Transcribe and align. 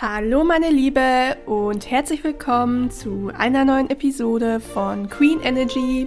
Hallo 0.00 0.44
meine 0.44 0.70
Liebe 0.70 1.36
und 1.44 1.90
herzlich 1.90 2.22
willkommen 2.22 2.88
zu 2.92 3.32
einer 3.36 3.64
neuen 3.64 3.90
Episode 3.90 4.60
von 4.60 5.08
Queen 5.08 5.40
Energy, 5.40 6.06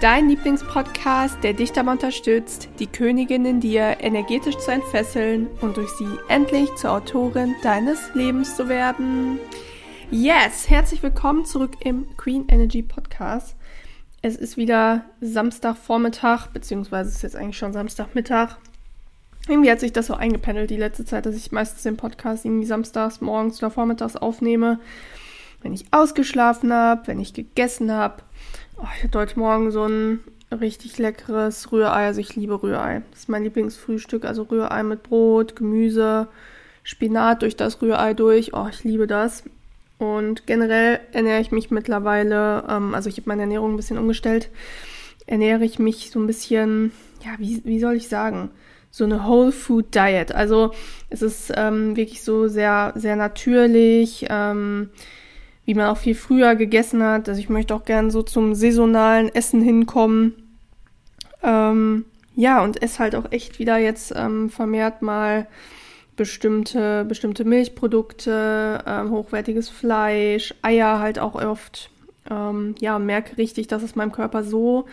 dein 0.00 0.30
Lieblingspodcast, 0.30 1.44
der 1.44 1.52
dich 1.52 1.70
dabei 1.72 1.92
unterstützt, 1.92 2.70
die 2.78 2.86
Königin 2.86 3.44
in 3.44 3.60
dir 3.60 3.98
energetisch 4.00 4.56
zu 4.56 4.70
entfesseln 4.70 5.48
und 5.60 5.76
durch 5.76 5.90
sie 5.90 6.08
endlich 6.28 6.74
zur 6.76 6.92
Autorin 6.92 7.54
deines 7.62 8.14
Lebens 8.14 8.56
zu 8.56 8.70
werden. 8.70 9.38
Yes, 10.10 10.70
herzlich 10.70 11.02
willkommen 11.02 11.44
zurück 11.44 11.72
im 11.80 12.06
Queen 12.16 12.46
Energy 12.48 12.80
Podcast. 12.80 13.54
Es 14.22 14.36
ist 14.36 14.56
wieder 14.56 15.04
Samstagvormittag, 15.20 16.46
beziehungsweise 16.54 17.10
es 17.10 17.16
ist 17.16 17.22
jetzt 17.22 17.36
eigentlich 17.36 17.58
schon 17.58 17.74
Samstagmittag. 17.74 18.56
Irgendwie 19.48 19.70
hat 19.70 19.80
sich 19.80 19.92
das 19.92 20.08
so 20.08 20.14
eingependelt 20.14 20.70
die 20.70 20.76
letzte 20.76 21.04
Zeit, 21.04 21.26
dass 21.26 21.36
ich 21.36 21.52
meistens 21.52 21.82
den 21.82 21.96
Podcast 21.96 22.44
irgendwie 22.44 22.66
samstags, 22.66 23.20
morgens 23.20 23.58
oder 23.62 23.70
vormittags 23.70 24.16
aufnehme. 24.16 24.80
Wenn 25.62 25.72
ich 25.72 25.86
ausgeschlafen 25.92 26.72
habe, 26.72 27.06
wenn 27.06 27.20
ich 27.20 27.32
gegessen 27.32 27.92
habe. 27.92 28.22
Oh, 28.76 28.86
ich 28.96 29.04
hatte 29.04 29.18
heute 29.18 29.38
Morgen 29.38 29.70
so 29.70 29.84
ein 29.84 30.20
richtig 30.52 30.98
leckeres 30.98 31.70
Rührei. 31.72 32.06
Also 32.06 32.20
ich 32.20 32.34
liebe 32.34 32.62
Rührei. 32.62 33.02
Das 33.10 33.20
ist 33.20 33.28
mein 33.28 33.44
Lieblingsfrühstück. 33.44 34.24
Also 34.24 34.42
Rührei 34.42 34.82
mit 34.82 35.04
Brot, 35.04 35.56
Gemüse, 35.56 36.28
Spinat 36.82 37.42
durch 37.42 37.56
das 37.56 37.80
Rührei 37.80 38.14
durch. 38.14 38.52
Oh, 38.52 38.66
ich 38.68 38.82
liebe 38.84 39.06
das. 39.06 39.44
Und 39.98 40.46
generell 40.46 41.00
ernähre 41.12 41.40
ich 41.40 41.52
mich 41.52 41.70
mittlerweile, 41.70 42.64
ähm, 42.68 42.94
also 42.94 43.08
ich 43.08 43.16
habe 43.16 43.28
meine 43.28 43.42
Ernährung 43.42 43.72
ein 43.72 43.76
bisschen 43.76 43.98
umgestellt, 43.98 44.50
ernähre 45.26 45.64
ich 45.64 45.78
mich 45.78 46.10
so 46.10 46.20
ein 46.20 46.26
bisschen, 46.26 46.92
ja, 47.24 47.30
wie, 47.38 47.64
wie 47.64 47.80
soll 47.80 47.94
ich 47.94 48.08
sagen? 48.08 48.50
So 48.96 49.04
eine 49.04 49.28
Whole 49.28 49.52
Food 49.52 49.94
Diet. 49.94 50.34
Also 50.34 50.72
es 51.10 51.20
ist 51.20 51.52
ähm, 51.54 51.96
wirklich 51.96 52.22
so 52.22 52.48
sehr, 52.48 52.94
sehr 52.96 53.14
natürlich, 53.14 54.24
ähm, 54.30 54.88
wie 55.66 55.74
man 55.74 55.88
auch 55.88 55.98
viel 55.98 56.14
früher 56.14 56.54
gegessen 56.54 57.02
hat. 57.02 57.28
Also 57.28 57.38
ich 57.38 57.50
möchte 57.50 57.74
auch 57.74 57.84
gerne 57.84 58.10
so 58.10 58.22
zum 58.22 58.54
saisonalen 58.54 59.28
Essen 59.28 59.60
hinkommen. 59.60 60.32
Ähm, 61.42 62.06
ja, 62.36 62.64
und 62.64 62.82
esse 62.82 63.00
halt 63.00 63.14
auch 63.16 63.30
echt 63.32 63.58
wieder 63.58 63.76
jetzt 63.76 64.14
ähm, 64.16 64.48
vermehrt 64.48 65.02
mal 65.02 65.46
bestimmte, 66.16 67.04
bestimmte 67.04 67.44
Milchprodukte, 67.44 68.82
ähm, 68.86 69.10
hochwertiges 69.10 69.68
Fleisch, 69.68 70.54
Eier 70.62 71.00
halt 71.00 71.18
auch 71.18 71.34
oft. 71.34 71.90
Ähm, 72.30 72.74
ja, 72.80 72.98
merke 72.98 73.36
richtig, 73.36 73.66
dass 73.66 73.82
es 73.82 73.94
meinem 73.94 74.12
Körper 74.12 74.42
so 74.42 74.86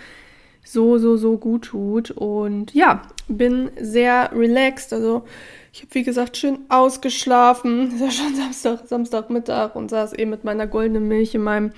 so, 0.64 0.97
so, 0.97 1.17
so 1.17 1.38
gut 1.38 1.66
tut. 1.66 2.11
Und 2.11 2.73
ja, 2.73 3.03
bin 3.28 3.72
sehr 3.80 4.31
relaxed. 4.33 4.94
Also 4.94 5.23
ich 5.72 5.81
habe, 5.81 5.95
wie 5.95 6.03
gesagt, 6.03 6.38
schön 6.38 6.59
ausgeschlafen. 6.70 7.92
Ist 7.94 8.02
ja 8.02 8.11
schon 8.11 8.36
Samstag, 8.36 8.88
Samstagmittag 8.88 9.75
und 9.75 9.89
saß 9.89 10.14
eben 10.14 10.31
mit 10.31 10.44
meiner 10.44 10.67
goldenen 10.67 11.08
Milch 11.08 11.36
in 11.36 11.44
meinem, 11.44 11.72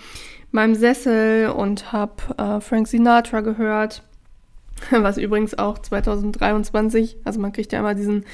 meinem 0.51 0.75
Sessel 0.75 1.49
und 1.49 1.91
habe 1.91 2.15
äh, 2.37 2.61
Frank 2.61 2.87
Sinatra 2.87 3.41
gehört. 3.41 4.03
Was 4.91 5.17
übrigens 5.17 5.57
auch 5.57 5.79
2023, 5.79 7.17
also 7.23 7.39
man 7.39 7.53
kriegt 7.53 7.71
ja 7.71 7.79
immer 7.79 7.95
diesen, 7.95 8.25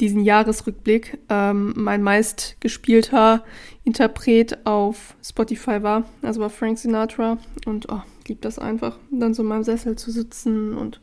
diesen 0.00 0.24
Jahresrückblick, 0.24 1.18
ähm, 1.28 1.72
mein 1.76 2.02
meistgespielter 2.02 3.44
Interpret 3.84 4.66
auf 4.66 5.14
Spotify 5.22 5.82
war. 5.84 6.04
Also 6.22 6.40
war 6.40 6.50
Frank 6.50 6.78
Sinatra. 6.78 7.38
Und 7.64 7.88
oh, 7.90 8.02
ich 8.24 8.28
liebe 8.30 8.40
das 8.40 8.58
einfach, 8.58 8.96
dann 9.10 9.34
so 9.34 9.42
in 9.42 9.48
meinem 9.48 9.64
Sessel 9.64 9.96
zu 9.96 10.10
sitzen 10.10 10.74
und 10.74 11.00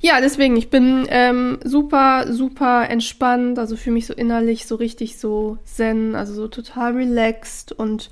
ja, 0.00 0.20
deswegen, 0.20 0.56
ich 0.56 0.70
bin 0.70 1.06
ähm, 1.08 1.58
super, 1.64 2.32
super 2.32 2.88
entspannt, 2.88 3.58
also 3.58 3.76
fühle 3.76 3.94
mich 3.94 4.06
so 4.06 4.14
innerlich 4.14 4.66
so 4.66 4.76
richtig 4.76 5.18
so 5.18 5.58
zen, 5.64 6.14
also 6.14 6.34
so 6.34 6.48
total 6.48 6.92
relaxed 6.92 7.72
und 7.72 8.10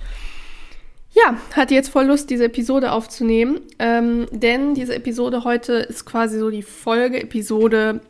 ja, 1.13 1.37
hatte 1.55 1.75
jetzt 1.75 1.91
voll 1.91 2.07
Lust, 2.07 2.31
diese 2.31 2.47
Episode 2.47 2.91
aufzunehmen, 2.91 3.61
ähm, 3.79 4.27
denn 4.33 4.75
diese 4.75 4.95
Episode 4.97 5.45
heute 5.45 5.75
ist 5.75 6.05
quasi 6.05 6.39
so 6.39 6.51
die 6.51 6.63
Folge-Episode 6.63 8.01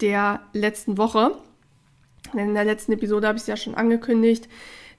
der 0.00 0.40
letzten 0.54 0.96
Woche. 0.96 1.32
Denn 2.32 2.48
in 2.48 2.54
der 2.54 2.64
letzten 2.64 2.92
Episode 2.92 3.28
habe 3.28 3.36
ich 3.36 3.42
es 3.42 3.48
ja 3.48 3.56
schon 3.56 3.74
angekündigt, 3.74 4.48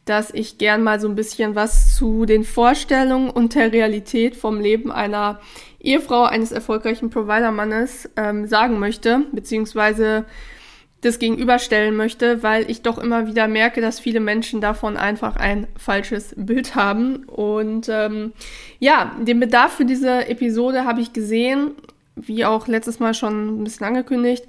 dass 0.06 0.32
ich 0.32 0.58
gern 0.58 0.84
mal 0.84 1.00
so 1.00 1.08
ein 1.08 1.16
bisschen 1.16 1.56
was 1.56 1.96
zu 1.96 2.26
den 2.26 2.44
Vorstellungen 2.44 3.30
und 3.30 3.56
der 3.56 3.74
Realität 3.74 4.36
vom 4.36 4.62
Leben 4.62 4.92
einer 4.92 5.40
Ehefrau 5.80 6.24
eines 6.24 6.52
erfolgreichen 6.52 7.10
Provider-Mannes 7.10 8.10
ähm, 8.16 8.48
sagen 8.48 8.80
möchte, 8.80 9.24
beziehungsweise 9.32 10.26
das 11.02 11.20
gegenüberstellen 11.20 11.96
möchte, 11.96 12.42
weil 12.42 12.70
ich 12.70 12.82
doch 12.82 12.98
immer 12.98 13.28
wieder 13.28 13.48
merke, 13.48 13.82
dass 13.82 14.00
viele 14.00 14.20
Menschen 14.20 14.62
davon 14.62 14.98
einfach 14.98 15.36
ein 15.36 15.68
falsches 15.78 16.34
Bild 16.36 16.76
haben. 16.76 17.26
Und 17.26 17.90
ähm, 17.90 18.34
ja, 18.80 19.16
den 19.20 19.40
Bedarf 19.40 19.74
für 19.74 19.86
diese 19.86 20.28
Episode 20.28 20.86
habe 20.86 21.02
ich 21.02 21.14
gesehen, 21.14 21.72
wie 22.16 22.46
auch 22.46 22.68
letztes 22.68 23.00
Mal 23.00 23.14
schon 23.14 23.62
ein 23.62 23.64
bisschen 23.64 23.86
angekündigt 23.86 24.46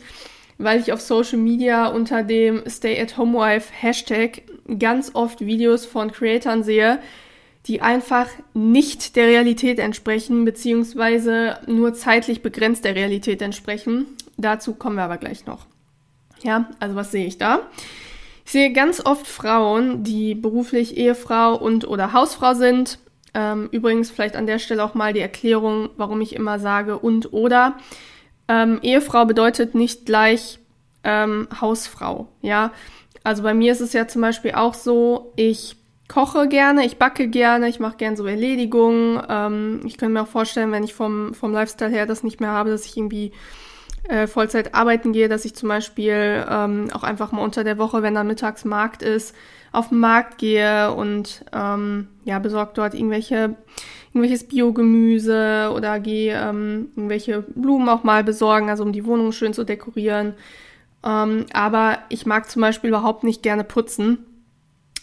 weil 0.58 0.80
ich 0.80 0.92
auf 0.92 1.00
Social 1.00 1.38
Media 1.38 1.86
unter 1.86 2.22
dem 2.22 2.62
Stay 2.68 3.00
at 3.00 3.16
Home 3.18 3.38
Wife 3.38 3.72
Hashtag 3.72 4.42
ganz 4.78 5.10
oft 5.14 5.44
Videos 5.44 5.86
von 5.86 6.12
Creatoren 6.12 6.62
sehe, 6.62 6.98
die 7.66 7.82
einfach 7.82 8.28
nicht 8.54 9.16
der 9.16 9.26
Realität 9.26 9.78
entsprechen, 9.78 10.44
beziehungsweise 10.44 11.58
nur 11.66 11.94
zeitlich 11.94 12.42
begrenzt 12.42 12.84
der 12.84 12.94
Realität 12.94 13.42
entsprechen. 13.42 14.06
Dazu 14.36 14.74
kommen 14.74 14.96
wir 14.96 15.04
aber 15.04 15.18
gleich 15.18 15.46
noch. 15.46 15.66
Ja, 16.42 16.70
also 16.78 16.94
was 16.94 17.10
sehe 17.10 17.26
ich 17.26 17.38
da? 17.38 17.62
Ich 18.44 18.52
sehe 18.52 18.72
ganz 18.72 19.04
oft 19.04 19.26
Frauen, 19.26 20.04
die 20.04 20.36
beruflich 20.36 20.96
Ehefrau 20.96 21.56
und 21.56 21.88
oder 21.88 22.12
Hausfrau 22.12 22.54
sind. 22.54 23.00
Ähm, 23.34 23.68
übrigens 23.72 24.10
vielleicht 24.10 24.36
an 24.36 24.46
der 24.46 24.60
Stelle 24.60 24.84
auch 24.84 24.94
mal 24.94 25.12
die 25.12 25.20
Erklärung, 25.20 25.90
warum 25.96 26.20
ich 26.20 26.34
immer 26.36 26.60
sage 26.60 26.98
und 26.98 27.32
oder. 27.32 27.76
Ähm, 28.48 28.78
Ehefrau 28.82 29.24
bedeutet 29.24 29.74
nicht 29.74 30.06
gleich 30.06 30.58
ähm, 31.04 31.48
Hausfrau, 31.60 32.28
ja. 32.42 32.72
Also 33.24 33.42
bei 33.42 33.54
mir 33.54 33.72
ist 33.72 33.80
es 33.80 33.92
ja 33.92 34.06
zum 34.06 34.22
Beispiel 34.22 34.52
auch 34.52 34.74
so, 34.74 35.32
ich 35.34 35.76
koche 36.08 36.48
gerne, 36.48 36.86
ich 36.86 36.98
backe 36.98 37.28
gerne, 37.28 37.68
ich 37.68 37.80
mache 37.80 37.96
gerne 37.96 38.16
so 38.16 38.26
Erledigungen. 38.26 39.20
Ähm, 39.28 39.80
ich 39.84 39.98
könnte 39.98 40.12
mir 40.12 40.22
auch 40.22 40.28
vorstellen, 40.28 40.72
wenn 40.72 40.84
ich 40.84 40.94
vom, 40.94 41.34
vom 41.34 41.52
Lifestyle 41.52 41.90
her 41.90 42.06
das 42.06 42.22
nicht 42.22 42.40
mehr 42.40 42.50
habe, 42.50 42.70
dass 42.70 42.86
ich 42.86 42.96
irgendwie 42.96 43.32
äh, 44.08 44.26
Vollzeit 44.26 44.74
arbeiten 44.74 45.12
gehe, 45.12 45.28
dass 45.28 45.44
ich 45.44 45.54
zum 45.54 45.68
Beispiel 45.68 46.44
ähm, 46.48 46.88
auch 46.92 47.02
einfach 47.02 47.32
mal 47.32 47.42
unter 47.42 47.64
der 47.64 47.78
Woche, 47.78 48.02
wenn 48.02 48.14
dann 48.14 48.28
mittags 48.28 48.64
Markt 48.64 49.02
ist, 49.02 49.34
auf 49.72 49.88
den 49.88 49.98
Markt 49.98 50.38
gehe 50.38 50.92
und 50.92 51.44
ähm, 51.52 52.08
ja, 52.24 52.38
besorgt 52.38 52.78
dort 52.78 52.94
irgendwelche 52.94 53.56
irgendwelches 54.16 54.48
Biogemüse 54.48 55.70
oder 55.74 56.00
gehe 56.00 56.34
ähm, 56.34 56.88
irgendwelche 56.96 57.44
Blumen 57.54 57.88
auch 57.88 58.02
mal 58.02 58.24
besorgen, 58.24 58.70
also 58.70 58.82
um 58.82 58.92
die 58.92 59.04
Wohnung 59.04 59.32
schön 59.32 59.52
zu 59.52 59.64
dekorieren. 59.64 60.34
Ähm, 61.04 61.46
aber 61.52 61.98
ich 62.08 62.26
mag 62.26 62.50
zum 62.50 62.62
Beispiel 62.62 62.88
überhaupt 62.88 63.24
nicht 63.24 63.42
gerne 63.42 63.64
putzen. 63.64 64.18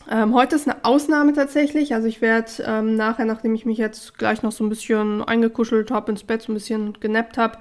Ähm, 0.09 0.34
heute 0.34 0.56
ist 0.56 0.68
eine 0.68 0.84
Ausnahme 0.84 1.34
tatsächlich. 1.34 1.94
Also 1.94 2.07
ich 2.07 2.22
werde 2.22 2.51
ähm, 2.66 2.96
nachher, 2.96 3.25
nachdem 3.25 3.56
ich 3.56 3.66
mich 3.66 3.78
jetzt 3.78 4.18
gleich 4.18 4.44
noch 4.44 4.51
so 4.51 4.63
ein 4.63 4.69
bisschen 4.69 5.24
eingekuschelt 5.24 5.91
habe, 5.91 6.12
ins 6.12 6.24
Bett 6.24 6.41
so 6.41 6.51
ein 6.51 6.56
bisschen 6.56 6.97
genappt 7.00 7.38
habe, 7.38 7.57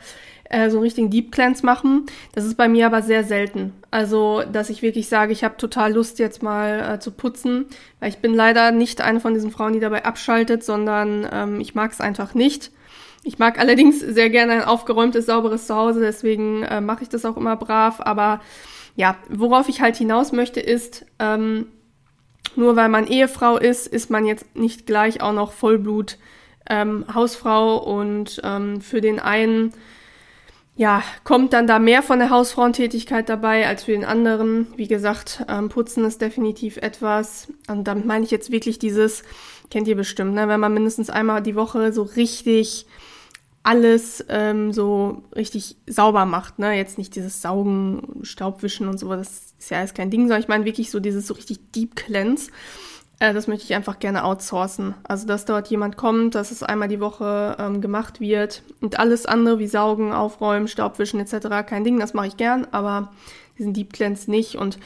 äh, 0.52 0.70
so 0.70 0.76
einen 0.76 0.84
richtigen 0.84 1.10
Deep 1.10 1.32
Cleanse 1.32 1.64
machen. 1.64 2.06
Das 2.34 2.44
ist 2.44 2.56
bei 2.56 2.68
mir 2.68 2.86
aber 2.86 3.02
sehr 3.02 3.24
selten. 3.24 3.72
Also, 3.90 4.42
dass 4.52 4.70
ich 4.70 4.82
wirklich 4.82 5.08
sage, 5.08 5.32
ich 5.32 5.42
habe 5.42 5.56
total 5.56 5.94
Lust 5.94 6.18
jetzt 6.18 6.42
mal 6.42 6.94
äh, 6.94 7.00
zu 7.00 7.10
putzen, 7.10 7.66
weil 7.98 8.10
ich 8.10 8.18
bin 8.18 8.34
leider 8.34 8.70
nicht 8.70 9.00
eine 9.00 9.18
von 9.18 9.34
diesen 9.34 9.50
Frauen, 9.50 9.72
die 9.72 9.80
dabei 9.80 10.04
abschaltet, 10.04 10.62
sondern 10.62 11.26
ähm, 11.32 11.60
ich 11.60 11.74
mag 11.74 11.90
es 11.90 12.00
einfach 12.00 12.34
nicht. 12.34 12.70
Ich 13.24 13.38
mag 13.38 13.58
allerdings 13.58 14.00
sehr 14.00 14.30
gerne 14.30 14.52
ein 14.52 14.64
aufgeräumtes, 14.64 15.26
sauberes 15.26 15.66
Zuhause, 15.66 16.00
deswegen 16.00 16.62
äh, 16.64 16.80
mache 16.80 17.02
ich 17.02 17.08
das 17.08 17.24
auch 17.24 17.36
immer 17.36 17.56
brav. 17.56 18.00
Aber 18.00 18.40
ja, 18.94 19.16
worauf 19.30 19.68
ich 19.68 19.80
halt 19.80 19.96
hinaus 19.96 20.32
möchte, 20.32 20.60
ist, 20.60 21.06
ähm, 21.18 21.66
nur 22.56 22.76
weil 22.76 22.90
man 22.90 23.06
Ehefrau 23.06 23.56
ist, 23.56 23.86
ist 23.86 24.10
man 24.10 24.26
jetzt 24.26 24.54
nicht 24.54 24.86
gleich 24.86 25.22
auch 25.22 25.32
noch 25.32 25.52
Vollblut 25.52 26.18
ähm, 26.68 27.06
Hausfrau 27.12 27.78
und 27.78 28.40
ähm, 28.44 28.82
für 28.82 29.00
den 29.00 29.18
einen 29.18 29.72
ja, 30.74 31.02
kommt 31.24 31.52
dann 31.52 31.66
da 31.66 31.78
mehr 31.78 32.02
von 32.02 32.18
der 32.18 32.30
Hausfrauentätigkeit 32.30 33.28
dabei 33.28 33.66
als 33.66 33.84
für 33.84 33.92
den 33.92 34.04
anderen. 34.04 34.66
Wie 34.76 34.88
gesagt, 34.88 35.44
ähm, 35.48 35.68
Putzen 35.68 36.04
ist 36.04 36.22
definitiv 36.22 36.78
etwas. 36.78 37.48
Und 37.68 37.84
damit 37.84 38.06
meine 38.06 38.24
ich 38.24 38.30
jetzt 38.30 38.50
wirklich 38.50 38.78
dieses, 38.78 39.22
kennt 39.70 39.86
ihr 39.86 39.96
bestimmt, 39.96 40.34
ne? 40.34 40.48
wenn 40.48 40.60
man 40.60 40.72
mindestens 40.72 41.10
einmal 41.10 41.42
die 41.42 41.56
Woche 41.56 41.92
so 41.92 42.02
richtig 42.02 42.86
alles 43.64 44.24
ähm, 44.28 44.72
so 44.72 45.22
richtig 45.36 45.76
sauber 45.86 46.24
macht. 46.24 46.58
Ne? 46.58 46.74
Jetzt 46.74 46.98
nicht 46.98 47.14
dieses 47.14 47.42
Saugen, 47.42 48.20
Staubwischen 48.22 48.88
und 48.88 48.98
so, 48.98 49.10
das 49.10 49.54
ist 49.58 49.70
ja 49.70 49.78
alles 49.78 49.94
kein 49.94 50.10
Ding, 50.10 50.22
sondern 50.22 50.40
ich 50.40 50.48
meine 50.48 50.64
wirklich 50.64 50.90
so 50.90 51.00
dieses 51.00 51.26
so 51.26 51.34
richtig 51.34 51.70
Deep 51.72 51.94
Cleanse. 51.94 52.50
Äh, 53.22 53.32
das 53.34 53.46
möchte 53.46 53.64
ich 53.64 53.74
einfach 53.74 54.00
gerne 54.00 54.24
outsourcen. 54.24 54.96
Also, 55.04 55.28
dass 55.28 55.44
dort 55.44 55.68
jemand 55.68 55.96
kommt, 55.96 56.34
dass 56.34 56.50
es 56.50 56.64
einmal 56.64 56.88
die 56.88 56.98
Woche 56.98 57.56
ähm, 57.60 57.80
gemacht 57.80 58.20
wird 58.20 58.62
und 58.80 58.98
alles 58.98 59.26
andere 59.26 59.60
wie 59.60 59.68
Saugen, 59.68 60.12
Aufräumen, 60.12 60.66
Staubwischen 60.66 61.20
etc. 61.20 61.64
kein 61.64 61.84
Ding, 61.84 62.00
das 62.00 62.14
mache 62.14 62.26
ich 62.26 62.36
gern, 62.36 62.66
aber 62.72 63.12
diesen 63.58 63.74
Deep 63.74 63.92
Cleanse 63.92 64.28
nicht. 64.28 64.56
Und 64.56 64.76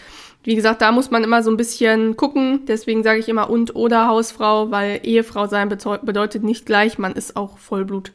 wie 0.44 0.54
gesagt, 0.54 0.82
da 0.82 0.92
muss 0.92 1.10
man 1.10 1.24
immer 1.24 1.42
so 1.42 1.50
ein 1.50 1.56
bisschen 1.56 2.18
gucken. 2.18 2.66
Deswegen 2.66 3.02
sage 3.02 3.20
ich 3.20 3.28
immer 3.30 3.48
und 3.48 3.74
oder 3.74 4.06
Hausfrau, 4.06 4.70
weil 4.70 5.00
Ehefrau 5.02 5.46
sein 5.46 5.70
bedeutet 5.70 6.44
nicht 6.44 6.66
gleich, 6.66 6.98
man 6.98 7.14
ist 7.14 7.36
auch 7.36 7.56
Vollblut 7.56 8.12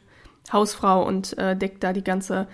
Hausfrau 0.52 1.04
und 1.04 1.36
äh, 1.36 1.56
deckt 1.56 1.82
da 1.82 1.92
die 1.92 2.04
ganze 2.04 2.46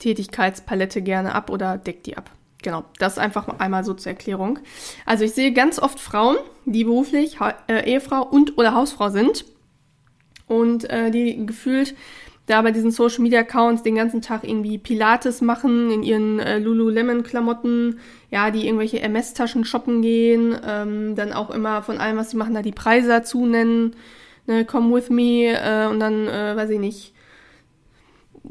Tätigkeitspalette 0.00 1.00
gerne 1.00 1.32
ab 1.36 1.48
oder 1.48 1.78
deckt 1.78 2.06
die 2.06 2.16
ab. 2.16 2.28
Genau, 2.64 2.82
das 2.98 3.18
einfach 3.18 3.46
einmal 3.58 3.84
so 3.84 3.92
zur 3.92 4.12
Erklärung. 4.12 4.58
Also 5.04 5.22
ich 5.24 5.32
sehe 5.32 5.52
ganz 5.52 5.78
oft 5.78 6.00
Frauen, 6.00 6.38
die 6.64 6.84
beruflich 6.84 7.36
äh, 7.68 7.88
Ehefrau 7.88 8.26
und 8.26 8.56
oder 8.56 8.74
Hausfrau 8.74 9.10
sind 9.10 9.44
und 10.48 10.88
äh, 10.88 11.10
die 11.10 11.44
gefühlt 11.44 11.94
da 12.46 12.62
bei 12.62 12.70
diesen 12.70 12.90
Social 12.90 13.20
Media 13.20 13.40
Accounts 13.40 13.82
den 13.82 13.96
ganzen 13.96 14.22
Tag 14.22 14.44
irgendwie 14.44 14.78
Pilates 14.78 15.42
machen 15.42 15.90
in 15.90 16.02
ihren 16.02 16.38
äh, 16.40 16.58
Lululemon 16.58 17.22
Klamotten, 17.22 17.98
ja, 18.30 18.50
die 18.50 18.66
irgendwelche 18.66 19.00
MS 19.00 19.34
Taschen 19.34 19.66
shoppen 19.66 20.00
gehen, 20.00 20.56
ähm, 20.66 21.16
dann 21.16 21.34
auch 21.34 21.50
immer 21.50 21.82
von 21.82 21.98
allem, 21.98 22.16
was 22.16 22.30
sie 22.30 22.38
machen, 22.38 22.54
da 22.54 22.62
die 22.62 22.72
Preise 22.72 23.08
dazu 23.08 23.44
nennen, 23.44 23.94
ne, 24.46 24.64
come 24.64 24.94
with 24.94 25.10
me 25.10 25.52
äh, 25.52 25.86
und 25.86 26.00
dann, 26.00 26.28
äh, 26.28 26.56
weiß 26.56 26.70
ich 26.70 26.80
nicht, 26.80 27.13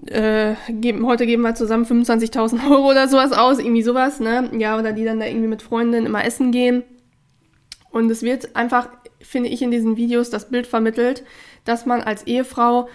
äh, 0.08 0.56
geben, 0.70 1.06
heute 1.06 1.26
geben 1.26 1.44
wir 1.44 1.56
zusammen 1.56 1.86
25.000 1.86 2.70
Euro 2.70 2.90
oder 2.90 3.08
sowas 3.08 3.32
aus, 3.32 3.60
irgendwie 3.60 3.84
sowas, 3.84 4.20
ne, 4.20 4.50
ja, 4.58 4.78
oder 4.78 4.94
die 4.94 5.06
dann 5.06 5.20
da 5.20 5.26
irgendwie 5.26 5.48
mit 5.48 5.62
Freundinnen 5.62 6.06
immer 6.06 6.26
essen 6.26 6.52
gehen. 6.52 6.84
Und 7.92 8.10
es 8.10 8.24
wird 8.24 8.56
einfach, 8.56 8.90
finde 9.22 9.50
ich, 9.50 9.62
in 9.62 9.72
diesen 9.72 9.98
Videos 9.98 10.30
das 10.30 10.50
Bild 10.50 10.66
vermittelt, 10.66 11.24
dass 11.64 11.86
man 11.86 12.02
als 12.02 12.26
Ehefrau 12.26 12.90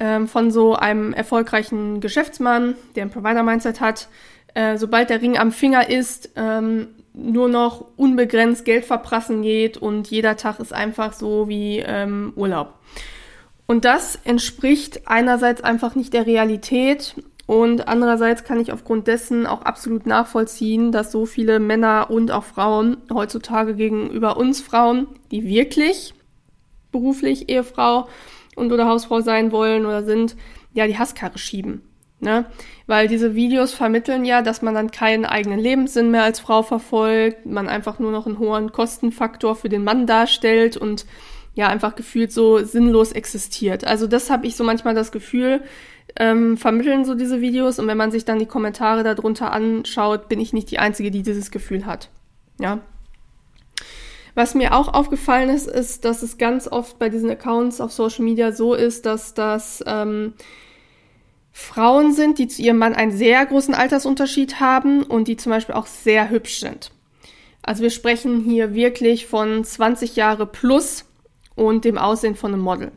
ähm, 0.00 0.26
von 0.26 0.50
so 0.50 0.74
einem 0.74 1.12
erfolgreichen 1.12 2.00
Geschäftsmann, 2.00 2.74
der 2.96 3.04
ein 3.04 3.10
Provider-Mindset 3.10 3.80
hat, 3.80 4.08
äh, 4.54 4.76
sobald 4.76 5.10
der 5.10 5.22
Ring 5.22 5.38
am 5.38 5.52
Finger 5.52 5.88
ist, 5.88 6.30
ähm, 6.36 6.88
nur 7.12 7.48
noch 7.48 7.86
unbegrenzt 7.96 8.64
Geld 8.64 8.84
verprassen 8.84 9.42
geht 9.42 9.76
und 9.76 10.10
jeder 10.10 10.36
Tag 10.36 10.58
ist 10.58 10.72
einfach 10.72 11.12
so 11.12 11.48
wie 11.48 11.78
ähm, 11.78 12.32
Urlaub. 12.34 12.74
Und 13.66 13.84
das 13.84 14.18
entspricht 14.24 15.02
einerseits 15.06 15.62
einfach 15.62 15.94
nicht 15.94 16.12
der 16.12 16.26
Realität 16.26 17.14
und 17.46 17.88
andererseits 17.88 18.44
kann 18.44 18.60
ich 18.60 18.72
aufgrund 18.72 19.06
dessen 19.06 19.46
auch 19.46 19.62
absolut 19.62 20.06
nachvollziehen, 20.06 20.92
dass 20.92 21.12
so 21.12 21.26
viele 21.26 21.60
Männer 21.60 22.08
und 22.10 22.30
auch 22.30 22.44
Frauen 22.44 22.96
heutzutage 23.12 23.74
gegenüber 23.74 24.36
uns 24.38 24.60
Frauen, 24.60 25.08
die 25.30 25.46
wirklich 25.46 26.14
beruflich 26.90 27.50
Ehefrau 27.50 28.08
und 28.56 28.72
oder 28.72 28.86
Hausfrau 28.86 29.20
sein 29.20 29.52
wollen 29.52 29.84
oder 29.84 30.04
sind, 30.04 30.36
ja, 30.72 30.86
die 30.86 30.98
Hasskarre 30.98 31.38
schieben. 31.38 31.82
Ne? 32.20 32.46
Weil 32.86 33.08
diese 33.08 33.34
Videos 33.34 33.74
vermitteln 33.74 34.24
ja, 34.24 34.40
dass 34.40 34.62
man 34.62 34.74
dann 34.74 34.90
keinen 34.90 35.26
eigenen 35.26 35.58
Lebenssinn 35.58 36.10
mehr 36.10 36.22
als 36.22 36.40
Frau 36.40 36.62
verfolgt, 36.62 37.44
man 37.44 37.68
einfach 37.68 37.98
nur 37.98 38.12
noch 38.12 38.26
einen 38.26 38.38
hohen 38.38 38.72
Kostenfaktor 38.72 39.56
für 39.56 39.68
den 39.68 39.84
Mann 39.84 40.06
darstellt 40.06 40.78
und 40.78 41.04
ja, 41.54 41.68
einfach 41.68 41.94
gefühlt 41.94 42.32
so 42.32 42.64
sinnlos 42.64 43.12
existiert. 43.12 43.84
Also 43.86 44.06
das 44.06 44.30
habe 44.30 44.46
ich 44.46 44.56
so 44.56 44.64
manchmal 44.64 44.94
das 44.94 45.12
Gefühl, 45.12 45.62
ähm, 46.16 46.56
vermitteln 46.56 47.04
so 47.04 47.14
diese 47.14 47.40
Videos 47.40 47.78
und 47.78 47.86
wenn 47.86 47.96
man 47.96 48.10
sich 48.10 48.24
dann 48.24 48.38
die 48.38 48.46
Kommentare 48.46 49.02
darunter 49.02 49.52
anschaut, 49.52 50.28
bin 50.28 50.40
ich 50.40 50.52
nicht 50.52 50.70
die 50.70 50.78
Einzige, 50.78 51.10
die 51.10 51.22
dieses 51.22 51.50
Gefühl 51.50 51.86
hat. 51.86 52.08
Ja, 52.60 52.80
was 54.34 54.54
mir 54.54 54.74
auch 54.74 54.92
aufgefallen 54.92 55.48
ist, 55.48 55.68
ist, 55.68 56.04
dass 56.04 56.22
es 56.22 56.38
ganz 56.38 56.66
oft 56.66 56.98
bei 56.98 57.08
diesen 57.08 57.30
Accounts 57.30 57.80
auf 57.80 57.92
Social 57.92 58.24
Media 58.24 58.50
so 58.50 58.74
ist, 58.74 59.06
dass 59.06 59.34
das 59.34 59.82
ähm, 59.86 60.34
Frauen 61.52 62.12
sind, 62.12 62.38
die 62.38 62.48
zu 62.48 62.60
ihrem 62.60 62.78
Mann 62.78 62.94
einen 62.94 63.12
sehr 63.12 63.46
großen 63.46 63.74
Altersunterschied 63.74 64.58
haben 64.58 65.04
und 65.04 65.28
die 65.28 65.36
zum 65.36 65.50
Beispiel 65.50 65.76
auch 65.76 65.86
sehr 65.86 66.30
hübsch 66.30 66.58
sind. 66.58 66.90
Also 67.62 67.82
wir 67.82 67.90
sprechen 67.90 68.40
hier 68.40 68.74
wirklich 68.74 69.26
von 69.26 69.62
20 69.62 70.16
Jahre 70.16 70.46
plus 70.46 71.04
und 71.56 71.84
dem 71.84 71.98
Aussehen 71.98 72.34
von 72.34 72.52
einem 72.52 72.62
Model. 72.62 72.92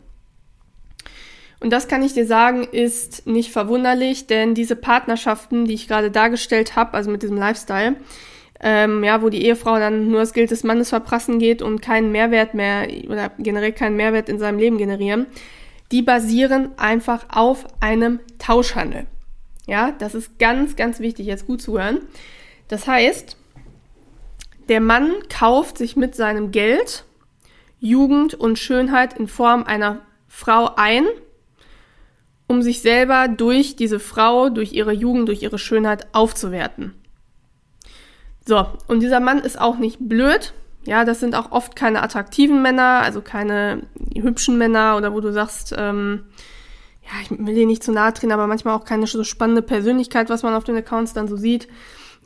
Und 1.59 1.71
das 1.71 1.87
kann 1.87 2.03
ich 2.03 2.13
dir 2.13 2.27
sagen, 2.27 2.63
ist 2.63 3.25
nicht 3.25 3.51
verwunderlich, 3.51 4.27
denn 4.27 4.53
diese 4.53 4.75
Partnerschaften, 4.75 5.65
die 5.65 5.73
ich 5.73 5.87
gerade 5.87 6.11
dargestellt 6.11 6.75
habe, 6.75 6.93
also 6.93 7.09
mit 7.09 7.23
diesem 7.23 7.37
Lifestyle, 7.37 7.95
ähm, 8.59 9.03
ja, 9.03 9.21
wo 9.21 9.29
die 9.29 9.43
Ehefrau 9.43 9.77
dann 9.79 10.09
nur 10.09 10.19
das 10.19 10.33
Geld 10.33 10.51
des 10.51 10.63
Mannes 10.63 10.89
verprassen 10.89 11.39
geht 11.39 11.61
und 11.61 11.81
keinen 11.81 12.11
Mehrwert 12.11 12.53
mehr 12.53 12.87
oder 13.07 13.31
generell 13.39 13.71
keinen 13.71 13.95
Mehrwert 13.95 14.29
in 14.29 14.39
seinem 14.39 14.59
Leben 14.59 14.77
generieren, 14.77 15.27
die 15.91 16.01
basieren 16.01 16.69
einfach 16.77 17.25
auf 17.29 17.65
einem 17.79 18.19
Tauschhandel. 18.39 19.07
Ja, 19.67 19.91
das 19.91 20.15
ist 20.15 20.39
ganz, 20.39 20.75
ganz 20.75 20.99
wichtig, 20.99 21.25
jetzt 21.25 21.45
gut 21.45 21.61
zuhören. 21.61 22.01
Das 22.67 22.87
heißt, 22.87 23.37
der 24.69 24.81
Mann 24.81 25.11
kauft 25.29 25.77
sich 25.77 25.95
mit 25.95 26.15
seinem 26.15 26.51
Geld 26.51 27.05
Jugend 27.79 28.33
und 28.33 28.59
Schönheit 28.59 29.17
in 29.17 29.27
Form 29.27 29.63
einer 29.63 30.01
Frau 30.27 30.71
ein, 30.75 31.05
um 32.47 32.61
sich 32.61 32.81
selber 32.81 33.27
durch 33.27 33.75
diese 33.75 33.99
Frau, 33.99 34.49
durch 34.49 34.73
ihre 34.73 34.93
Jugend, 34.93 35.27
durch 35.27 35.43
ihre 35.43 35.59
Schönheit 35.59 36.07
aufzuwerten. 36.13 36.93
So, 38.45 38.65
und 38.87 39.01
dieser 39.01 39.19
Mann 39.19 39.39
ist 39.39 39.59
auch 39.59 39.77
nicht 39.77 39.97
blöd. 39.99 40.53
Ja, 40.85 41.03
das 41.03 41.19
sind 41.19 41.35
auch 41.35 41.51
oft 41.51 41.75
keine 41.75 42.01
attraktiven 42.01 42.61
Männer, 42.61 43.01
also 43.01 43.21
keine 43.21 43.81
hübschen 44.15 44.57
Männer 44.57 44.95
oder 44.95 45.13
wo 45.13 45.19
du 45.19 45.33
sagst, 45.33 45.75
ähm, 45.77 46.23
ja, 47.03 47.11
ich 47.21 47.45
will 47.45 47.55
dir 47.55 47.65
nicht 47.65 47.83
zu 47.83 47.91
nahe 47.91 48.13
treten, 48.13 48.31
aber 48.31 48.47
manchmal 48.47 48.73
auch 48.73 48.85
keine 48.85 49.05
so 49.05 49.23
spannende 49.25 49.61
Persönlichkeit, 49.61 50.29
was 50.29 50.43
man 50.43 50.53
auf 50.53 50.63
den 50.63 50.77
Accounts 50.77 51.13
dann 51.13 51.27
so 51.27 51.35
sieht. 51.35 51.67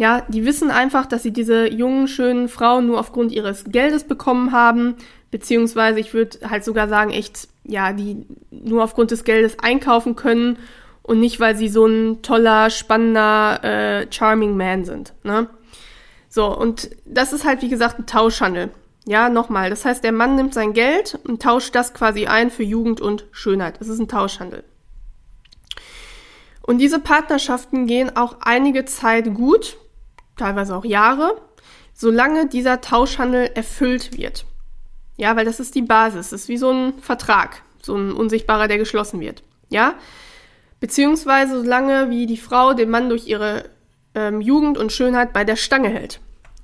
Ja, 0.01 0.25
die 0.27 0.47
wissen 0.47 0.71
einfach, 0.71 1.05
dass 1.05 1.21
sie 1.21 1.29
diese 1.29 1.71
jungen, 1.71 2.07
schönen 2.07 2.49
Frauen 2.49 2.87
nur 2.87 2.99
aufgrund 2.99 3.31
ihres 3.31 3.65
Geldes 3.65 4.03
bekommen 4.03 4.51
haben, 4.51 4.95
beziehungsweise 5.29 5.99
ich 5.99 6.15
würde 6.15 6.39
halt 6.49 6.63
sogar 6.63 6.87
sagen, 6.87 7.11
echt, 7.11 7.47
ja, 7.65 7.93
die 7.93 8.25
nur 8.49 8.83
aufgrund 8.83 9.11
des 9.11 9.25
Geldes 9.25 9.59
einkaufen 9.59 10.15
können 10.15 10.57
und 11.03 11.19
nicht, 11.19 11.39
weil 11.39 11.55
sie 11.55 11.69
so 11.69 11.85
ein 11.85 12.23
toller, 12.23 12.71
spannender, 12.71 13.63
äh, 13.63 14.07
charming 14.11 14.57
Man 14.57 14.85
sind. 14.85 15.13
Ne? 15.23 15.47
So, 16.29 16.47
und 16.47 16.89
das 17.05 17.31
ist 17.31 17.45
halt, 17.45 17.61
wie 17.61 17.69
gesagt, 17.69 17.99
ein 17.99 18.07
Tauschhandel. 18.07 18.71
Ja, 19.05 19.29
nochmal. 19.29 19.69
Das 19.69 19.85
heißt, 19.85 20.03
der 20.03 20.13
Mann 20.13 20.35
nimmt 20.35 20.55
sein 20.55 20.73
Geld 20.73 21.19
und 21.25 21.43
tauscht 21.43 21.75
das 21.75 21.93
quasi 21.93 22.25
ein 22.25 22.49
für 22.49 22.63
Jugend 22.63 23.01
und 23.01 23.27
Schönheit. 23.29 23.79
Das 23.79 23.87
ist 23.87 23.99
ein 23.99 24.07
Tauschhandel. 24.07 24.63
Und 26.63 26.79
diese 26.79 26.99
Partnerschaften 26.99 27.85
gehen 27.85 28.15
auch 28.15 28.37
einige 28.41 28.85
Zeit 28.85 29.31
gut, 29.35 29.77
teilweise 30.41 30.75
auch 30.75 30.85
Jahre, 30.85 31.39
solange 31.93 32.47
dieser 32.47 32.81
Tauschhandel 32.81 33.51
erfüllt 33.53 34.17
wird. 34.17 34.45
Ja, 35.17 35.35
weil 35.35 35.45
das 35.45 35.59
ist 35.59 35.75
die 35.75 35.81
Basis. 35.81 36.31
Das 36.31 36.41
ist 36.41 36.49
wie 36.49 36.57
so 36.57 36.71
ein 36.71 36.93
Vertrag, 36.99 37.61
so 37.81 37.95
ein 37.95 38.11
unsichtbarer, 38.11 38.67
der 38.67 38.77
geschlossen 38.77 39.19
wird. 39.19 39.43
Ja? 39.69 39.93
Beziehungsweise 40.79 41.61
solange 41.61 42.09
wie 42.09 42.25
die 42.25 42.37
Frau 42.37 42.73
den 42.73 42.89
Mann 42.89 43.09
durch 43.09 43.27
ihre 43.27 43.69
ähm, 44.15 44.41
Jugend 44.41 44.77
und 44.77 44.91
Schönheit 44.91 45.31
bei 45.31 45.43
der 45.43 45.55
Stange 45.55 45.89
hält. 45.89 46.19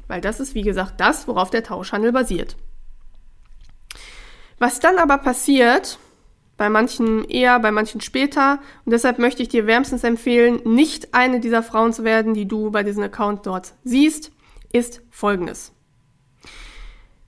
Weil 0.08 0.22
das 0.22 0.40
ist, 0.40 0.56
wie 0.56 0.64
gesagt, 0.64 1.00
das, 1.00 1.28
worauf 1.28 1.50
der 1.50 1.64
Tauschhandel 1.64 2.12
basiert. 2.12 2.56
Was 4.58 4.80
dann 4.80 4.98
aber 4.98 5.20
passiert, 5.20 6.00
bei 6.58 6.70
manchen 6.70 7.24
eher, 7.26 7.60
bei 7.60 7.72
manchen 7.72 8.02
später, 8.02 8.60
und 8.84 8.92
deshalb 8.92 9.20
möchte 9.20 9.44
ich 9.44 9.50
dir 9.50 9.68
wärmstens 9.68 10.04
empfehlen, 10.04 10.60
nicht 10.66 11.14
eine 11.14 11.40
dieser 11.40 11.64
Frauen 11.64 11.94
zu 11.94 12.04
werden, 12.04 12.34
die 12.34 12.48
du 12.48 12.72
bei 12.72 12.84
diesem 12.84 13.04
Account 13.04 13.46
dort 13.46 13.74
siehst, 13.84 14.32
ist 14.74 15.02
folgendes. 15.12 15.72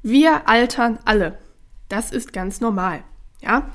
Wir 0.01 0.47
altern 0.47 0.99
alle. 1.05 1.37
Das 1.89 2.11
ist 2.11 2.33
ganz 2.33 2.61
normal. 2.61 3.03
Ja? 3.41 3.69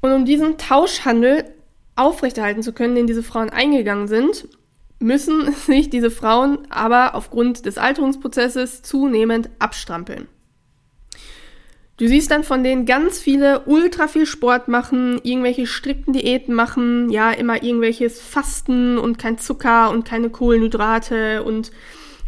Und 0.00 0.12
um 0.12 0.24
diesen 0.24 0.58
Tauschhandel 0.58 1.54
aufrechterhalten 1.96 2.62
zu 2.62 2.72
können, 2.72 2.94
den 2.94 3.06
diese 3.06 3.22
Frauen 3.22 3.50
eingegangen 3.50 4.08
sind, 4.08 4.48
müssen 4.98 5.52
sich 5.66 5.90
diese 5.90 6.10
Frauen 6.10 6.70
aber 6.70 7.14
aufgrund 7.14 7.66
des 7.66 7.78
Alterungsprozesses 7.78 8.82
zunehmend 8.82 9.50
abstrampeln. 9.58 10.28
Du 12.02 12.08
siehst 12.08 12.32
dann 12.32 12.42
von 12.42 12.64
denen 12.64 12.84
ganz 12.84 13.20
viele 13.20 13.60
ultra 13.66 14.08
viel 14.08 14.26
Sport 14.26 14.66
machen, 14.66 15.20
irgendwelche 15.22 15.68
strikten 15.68 16.12
Diäten 16.12 16.52
machen, 16.52 17.10
ja, 17.10 17.30
immer 17.30 17.62
irgendwelches 17.62 18.20
Fasten 18.20 18.98
und 18.98 19.20
kein 19.20 19.38
Zucker 19.38 19.88
und 19.92 20.04
keine 20.04 20.28
Kohlenhydrate 20.28 21.44
und 21.44 21.70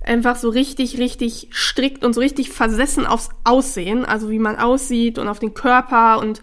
einfach 0.04 0.36
so 0.36 0.48
richtig, 0.48 0.98
richtig 0.98 1.48
strikt 1.50 2.04
und 2.04 2.12
so 2.12 2.20
richtig 2.20 2.50
versessen 2.50 3.04
aufs 3.04 3.30
Aussehen, 3.42 4.04
also 4.04 4.30
wie 4.30 4.38
man 4.38 4.60
aussieht 4.60 5.18
und 5.18 5.26
auf 5.26 5.40
den 5.40 5.54
Körper 5.54 6.20
und 6.20 6.40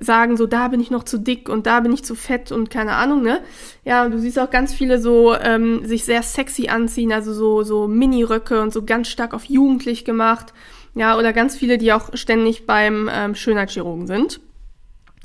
sagen, 0.00 0.38
so 0.38 0.46
da 0.46 0.68
bin 0.68 0.80
ich 0.80 0.90
noch 0.90 1.04
zu 1.04 1.18
dick 1.18 1.50
und 1.50 1.66
da 1.66 1.80
bin 1.80 1.92
ich 1.92 2.02
zu 2.02 2.14
fett 2.14 2.50
und 2.50 2.70
keine 2.70 2.92
Ahnung, 2.92 3.20
ne? 3.20 3.42
Ja, 3.84 4.08
du 4.08 4.18
siehst 4.18 4.38
auch 4.38 4.48
ganz 4.48 4.72
viele 4.72 5.02
so 5.02 5.34
ähm, 5.34 5.84
sich 5.84 6.06
sehr 6.06 6.22
sexy 6.22 6.68
anziehen, 6.68 7.12
also 7.12 7.34
so, 7.34 7.62
so 7.62 7.88
Mini-Röcke 7.88 8.62
und 8.62 8.72
so 8.72 8.86
ganz 8.86 9.08
stark 9.08 9.34
auf 9.34 9.44
jugendlich 9.44 10.06
gemacht. 10.06 10.54
Ja, 10.98 11.16
oder 11.16 11.32
ganz 11.32 11.56
viele, 11.56 11.78
die 11.78 11.92
auch 11.92 12.10
ständig 12.14 12.66
beim 12.66 13.08
ähm, 13.12 13.36
Schönheitschirurgen 13.36 14.08
sind. 14.08 14.40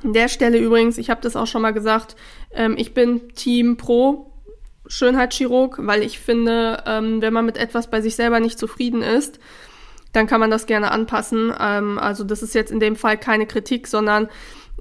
An 0.04 0.14
der 0.14 0.28
Stelle 0.28 0.60
übrigens, 0.60 1.00
ich 1.00 1.10
habe 1.10 1.22
das 1.22 1.36
auch 1.36 1.48
schon 1.48 1.64
mal 1.64 1.74
gesagt, 1.74 2.16
ähm, 2.54 2.76
ich 2.78 2.94
bin 2.94 3.30
Team 3.30 3.76
Pro 3.76 4.32
Schönheitschirurg, 4.86 5.80
weil 5.82 6.04
ich 6.04 6.20
finde, 6.20 6.84
ähm, 6.86 7.24
wenn 7.24 7.34
man 7.34 7.48
mit 7.48 7.58
etwas 7.58 7.90
bei 7.90 8.02
sich 8.02 8.16
selber 8.16 8.40
nicht 8.40 8.60
zufrieden 8.60 9.02
ist, 9.02 9.40
dann 10.12 10.28
kann 10.28 10.40
man 10.40 10.52
das 10.52 10.68
gerne 10.68 10.92
anpassen. 10.92 11.52
Ähm, 11.60 11.98
also 11.98 12.24
das 12.24 12.44
ist 12.44 12.54
jetzt 12.54 12.72
in 12.72 12.80
dem 12.80 12.96
Fall 12.96 13.18
keine 13.18 13.48
Kritik, 13.48 13.88
sondern 13.88 14.30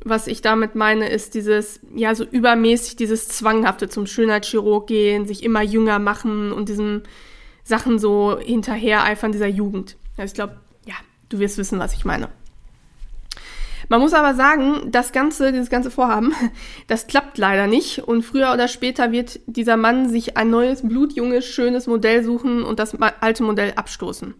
was 0.05 0.27
ich 0.27 0.43
damit 0.43 0.75
meine, 0.75 1.09
ist 1.09 1.33
dieses, 1.33 1.81
ja, 1.95 2.15
so 2.15 2.25
übermäßig 2.25 2.97
dieses 2.97 3.29
Zwanghafte 3.29 3.89
zum 3.89 4.07
Schönheitschirurg 4.07 4.89
gehen, 4.89 5.25
sich 5.25 5.43
immer 5.43 5.63
jünger 5.63 5.99
machen 5.99 6.53
und 6.53 6.69
diesen 6.69 7.05
Sachen 7.65 7.99
so 7.99 8.39
hinterher 8.39 9.05
eifern 9.05 9.33
dieser 9.33 9.47
Jugend. 9.47 9.97
Also 10.19 10.33
ich 10.33 10.35
glaube, 10.35 10.57
du 11.33 11.39
wirst 11.39 11.59
wissen, 11.59 11.79
was 11.79 11.95
ich 11.95 12.05
meine. 12.05 12.29
Man 13.89 14.01
muss 14.01 14.15
aber 14.15 14.35
sagen, 14.35 14.91
das 14.91 15.12
ganze, 15.12 15.53
dieses 15.53 15.69
ganze 15.69 15.91
Vorhaben, 15.91 16.35
das 16.87 17.07
klappt 17.07 17.39
leider 17.39 17.67
nicht 17.67 18.01
und 18.01 18.23
früher 18.23 18.53
oder 18.53 18.69
später 18.69 19.12
wird 19.12 19.41
dieser 19.47 19.77
Mann 19.77 20.09
sich 20.09 20.37
ein 20.37 20.51
neues, 20.51 20.87
blutjunges, 20.87 21.45
schönes 21.45 21.87
Modell 21.87 22.25
suchen 22.25 22.62
und 22.62 22.79
das 22.79 22.97
alte 23.21 23.43
Modell 23.43 23.73
abstoßen. 23.77 24.35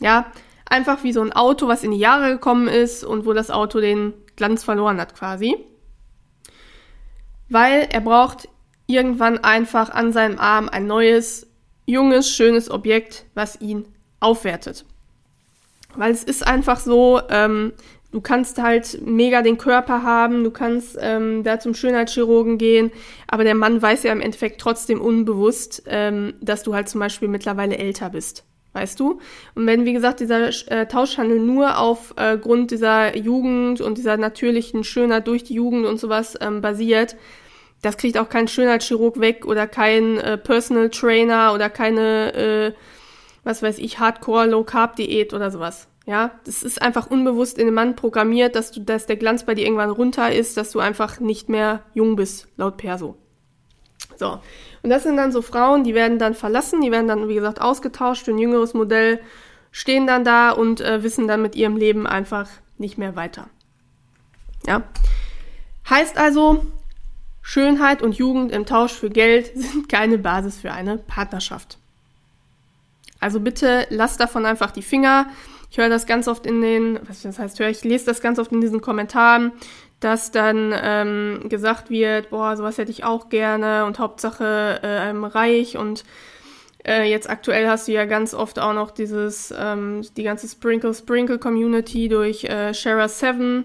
Ja, 0.00 0.32
einfach 0.68 1.04
wie 1.04 1.12
so 1.12 1.22
ein 1.22 1.32
Auto, 1.32 1.68
was 1.68 1.82
in 1.82 1.90
die 1.90 1.98
Jahre 1.98 2.30
gekommen 2.30 2.68
ist 2.68 3.04
und 3.04 3.26
wo 3.26 3.32
das 3.32 3.50
Auto 3.50 3.80
den 3.80 4.14
Glanz 4.36 4.64
verloren 4.64 5.00
hat 5.00 5.14
quasi. 5.14 5.56
Weil 7.48 7.88
er 7.90 8.00
braucht 8.00 8.48
irgendwann 8.86 9.38
einfach 9.38 9.90
an 9.90 10.12
seinem 10.12 10.38
Arm 10.38 10.68
ein 10.68 10.86
neues, 10.86 11.46
junges, 11.86 12.30
schönes 12.30 12.70
Objekt, 12.70 13.26
was 13.34 13.60
ihn 13.60 13.86
aufwertet. 14.20 14.84
Weil 15.96 16.12
es 16.12 16.24
ist 16.24 16.46
einfach 16.46 16.80
so, 16.80 17.20
ähm, 17.30 17.72
du 18.12 18.20
kannst 18.20 18.60
halt 18.60 19.00
mega 19.04 19.42
den 19.42 19.58
Körper 19.58 20.02
haben, 20.02 20.44
du 20.44 20.50
kannst 20.50 20.96
ähm, 21.00 21.42
da 21.42 21.58
zum 21.58 21.74
Schönheitschirurgen 21.74 22.58
gehen, 22.58 22.92
aber 23.28 23.44
der 23.44 23.54
Mann 23.54 23.80
weiß 23.80 24.04
ja 24.04 24.12
im 24.12 24.20
Endeffekt 24.20 24.60
trotzdem 24.60 25.00
unbewusst, 25.00 25.82
ähm, 25.86 26.34
dass 26.40 26.62
du 26.62 26.74
halt 26.74 26.88
zum 26.88 27.00
Beispiel 27.00 27.28
mittlerweile 27.28 27.76
älter 27.76 28.10
bist 28.10 28.44
weißt 28.76 29.00
du? 29.00 29.20
Und 29.54 29.66
wenn, 29.66 29.86
wie 29.86 29.94
gesagt, 29.94 30.20
dieser 30.20 30.48
äh, 30.70 30.86
Tauschhandel 30.86 31.40
nur 31.40 31.78
aufgrund 31.78 32.70
äh, 32.70 32.74
dieser 32.74 33.16
Jugend 33.16 33.80
und 33.80 33.96
dieser 33.96 34.18
natürlichen 34.18 34.84
Schönheit 34.84 35.26
durch 35.26 35.44
die 35.44 35.54
Jugend 35.54 35.86
und 35.86 35.98
sowas 35.98 36.34
ähm, 36.42 36.60
basiert, 36.60 37.16
das 37.82 37.96
kriegt 37.96 38.18
auch 38.18 38.28
kein 38.28 38.48
Schönheitschirurg 38.48 39.18
weg 39.20 39.46
oder 39.46 39.66
kein 39.66 40.18
äh, 40.18 40.36
Personal 40.36 40.90
Trainer 40.90 41.52
oder 41.54 41.70
keine, 41.70 42.34
äh, 42.34 42.72
was 43.46 43.62
weiß 43.62 43.78
ich, 43.78 44.00
Hardcore 44.00 44.46
Low 44.46 44.64
Carb 44.64 44.96
Diät 44.96 45.32
oder 45.32 45.52
sowas. 45.52 45.86
Ja, 46.04 46.32
das 46.44 46.64
ist 46.64 46.82
einfach 46.82 47.10
unbewusst 47.10 47.58
in 47.58 47.66
den 47.66 47.74
Mann 47.74 47.94
programmiert, 47.94 48.56
dass 48.56 48.72
du, 48.72 48.80
dass 48.80 49.06
der 49.06 49.16
Glanz 49.16 49.44
bei 49.44 49.54
dir 49.54 49.64
irgendwann 49.64 49.90
runter 49.90 50.32
ist, 50.32 50.56
dass 50.56 50.72
du 50.72 50.80
einfach 50.80 51.20
nicht 51.20 51.48
mehr 51.48 51.82
jung 51.94 52.16
bist, 52.16 52.48
laut 52.56 52.76
Perso. 52.76 53.16
So. 54.16 54.40
Und 54.82 54.90
das 54.90 55.04
sind 55.04 55.16
dann 55.16 55.30
so 55.30 55.42
Frauen, 55.42 55.84
die 55.84 55.94
werden 55.94 56.18
dann 56.18 56.34
verlassen, 56.34 56.80
die 56.80 56.90
werden 56.90 57.06
dann, 57.06 57.28
wie 57.28 57.34
gesagt, 57.34 57.60
ausgetauscht 57.60 58.24
für 58.24 58.32
ein 58.32 58.38
jüngeres 58.38 58.74
Modell, 58.74 59.20
stehen 59.70 60.08
dann 60.08 60.24
da 60.24 60.50
und 60.50 60.80
äh, 60.80 61.04
wissen 61.04 61.28
dann 61.28 61.42
mit 61.42 61.54
ihrem 61.54 61.76
Leben 61.76 62.06
einfach 62.06 62.48
nicht 62.78 62.98
mehr 62.98 63.14
weiter. 63.14 63.48
Ja. 64.66 64.82
Heißt 65.88 66.18
also, 66.18 66.66
Schönheit 67.42 68.02
und 68.02 68.16
Jugend 68.16 68.50
im 68.50 68.66
Tausch 68.66 68.92
für 68.92 69.10
Geld 69.10 69.52
sind 69.54 69.88
keine 69.88 70.18
Basis 70.18 70.56
für 70.56 70.72
eine 70.72 70.98
Partnerschaft. 70.98 71.78
Also 73.26 73.40
bitte 73.40 73.88
lasst 73.90 74.20
davon 74.20 74.46
einfach 74.46 74.70
die 74.70 74.82
Finger. 74.82 75.26
Ich 75.68 75.78
höre 75.78 75.88
das 75.88 76.06
ganz 76.06 76.28
oft 76.28 76.46
in 76.46 76.60
den, 76.60 77.00
was 77.08 77.22
das 77.22 77.40
heißt, 77.40 77.58
höre 77.58 77.70
ich 77.70 77.82
lese 77.82 78.06
das 78.06 78.20
ganz 78.20 78.38
oft 78.38 78.52
in 78.52 78.60
diesen 78.60 78.80
Kommentaren 78.80 79.50
dass 80.00 80.30
dann 80.30 80.74
ähm, 80.80 81.48
gesagt 81.48 81.90
wird, 81.90 82.30
boah, 82.30 82.56
sowas 82.56 82.78
hätte 82.78 82.90
ich 82.90 83.04
auch 83.04 83.28
gerne 83.28 83.86
und 83.86 83.98
Hauptsache 83.98 84.78
äh, 84.82 85.10
ähm, 85.10 85.24
reich 85.24 85.76
und 85.76 86.04
äh, 86.86 87.10
jetzt 87.10 87.28
aktuell 87.28 87.66
hast 87.66 87.88
du 87.88 87.92
ja 87.92 88.04
ganz 88.04 88.34
oft 88.34 88.58
auch 88.58 88.74
noch 88.74 88.90
dieses, 88.90 89.52
ähm, 89.58 90.02
die 90.16 90.22
ganze 90.22 90.48
Sprinkle 90.48 90.94
Sprinkle 90.94 91.38
Community 91.38 92.08
durch 92.08 92.44
äh, 92.44 92.74
Shara 92.74 93.08
7, 93.08 93.64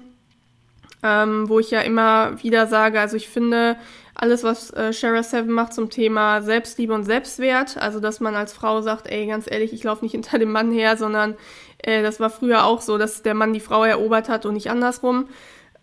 ähm, 1.03 1.49
wo 1.49 1.59
ich 1.59 1.69
ja 1.69 1.81
immer 1.81 2.41
wieder 2.41 2.65
sage, 2.67 2.99
also 2.99 3.17
ich 3.17 3.27
finde 3.27 3.75
alles, 4.21 4.43
was 4.43 4.71
äh, 4.71 4.93
Shara 4.93 5.23
7 5.23 5.51
macht 5.51 5.73
zum 5.73 5.89
Thema 5.89 6.41
Selbstliebe 6.41 6.93
und 6.93 7.03
Selbstwert, 7.03 7.77
also 7.77 7.99
dass 7.99 8.19
man 8.19 8.35
als 8.35 8.53
Frau 8.53 8.81
sagt, 8.81 9.07
ey, 9.07 9.27
ganz 9.27 9.49
ehrlich, 9.49 9.73
ich 9.73 9.83
laufe 9.83 10.05
nicht 10.05 10.13
hinter 10.13 10.39
dem 10.39 10.51
Mann 10.51 10.71
her, 10.71 10.97
sondern 10.97 11.35
äh, 11.79 12.01
das 12.03 12.19
war 12.19 12.29
früher 12.29 12.65
auch 12.65 12.81
so, 12.81 12.97
dass 12.97 13.23
der 13.23 13.33
Mann 13.33 13.53
die 13.53 13.59
Frau 13.59 13.83
erobert 13.83 14.29
hat 14.29 14.45
und 14.45 14.53
nicht 14.53 14.69
andersrum 14.69 15.27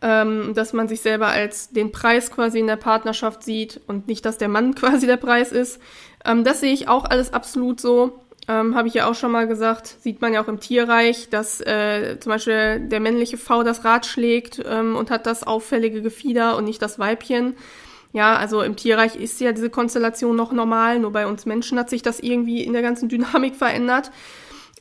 ähm, 0.01 0.55
dass 0.55 0.73
man 0.73 0.89
sich 0.89 1.01
selber 1.01 1.29
als 1.29 1.71
den 1.71 1.93
Preis 1.93 2.31
quasi 2.31 2.61
in 2.61 2.67
der 2.67 2.77
Partnerschaft 2.77 3.43
sieht 3.43 3.81
und 3.87 4.07
nicht, 4.07 4.25
dass 4.25 4.39
der 4.39 4.49
Mann 4.49 4.75
quasi 4.75 5.07
der 5.07 5.17
Preis 5.17 5.53
ist. 5.53 5.81
Ähm, 6.25 6.45
das 6.45 6.61
sehe 6.61 6.73
ich 6.73 6.89
auch 6.89 7.05
alles 7.05 7.33
absolut 7.33 7.81
so. 7.81 8.21
Ähm, 8.47 8.75
Habe 8.75 8.89
ich 8.89 8.95
ja 8.95 9.11
auch 9.11 9.15
schon 9.15 9.33
mal 9.33 9.47
gesagt, 9.47 9.97
sieht 10.01 10.23
man 10.23 10.33
ja 10.33 10.43
auch 10.43 10.49
im 10.49 10.61
Tierreich, 10.61 11.29
dass 11.29 11.61
äh, 11.61 12.19
zum 12.21 12.31
Beispiel 12.31 12.81
der 12.81 13.01
männliche 13.01 13.37
V 13.37 13.63
das 13.63 13.85
Rad 13.85 14.07
schlägt 14.07 14.63
ähm, 14.65 14.97
und 14.97 15.11
hat 15.11 15.27
das 15.27 15.43
auffällige 15.43 16.01
Gefieder 16.01 16.57
und 16.57 16.65
nicht 16.65 16.81
das 16.81 16.99
Weibchen. 16.99 17.57
Ja, 18.13 18.37
also 18.37 18.63
im 18.63 18.77
Tierreich 18.77 19.17
ist 19.17 19.41
ja 19.41 19.53
diese 19.53 19.71
Konstellation 19.71 20.35
noch 20.35 20.53
normal, 20.53 20.99
nur 20.99 21.13
bei 21.13 21.27
uns 21.27 21.45
Menschen 21.45 21.79
hat 21.79 21.91
sich 21.91 22.03
das 22.03 22.21
irgendwie 22.21 22.65
in 22.65 22.73
der 22.73 22.83
ganzen 22.83 23.09
Dynamik 23.11 23.57
verändert. 23.57 24.11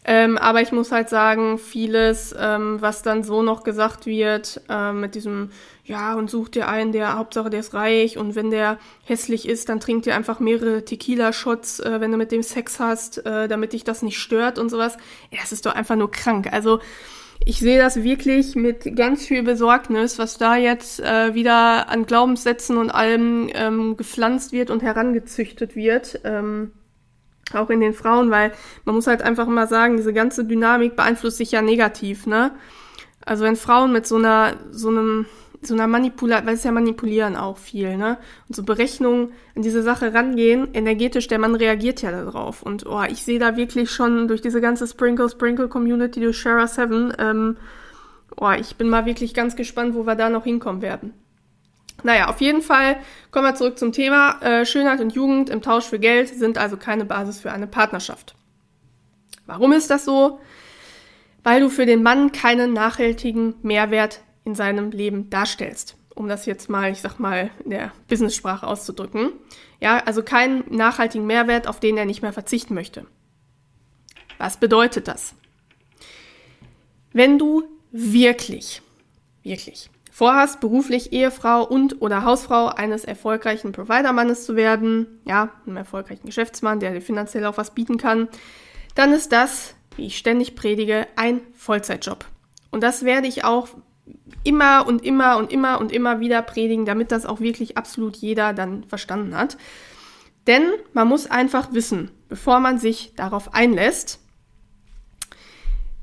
Ähm, 0.10 0.38
aber 0.38 0.62
ich 0.62 0.72
muss 0.72 0.94
halt 0.94 1.10
sagen, 1.10 1.58
vieles, 1.58 2.34
ähm, 2.40 2.78
was 2.80 3.02
dann 3.02 3.26
so 3.26 3.44
noch 3.44 3.64
gesagt 3.64 4.06
wird, 4.06 4.62
ähm, 4.70 5.02
mit 5.02 5.16
diesem, 5.16 5.52
ja, 5.84 6.14
und 6.14 6.30
such 6.30 6.48
dir 6.48 6.70
einen, 6.70 6.94
der 6.94 7.18
Hauptsache 7.18 7.50
der 7.50 7.60
ist 7.60 7.74
reich 7.74 8.18
und 8.18 8.34
wenn 8.34 8.50
der 8.50 8.78
hässlich 9.04 9.46
ist, 9.50 9.68
dann 9.68 9.82
trinkt 9.82 10.06
dir 10.06 10.16
einfach 10.16 10.40
mehrere 10.40 10.86
Tequila-Shots, 10.86 11.82
äh, 11.82 12.00
wenn 12.00 12.12
du 12.14 12.18
mit 12.18 12.32
dem 12.32 12.42
Sex 12.42 12.80
hast, 12.80 13.26
äh, 13.26 13.50
damit 13.50 13.74
dich 13.74 13.84
das 13.84 14.02
nicht 14.02 14.18
stört 14.18 14.60
und 14.60 14.70
sowas. 14.70 14.96
Ja, 15.30 15.40
das 15.42 15.52
ist 15.52 15.66
doch 15.66 15.76
einfach 15.76 15.98
nur 15.98 16.10
krank. 16.10 16.48
Also 16.54 16.80
ich 17.46 17.60
sehe 17.60 17.80
das 17.80 18.04
wirklich 18.04 18.56
mit 18.56 18.96
ganz 18.96 19.26
viel 19.26 19.44
Besorgnis, 19.44 20.20
was 20.20 20.38
da 20.38 20.56
jetzt 20.56 21.00
äh, 21.00 21.34
wieder 21.34 21.90
an 21.90 22.06
Glaubenssätzen 22.06 22.78
und 22.78 22.90
allem 22.90 23.50
ähm, 23.54 23.98
gepflanzt 23.98 24.52
wird 24.52 24.70
und 24.70 24.84
herangezüchtet 24.84 25.76
wird. 25.76 26.22
Ähm, 26.24 26.72
auch 27.54 27.70
in 27.70 27.80
den 27.80 27.94
Frauen, 27.94 28.30
weil 28.30 28.52
man 28.84 28.96
muss 28.96 29.08
halt 29.08 29.22
einfach 29.22 29.48
mal 29.48 29.68
sagen, 29.68 29.98
diese 29.98 30.14
ganze 30.14 30.44
Dynamik 30.44 30.96
beeinflusst 30.96 31.38
sich 31.38 31.52
ja 31.52 31.62
negativ, 31.62 32.28
ne? 32.28 32.52
Also 33.26 33.44
wenn 33.44 33.56
Frauen 33.56 33.92
mit 33.92 34.08
so 34.08 34.16
einer, 34.16 34.56
so 34.72 34.90
einem, 34.90 35.26
so 35.62 35.74
einer 35.74 35.88
Manipulation, 35.88 36.48
weil 36.48 36.56
es 36.56 36.64
ja 36.64 36.72
manipulieren 36.72 37.36
auch 37.36 37.58
viel, 37.58 37.98
ne? 37.98 38.18
Und 38.48 38.56
so 38.56 38.64
Berechnungen 38.64 39.34
an 39.56 39.62
diese 39.62 39.82
Sache 39.82 40.14
rangehen, 40.14 40.70
energetisch, 40.74 41.28
der 41.28 41.40
Mann 41.40 41.56
reagiert 41.56 42.02
ja 42.02 42.12
darauf. 42.12 42.62
Und 42.62 42.86
oh, 42.86 43.04
ich 43.04 43.24
sehe 43.24 43.40
da 43.40 43.58
wirklich 43.58 43.92
schon 43.92 44.28
durch 44.28 44.42
diese 44.42 44.62
ganze 44.62 44.88
Sprinkle 44.88 45.30
Sprinkle 45.30 45.68
Community 45.68 46.20
durch 46.20 46.38
Shara 46.38 46.68
7, 46.68 47.14
ähm, 47.18 47.58
oh, 48.36 48.52
ich 48.52 48.76
bin 48.76 48.90
mal 48.90 49.06
wirklich 49.06 49.34
ganz 49.34 49.56
gespannt, 49.56 49.96
wo 49.96 50.06
wir 50.06 50.16
da 50.16 50.30
noch 50.30 50.44
hinkommen 50.44 50.82
werden. 50.82 51.14
Naja, 52.04 52.30
auf 52.30 52.42
jeden 52.42 52.62
Fall 52.62 52.98
kommen 53.32 53.46
wir 53.46 53.56
zurück 53.56 53.80
zum 53.80 53.92
Thema. 53.92 54.40
Äh, 54.42 54.66
Schönheit 54.66 55.02
und 55.02 55.14
Jugend 55.14 55.50
im 55.50 55.62
Tausch 55.62 55.86
für 55.86 56.00
Geld 56.00 56.30
sind 56.30 56.58
also 56.58 56.78
keine 56.78 57.06
Basis 57.06 57.40
für 57.40 57.52
eine 57.52 57.66
Partnerschaft. 57.68 58.36
Warum 59.48 59.72
ist 59.72 59.90
das 59.90 60.06
so? 60.06 60.40
Weil 61.44 61.62
du 61.62 61.70
für 61.70 61.86
den 61.86 62.04
Mann 62.04 62.32
keinen 62.32 62.74
nachhaltigen 62.74 63.56
Mehrwert 63.64 64.22
in 64.48 64.56
seinem 64.56 64.92
Leben 64.92 65.30
darstellst. 65.30 65.98
Um 66.16 66.30
das 66.30 66.46
jetzt 66.46 66.70
mal, 66.70 66.90
ich 66.90 67.02
sag 67.02 67.20
mal, 67.20 67.52
in 67.66 67.72
der 67.72 67.92
Business-Sprache 68.08 68.66
auszudrücken. 68.66 69.34
Ja, 69.82 69.98
also 70.06 70.24
keinen 70.24 70.64
nachhaltigen 70.74 71.28
Mehrwert, 71.28 71.68
auf 71.68 71.82
den 71.82 71.98
er 71.98 72.06
nicht 72.06 72.22
mehr 72.22 72.32
verzichten 72.32 72.74
möchte. 72.74 73.06
Was 74.38 74.58
bedeutet 74.58 75.10
das? 75.10 75.36
Wenn 77.12 77.38
du 77.38 77.64
wirklich, 77.92 78.82
wirklich 79.44 79.90
vorhast, 80.12 80.62
beruflich 80.62 81.12
Ehefrau 81.12 81.64
und 81.64 82.02
oder 82.02 82.24
Hausfrau 82.24 82.68
eines 82.68 83.04
erfolgreichen 83.04 83.74
Providermannes 83.74 84.46
zu 84.46 84.56
werden, 84.56 85.20
ja, 85.26 85.52
einem 85.66 85.76
erfolgreichen 85.76 86.26
Geschäftsmann, 86.26 86.80
der 86.80 86.94
dir 86.94 87.02
finanziell 87.02 87.46
auch 87.46 87.58
was 87.58 87.76
bieten 87.76 87.98
kann, 87.98 88.30
dann 88.96 89.12
ist 89.12 89.34
das, 89.34 89.76
wie 89.98 90.06
ich 90.06 90.18
ständig 90.18 90.56
predige, 90.56 91.06
ein 91.18 91.42
Vollzeitjob. 91.54 92.26
Und 92.72 92.82
das 92.82 93.04
werde 93.04 93.28
ich 93.28 93.44
auch 93.44 93.70
immer 94.44 94.86
und 94.88 95.04
immer 95.04 95.38
und 95.38 95.52
immer 95.52 95.80
und 95.80 95.92
immer 95.92 96.20
wieder 96.20 96.42
predigen, 96.42 96.86
damit 96.86 97.12
das 97.12 97.26
auch 97.26 97.40
wirklich 97.40 97.78
absolut 97.78 98.16
jeder 98.16 98.54
dann 98.54 98.84
verstanden 98.84 99.36
hat. 99.36 99.58
Denn 100.48 100.64
man 100.94 101.08
muss 101.08 101.30
einfach 101.30 101.74
wissen, 101.74 102.12
bevor 102.30 102.60
man 102.60 102.80
sich 102.80 103.14
darauf 103.16 103.54
einlässt, 103.54 104.20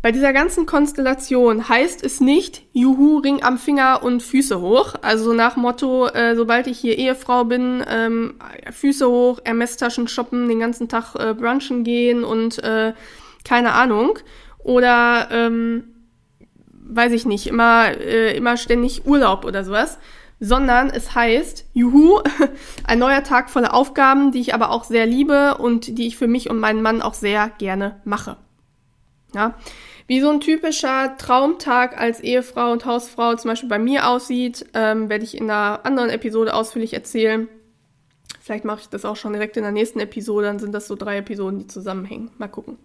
bei 0.05 0.13
dieser 0.13 0.35
ganzen 0.35 0.67
Konstellation 0.67 1.67
heißt 1.67 2.05
es 2.05 2.21
nicht, 2.21 2.65
juhu, 2.75 3.21
Ring 3.21 3.43
am 3.43 3.57
Finger 3.57 4.03
und 4.03 4.23
Füße 4.23 4.61
hoch. 4.61 4.97
Also 5.01 5.33
nach 5.33 5.57
Motto, 5.57 6.09
äh, 6.09 6.37
sobald 6.37 6.67
ich 6.67 6.79
hier 6.79 6.99
Ehefrau 6.99 7.47
bin, 7.47 7.83
ähm, 7.89 8.35
Füße 8.71 9.09
hoch, 9.09 9.41
Ermesstaschen 9.45 10.07
shoppen, 10.07 10.47
den 10.47 10.61
ganzen 10.61 10.91
Tag 10.91 11.15
äh, 11.15 11.33
brunchen 11.33 11.85
gehen 11.85 12.23
und 12.23 12.63
äh, 12.63 12.93
keine 13.47 13.73
Ahnung. 13.73 14.19
Oder, 14.59 15.29
ähm, 15.31 15.94
weiß 16.85 17.13
ich 17.13 17.27
nicht, 17.27 17.47
immer, 17.47 17.89
äh, 17.89 18.37
immer 18.37 18.57
ständig 18.57 19.07
Urlaub 19.07 19.45
oder 19.45 19.65
sowas. 19.65 19.99
sondern 20.41 20.91
es 20.91 21.15
heißt, 21.15 21.65
juhu, 21.73 22.21
ein 22.85 22.99
neuer 22.99 23.23
Tag 23.23 23.51
voller 23.51 23.73
Aufgaben, 23.73 24.33
die 24.33 24.41
ich 24.41 24.53
aber 24.53 24.71
auch 24.71 24.85
sehr 24.85 25.07
liebe 25.07 25.57
und 25.59 25.97
die 25.97 26.09
ich 26.09 26.17
für 26.17 26.27
mich 26.27 26.51
und 26.51 26.59
meinen 26.59 26.83
Mann 26.83 27.03
auch 27.03 27.15
sehr 27.15 27.51
gerne 27.57 28.01
mache. 28.05 28.37
Ja, 29.33 29.55
wie 30.07 30.21
so 30.21 30.31
ein 30.31 30.41
typischer 30.41 31.17
Traumtag 31.17 31.99
als 31.99 32.21
Ehefrau 32.21 32.73
und 32.73 32.85
Hausfrau 32.85 33.35
zum 33.37 33.51
Beispiel 33.51 33.69
bei 33.69 33.79
mir 33.79 34.09
aussieht, 34.09 34.67
ähm, 34.75 35.09
werde 35.09 35.25
ich 35.25 35.37
in 35.37 35.51
einer 35.51 35.81
anderen 35.87 36.11
Episode 36.11 36.55
ausführlich 36.55 36.93
erzählen. 36.93 37.49
Vielleicht 38.41 38.67
mache 38.67 38.81
ich 38.81 38.89
das 38.89 39.07
auch 39.07 39.17
schon 39.17 39.33
direkt 39.33 39.57
in 39.57 39.63
der 39.63 39.73
nächsten 39.73 40.01
Episode, 40.01 40.47
dann 40.47 40.59
sind 40.59 40.73
das 40.73 40.87
so 40.87 40.95
drei 40.97 41.19
Episoden, 41.19 41.61
die 41.61 41.67
zusammenhängen. 41.67 42.31
Mal 42.37 42.49
gucken. 42.49 42.77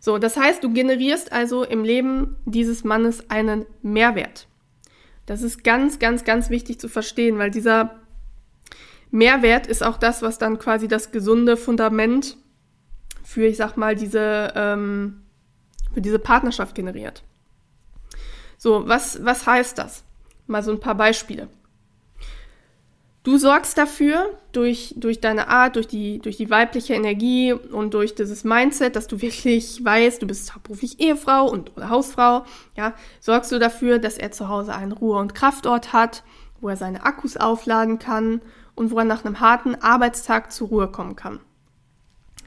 So, 0.00 0.18
das 0.18 0.36
heißt, 0.36 0.62
du 0.62 0.72
generierst 0.72 1.32
also 1.32 1.64
im 1.64 1.84
Leben 1.84 2.36
dieses 2.44 2.84
Mannes 2.84 3.30
einen 3.30 3.66
Mehrwert. 3.82 4.46
Das 5.26 5.42
ist 5.42 5.64
ganz, 5.64 5.98
ganz, 5.98 6.24
ganz 6.24 6.50
wichtig 6.50 6.78
zu 6.78 6.88
verstehen, 6.88 7.38
weil 7.38 7.50
dieser 7.50 8.00
Mehrwert 9.10 9.66
ist 9.66 9.82
auch 9.82 9.96
das, 9.96 10.22
was 10.22 10.38
dann 10.38 10.58
quasi 10.58 10.88
das 10.88 11.10
gesunde 11.10 11.56
Fundament 11.56 12.36
für, 13.24 13.46
ich 13.46 13.56
sag 13.56 13.76
mal, 13.76 13.96
diese, 13.96 14.52
ähm, 14.54 15.22
für 15.92 16.00
diese 16.00 16.18
Partnerschaft 16.18 16.74
generiert. 16.74 17.24
So, 18.58 18.86
was, 18.86 19.24
was 19.24 19.46
heißt 19.46 19.78
das? 19.78 20.04
Mal 20.46 20.62
so 20.62 20.70
ein 20.70 20.80
paar 20.80 20.94
Beispiele. 20.94 21.48
Du 23.26 23.38
sorgst 23.38 23.76
dafür, 23.76 24.38
durch, 24.52 24.94
durch 24.96 25.20
deine 25.20 25.48
Art, 25.48 25.74
durch 25.74 25.88
die, 25.88 26.20
durch 26.20 26.36
die 26.36 26.48
weibliche 26.48 26.94
Energie 26.94 27.52
und 27.52 27.92
durch 27.92 28.14
dieses 28.14 28.44
Mindset, 28.44 28.94
dass 28.94 29.08
du 29.08 29.20
wirklich 29.20 29.84
weißt, 29.84 30.22
du 30.22 30.28
bist 30.28 30.54
hauptberuflich 30.54 31.00
Ehefrau 31.00 31.50
und 31.50 31.76
oder 31.76 31.90
Hausfrau, 31.90 32.44
ja, 32.76 32.94
sorgst 33.18 33.50
du 33.50 33.58
dafür, 33.58 33.98
dass 33.98 34.16
er 34.16 34.30
zu 34.30 34.48
Hause 34.48 34.76
einen 34.76 34.92
Ruhe- 34.92 35.18
und 35.18 35.34
Kraftort 35.34 35.92
hat, 35.92 36.22
wo 36.60 36.68
er 36.68 36.76
seine 36.76 37.04
Akkus 37.04 37.36
aufladen 37.36 37.98
kann 37.98 38.42
und 38.76 38.92
wo 38.92 38.98
er 39.00 39.04
nach 39.04 39.24
einem 39.24 39.40
harten 39.40 39.74
Arbeitstag 39.74 40.52
zur 40.52 40.68
Ruhe 40.68 40.86
kommen 40.86 41.16
kann. 41.16 41.40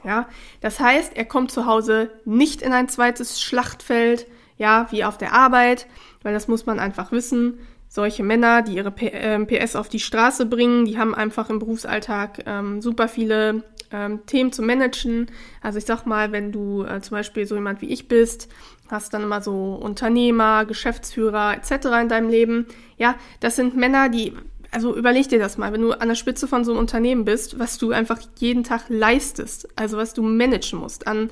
Ja, 0.02 0.28
das 0.62 0.80
heißt, 0.80 1.14
er 1.14 1.26
kommt 1.26 1.50
zu 1.50 1.66
Hause 1.66 2.10
nicht 2.24 2.62
in 2.62 2.72
ein 2.72 2.88
zweites 2.88 3.42
Schlachtfeld, 3.42 4.26
ja, 4.56 4.86
wie 4.90 5.04
auf 5.04 5.18
der 5.18 5.34
Arbeit, 5.34 5.86
weil 6.22 6.32
das 6.32 6.48
muss 6.48 6.64
man 6.64 6.80
einfach 6.80 7.12
wissen 7.12 7.58
solche 7.90 8.22
Männer, 8.22 8.62
die 8.62 8.76
ihre 8.76 8.90
PS 8.90 9.74
ähm, 9.74 9.80
auf 9.80 9.88
die 9.88 9.98
Straße 9.98 10.46
bringen, 10.46 10.86
die 10.86 10.96
haben 10.96 11.14
einfach 11.14 11.50
im 11.50 11.58
Berufsalltag 11.58 12.44
ähm, 12.46 12.80
super 12.80 13.08
viele 13.08 13.64
ähm, 13.92 14.24
Themen 14.24 14.52
zu 14.52 14.62
managen. 14.62 15.26
Also 15.60 15.78
ich 15.78 15.84
sag 15.84 16.06
mal, 16.06 16.32
wenn 16.32 16.52
du 16.52 16.84
äh, 16.84 17.02
zum 17.02 17.16
Beispiel 17.16 17.46
so 17.46 17.56
jemand 17.56 17.82
wie 17.82 17.88
ich 17.90 18.08
bist, 18.08 18.48
hast 18.88 19.12
dann 19.12 19.24
immer 19.24 19.42
so 19.42 19.74
Unternehmer, 19.74 20.64
Geschäftsführer 20.64 21.54
etc. 21.56 21.86
in 22.00 22.08
deinem 22.08 22.30
Leben. 22.30 22.66
Ja, 22.96 23.16
das 23.40 23.56
sind 23.56 23.76
Männer, 23.76 24.08
die, 24.08 24.32
also 24.70 24.96
überleg 24.96 25.28
dir 25.28 25.40
das 25.40 25.58
mal, 25.58 25.72
wenn 25.72 25.82
du 25.82 25.92
an 25.92 26.08
der 26.08 26.14
Spitze 26.14 26.48
von 26.48 26.64
so 26.64 26.70
einem 26.70 26.80
Unternehmen 26.80 27.24
bist, 27.24 27.58
was 27.58 27.76
du 27.76 27.90
einfach 27.90 28.20
jeden 28.38 28.64
Tag 28.64 28.84
leistest, 28.88 29.68
also 29.76 29.96
was 29.96 30.14
du 30.14 30.22
managen 30.22 30.78
musst 30.78 31.06
an 31.06 31.30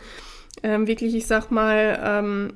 ähm, 0.63 0.87
wirklich, 0.87 1.15
ich 1.15 1.27
sag 1.27 1.51
mal, 1.51 1.99
ähm, 2.03 2.53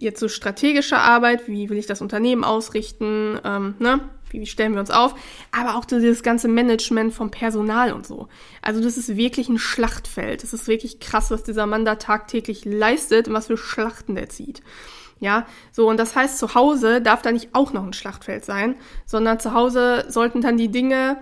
jetzt 0.00 0.20
so 0.20 0.28
strategische 0.28 0.98
Arbeit, 0.98 1.46
wie 1.46 1.68
will 1.68 1.78
ich 1.78 1.86
das 1.86 2.00
Unternehmen 2.00 2.44
ausrichten, 2.44 3.38
ähm, 3.44 3.74
ne? 3.78 4.00
wie 4.30 4.46
stellen 4.46 4.72
wir 4.74 4.80
uns 4.80 4.90
auf, 4.90 5.14
aber 5.52 5.76
auch 5.76 5.84
dieses 5.84 6.22
ganze 6.22 6.48
Management 6.48 7.12
vom 7.12 7.30
Personal 7.30 7.92
und 7.92 8.06
so. 8.06 8.28
Also 8.62 8.80
das 8.80 8.96
ist 8.96 9.16
wirklich 9.16 9.48
ein 9.48 9.58
Schlachtfeld. 9.58 10.42
Das 10.42 10.52
ist 10.52 10.68
wirklich 10.68 11.00
krass, 11.00 11.30
was 11.30 11.42
dieser 11.42 11.66
Mann 11.66 11.84
da 11.84 11.96
tagtäglich 11.96 12.64
leistet 12.64 13.28
und 13.28 13.34
was 13.34 13.48
für 13.48 13.56
Schlachten 13.56 14.14
der 14.14 14.28
zieht. 14.28 14.62
Ja, 15.18 15.46
so 15.70 15.88
und 15.88 15.98
das 15.98 16.16
heißt, 16.16 16.38
zu 16.38 16.54
Hause 16.54 17.02
darf 17.02 17.20
da 17.20 17.30
nicht 17.30 17.50
auch 17.52 17.72
noch 17.74 17.84
ein 17.84 17.92
Schlachtfeld 17.92 18.44
sein, 18.44 18.76
sondern 19.04 19.38
zu 19.38 19.52
Hause 19.52 20.06
sollten 20.08 20.40
dann 20.40 20.56
die 20.56 20.70
Dinge 20.70 21.18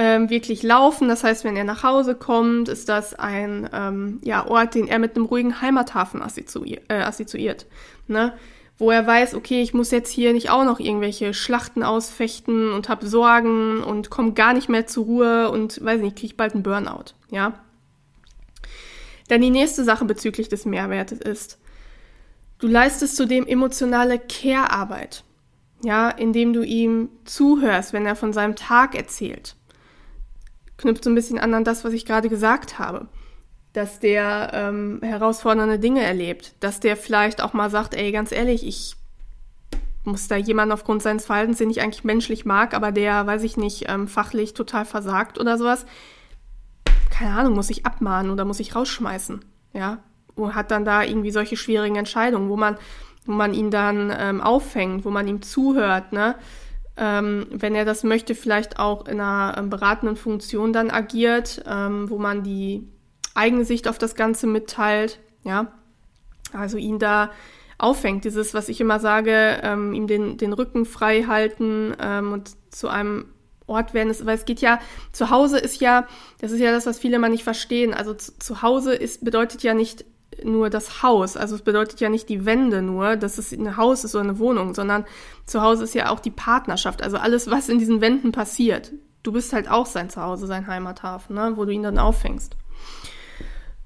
ähm, 0.00 0.30
wirklich 0.30 0.62
laufen. 0.62 1.08
Das 1.08 1.22
heißt, 1.24 1.44
wenn 1.44 1.58
er 1.58 1.64
nach 1.64 1.82
Hause 1.82 2.14
kommt, 2.14 2.70
ist 2.70 2.88
das 2.88 3.14
ein 3.14 3.68
ähm, 3.70 4.18
ja, 4.24 4.46
Ort, 4.46 4.74
den 4.74 4.88
er 4.88 4.98
mit 4.98 5.14
einem 5.14 5.26
ruhigen 5.26 5.60
Heimathafen 5.60 6.22
äh, 6.22 6.94
assoziiert 6.94 7.66
ne? 8.08 8.32
wo 8.78 8.90
er 8.90 9.06
weiß, 9.06 9.34
okay, 9.34 9.60
ich 9.60 9.74
muss 9.74 9.90
jetzt 9.90 10.10
hier 10.10 10.32
nicht 10.32 10.48
auch 10.48 10.64
noch 10.64 10.80
irgendwelche 10.80 11.34
Schlachten 11.34 11.82
ausfechten 11.82 12.72
und 12.72 12.88
habe 12.88 13.06
Sorgen 13.06 13.82
und 13.82 14.08
komme 14.08 14.32
gar 14.32 14.54
nicht 14.54 14.70
mehr 14.70 14.86
zur 14.86 15.04
Ruhe 15.04 15.50
und 15.50 15.84
weiß 15.84 16.00
nicht, 16.00 16.16
kriege 16.16 16.34
bald 16.34 16.54
einen 16.54 16.62
Burnout, 16.62 17.12
ja. 17.30 17.60
Dann 19.28 19.42
die 19.42 19.50
nächste 19.50 19.84
Sache 19.84 20.06
bezüglich 20.06 20.48
des 20.48 20.64
Mehrwertes 20.64 21.18
ist, 21.18 21.58
du 22.58 22.68
leistest 22.68 23.16
zudem 23.16 23.46
emotionale 23.46 24.18
Care-Arbeit, 24.18 25.24
ja, 25.84 26.08
indem 26.08 26.54
du 26.54 26.62
ihm 26.62 27.10
zuhörst, 27.26 27.92
wenn 27.92 28.06
er 28.06 28.16
von 28.16 28.32
seinem 28.32 28.56
Tag 28.56 28.94
erzählt 28.94 29.56
knüpft 30.80 31.04
so 31.04 31.10
ein 31.10 31.14
bisschen 31.14 31.38
an 31.38 31.54
an 31.54 31.64
das, 31.64 31.84
was 31.84 31.92
ich 31.92 32.06
gerade 32.06 32.28
gesagt 32.28 32.78
habe. 32.78 33.08
Dass 33.72 34.00
der 34.00 34.50
ähm, 34.52 34.98
herausfordernde 35.02 35.78
Dinge 35.78 36.02
erlebt, 36.02 36.54
dass 36.60 36.80
der 36.80 36.96
vielleicht 36.96 37.40
auch 37.40 37.52
mal 37.52 37.70
sagt, 37.70 37.94
ey, 37.94 38.10
ganz 38.10 38.32
ehrlich, 38.32 38.66
ich 38.66 38.96
muss 40.04 40.28
da 40.28 40.36
jemanden 40.36 40.72
aufgrund 40.72 41.02
seines 41.02 41.26
Verhaltens, 41.26 41.58
den 41.58 41.70
ich 41.70 41.80
eigentlich 41.80 42.04
menschlich 42.04 42.44
mag, 42.44 42.74
aber 42.74 42.90
der, 42.90 43.26
weiß 43.26 43.42
ich 43.42 43.56
nicht, 43.56 43.84
ähm, 43.88 44.08
fachlich 44.08 44.54
total 44.54 44.84
versagt 44.84 45.38
oder 45.38 45.58
sowas, 45.58 45.84
keine 47.10 47.38
Ahnung, 47.38 47.54
muss 47.54 47.70
ich 47.70 47.86
abmahnen 47.86 48.30
oder 48.30 48.44
muss 48.44 48.60
ich 48.60 48.74
rausschmeißen, 48.74 49.44
ja, 49.74 49.98
und 50.34 50.54
hat 50.54 50.70
dann 50.70 50.84
da 50.84 51.02
irgendwie 51.02 51.30
solche 51.30 51.56
schwierigen 51.56 51.96
Entscheidungen, 51.96 52.48
wo 52.48 52.56
man, 52.56 52.78
wo 53.26 53.32
man 53.32 53.52
ihn 53.52 53.70
dann 53.70 54.12
ähm, 54.16 54.40
auffängt, 54.40 55.04
wo 55.04 55.10
man 55.10 55.28
ihm 55.28 55.42
zuhört, 55.42 56.12
ne, 56.12 56.34
ähm, 56.96 57.46
wenn 57.50 57.74
er 57.74 57.84
das 57.84 58.04
möchte, 58.04 58.34
vielleicht 58.34 58.78
auch 58.78 59.06
in 59.06 59.20
einer 59.20 59.56
ähm, 59.56 59.70
beratenden 59.70 60.16
Funktion 60.16 60.72
dann 60.72 60.90
agiert, 60.90 61.62
ähm, 61.66 62.10
wo 62.10 62.18
man 62.18 62.42
die 62.42 62.88
eigene 63.34 63.64
Sicht 63.64 63.88
auf 63.88 63.98
das 63.98 64.14
Ganze 64.14 64.46
mitteilt, 64.46 65.18
ja, 65.44 65.72
also 66.52 66.76
ihn 66.76 66.98
da 66.98 67.30
auffängt, 67.78 68.24
dieses, 68.24 68.54
was 68.54 68.68
ich 68.68 68.80
immer 68.80 69.00
sage, 69.00 69.60
ähm, 69.62 69.94
ihm 69.94 70.06
den, 70.06 70.36
den 70.36 70.52
Rücken 70.52 70.84
frei 70.84 71.24
halten 71.24 71.94
ähm, 72.00 72.32
und 72.32 72.50
zu 72.70 72.88
einem 72.88 73.26
Ort 73.66 73.94
werden, 73.94 74.14
weil 74.26 74.36
es 74.36 74.44
geht 74.44 74.60
ja, 74.60 74.80
zu 75.12 75.30
Hause 75.30 75.58
ist 75.58 75.80
ja, 75.80 76.06
das 76.40 76.50
ist 76.50 76.60
ja 76.60 76.72
das, 76.72 76.86
was 76.86 76.98
viele 76.98 77.18
mal 77.18 77.30
nicht 77.30 77.44
verstehen, 77.44 77.94
also 77.94 78.14
zu, 78.14 78.36
zu 78.38 78.62
Hause 78.62 78.94
ist, 78.94 79.24
bedeutet 79.24 79.62
ja 79.62 79.74
nicht 79.74 80.04
nur 80.44 80.70
das 80.70 81.02
Haus. 81.02 81.36
Also 81.36 81.54
es 81.54 81.62
bedeutet 81.62 82.00
ja 82.00 82.08
nicht 82.08 82.28
die 82.28 82.44
Wände 82.46 82.82
nur, 82.82 83.16
dass 83.16 83.38
es 83.38 83.52
ein 83.52 83.76
Haus 83.76 84.04
ist 84.04 84.14
oder 84.14 84.24
eine 84.24 84.38
Wohnung, 84.38 84.74
sondern 84.74 85.04
zu 85.46 85.62
Hause 85.62 85.84
ist 85.84 85.94
ja 85.94 86.10
auch 86.10 86.20
die 86.20 86.30
Partnerschaft. 86.30 87.02
Also 87.02 87.16
alles, 87.16 87.50
was 87.50 87.68
in 87.68 87.78
diesen 87.78 88.00
Wänden 88.00 88.32
passiert. 88.32 88.92
Du 89.22 89.32
bist 89.32 89.52
halt 89.52 89.70
auch 89.70 89.86
sein 89.86 90.10
Zuhause, 90.10 90.46
sein 90.46 90.66
Heimathafen, 90.66 91.36
ne? 91.36 91.52
wo 91.56 91.64
du 91.64 91.72
ihn 91.72 91.82
dann 91.82 91.98
auffängst. 91.98 92.56